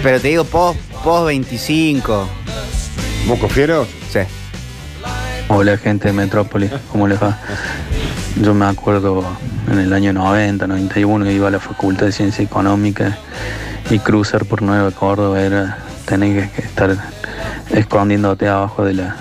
Pero 0.03 0.21
te 0.21 0.29
digo 0.29 0.45
post, 0.45 0.79
post 1.03 1.27
25. 1.27 2.29
¿Moco 3.27 3.49
fiero? 3.49 3.87
Sí. 4.13 4.21
Hola 5.49 5.77
gente 5.79 6.09
de 6.09 6.15
Metrópolis, 6.15 6.71
¿cómo 6.93 7.09
les 7.09 7.23
va? 7.23 7.39
Yo 8.41 8.55
me 8.55 8.67
acuerdo 8.67 9.25
en 9.71 9.79
el 9.79 9.93
año 9.93 10.13
90, 10.13 10.67
91 10.67 11.25
que 11.25 11.33
iba 11.33 11.49
a 11.49 11.51
la 11.51 11.59
Facultad 11.59 12.07
de 12.07 12.13
Ciencia 12.13 12.45
Económica 12.45 13.19
y 13.91 13.99
cruzar 13.99 14.45
por 14.45 14.63
Nueva 14.63 14.91
Córdoba 14.91 15.41
era 15.41 15.79
tener 16.05 16.51
que, 16.51 16.63
estar 16.63 16.97
escondiéndote 17.71 18.49
abajo 18.49 18.85
de 18.85 18.95
la 18.95 19.17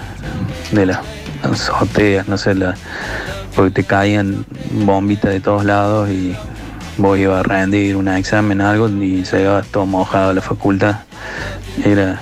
de 0.71 0.85
las 0.85 0.99
azoteas, 1.43 2.27
no 2.27 2.37
sé, 2.37 2.55
la, 2.55 2.75
porque 3.55 3.71
te 3.71 3.83
caían 3.83 4.45
bombitas 4.71 5.31
de 5.31 5.39
todos 5.39 5.63
lados 5.63 6.09
y 6.09 6.35
vos 6.97 7.17
ibas 7.17 7.39
a 7.39 7.43
rendir 7.43 7.95
un 7.95 8.07
examen 8.07 8.61
algo 8.61 8.89
y 8.89 9.23
se 9.25 9.41
iba 9.41 9.61
todo 9.63 9.85
mojado 9.85 10.31
a 10.31 10.33
la 10.33 10.41
facultad. 10.41 10.97
Era, 11.85 12.19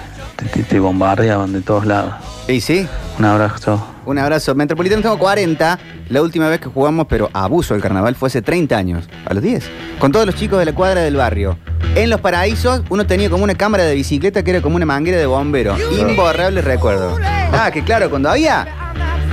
te, 0.69 0.79
bombardeaban 0.79 1.53
de 1.53 1.61
todos 1.61 1.85
lados. 1.85 2.13
¿Y 2.47 2.61
sí? 2.61 2.87
Un 3.17 3.25
abrazo. 3.25 3.85
Un 4.05 4.19
abrazo. 4.19 4.53
Metropolitano 4.53 5.01
tengo 5.01 5.17
40. 5.17 5.79
La 6.09 6.21
última 6.21 6.47
vez 6.49 6.59
que 6.59 6.69
jugamos, 6.69 7.07
pero 7.09 7.29
abuso 7.33 7.73
del 7.73 7.81
carnaval, 7.81 8.15
fue 8.15 8.27
hace 8.27 8.41
30 8.41 8.77
años. 8.77 9.09
A 9.25 9.33
los 9.33 9.41
10. 9.41 9.69
Con 9.99 10.11
todos 10.11 10.25
los 10.25 10.35
chicos 10.35 10.59
de 10.59 10.65
la 10.65 10.73
cuadra 10.75 11.01
del 11.01 11.15
barrio. 11.15 11.57
En 11.95 12.09
los 12.09 12.19
paraísos, 12.19 12.81
uno 12.89 13.05
tenía 13.07 13.29
como 13.29 13.43
una 13.45 13.55
cámara 13.55 13.85
de 13.85 13.95
bicicleta 13.95 14.43
que 14.43 14.51
era 14.51 14.61
como 14.61 14.75
una 14.75 14.85
manguera 14.85 15.17
de 15.17 15.25
bombero. 15.25 15.77
Imborrable 15.97 16.61
recuerdo. 16.61 17.17
Ah, 17.53 17.69
que 17.71 17.83
claro, 17.83 18.09
cuando 18.09 18.29
había 18.29 18.67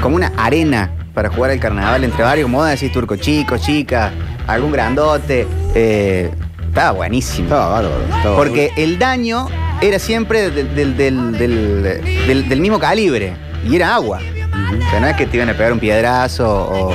como 0.00 0.14
una 0.16 0.32
arena 0.36 0.90
para 1.12 1.28
jugar 1.28 1.50
el 1.50 1.58
carnaval 1.60 2.04
entre 2.04 2.22
varios, 2.22 2.44
como 2.46 2.58
vos 2.58 2.68
decís, 2.68 2.92
turco, 2.92 3.16
chicos, 3.16 3.60
chicas, 3.62 4.12
algún 4.46 4.70
grandote. 4.72 5.46
eh, 5.74 6.30
estaba 6.68 6.92
buenísimo. 6.92 7.46
Estaba 7.48 7.68
bárbaro. 7.68 8.04
estaba 8.16 8.36
Porque 8.36 8.70
el 8.76 8.98
daño 8.98 9.48
era 9.80 9.98
siempre 9.98 10.50
del, 10.50 10.74
del- 10.74 10.96
del- 10.96 12.48
del- 12.48 12.60
mismo 12.60 12.78
calibre. 12.78 13.34
Y 13.68 13.74
era 13.76 13.94
agua. 13.94 14.20
O 14.86 14.90
sea, 14.90 15.00
no 15.00 15.06
es 15.08 15.16
que 15.16 15.26
te 15.26 15.36
iban 15.36 15.48
a 15.50 15.54
pegar 15.54 15.72
un 15.72 15.78
piedrazo 15.80 16.48
o. 16.48 16.94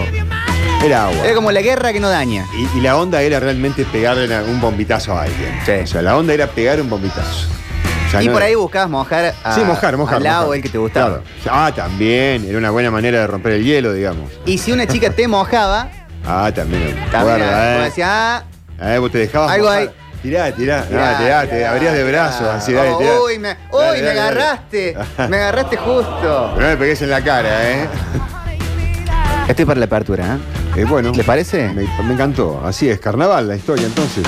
Era 0.84 1.06
agua. 1.08 1.26
Era 1.26 1.34
como 1.36 1.52
la 1.52 1.62
guerra 1.62 1.92
que 1.92 2.00
no 2.00 2.10
daña. 2.10 2.46
Y, 2.56 2.78
y 2.78 2.82
la 2.82 2.96
onda 2.98 3.22
era 3.22 3.40
realmente 3.40 3.84
pegarle 3.86 4.26
una- 4.26 4.44
un 4.44 4.62
bombitazo 4.62 5.14
a 5.18 5.24
alguien. 5.24 5.60
O 5.84 5.88
sea, 5.88 6.02
la 6.02 6.16
onda 6.18 6.34
era 6.34 6.48
pegar 6.48 6.80
un 6.80 6.90
bombitazo. 6.90 7.48
O 8.08 8.12
sea, 8.12 8.22
y 8.22 8.28
no- 8.28 8.34
por 8.34 8.44
ahí 8.44 8.56
buscabas 8.56 8.90
mojar 8.90 9.34
a, 9.44 9.54
Sí, 9.56 9.62
mojar, 9.62 9.98
mojar. 9.98 10.18
al 10.18 10.24
lado 10.24 10.42
mojar. 10.44 10.56
el 10.58 10.64
que 10.64 10.70
te 10.70 10.78
gustaba. 10.78 11.22
Claro. 11.44 11.58
Ah, 11.66 11.72
también. 11.76 12.46
Era 12.48 12.58
una 12.58 12.70
buena 12.70 12.92
manera 12.92 13.20
de 13.22 13.28
romper 13.28 13.54
el 13.54 13.64
hielo, 13.66 13.92
digamos. 13.92 14.32
Y 14.46 14.58
si 14.60 14.72
una 14.72 14.86
chica 14.88 15.10
te 15.10 15.28
mojaba, 15.28 15.90
Ah, 16.26 16.52
también. 16.54 16.96
también 17.12 17.38
Guarda, 17.40 17.80
eh. 17.80 17.84
decías, 17.86 18.10
ah, 18.10 18.44
Eh, 18.80 18.98
vos 19.00 19.12
te 19.12 19.18
dejabas. 19.18 19.52
Algo 19.52 19.66
mojar. 19.66 19.82
ahí. 19.82 19.90
Tirá, 20.22 20.52
tirá. 20.52 20.84
Tirá, 20.84 21.10
Ah, 21.10 21.18
tirá, 21.20 21.42
te 21.42 21.56
tirá, 21.58 21.72
abrías 21.72 21.94
de 21.94 22.04
brazos. 22.04 22.48
Así, 22.48 22.72
dale, 22.74 22.90
oh, 22.92 22.98
tirá. 22.98 23.22
uy, 23.22 23.40
me, 23.40 23.52
uy, 23.72 23.80
dale, 23.82 24.02
me 24.02 24.08
dale. 24.08 24.20
agarraste. 24.20 24.98
me 25.30 25.38
agarraste 25.38 25.78
justo. 25.78 26.52
Pero 26.56 26.62
no 26.68 26.68
me 26.74 26.78
pegues 26.78 27.02
en 27.02 27.10
la 27.10 27.22
cara, 27.24 27.70
¿eh? 27.72 27.88
Estoy 29.48 29.64
para 29.66 29.80
la 29.80 29.86
apertura, 29.86 30.38
¿eh? 30.82 30.86
bueno. 30.86 31.12
¿Les 31.16 31.26
parece? 31.26 31.70
Me, 31.74 31.88
me 32.04 32.14
encantó. 32.14 32.62
Así 32.64 32.90
es, 32.90 33.00
carnaval 33.00 33.48
la 33.48 33.56
historia 33.56 33.86
entonces. 33.86 34.26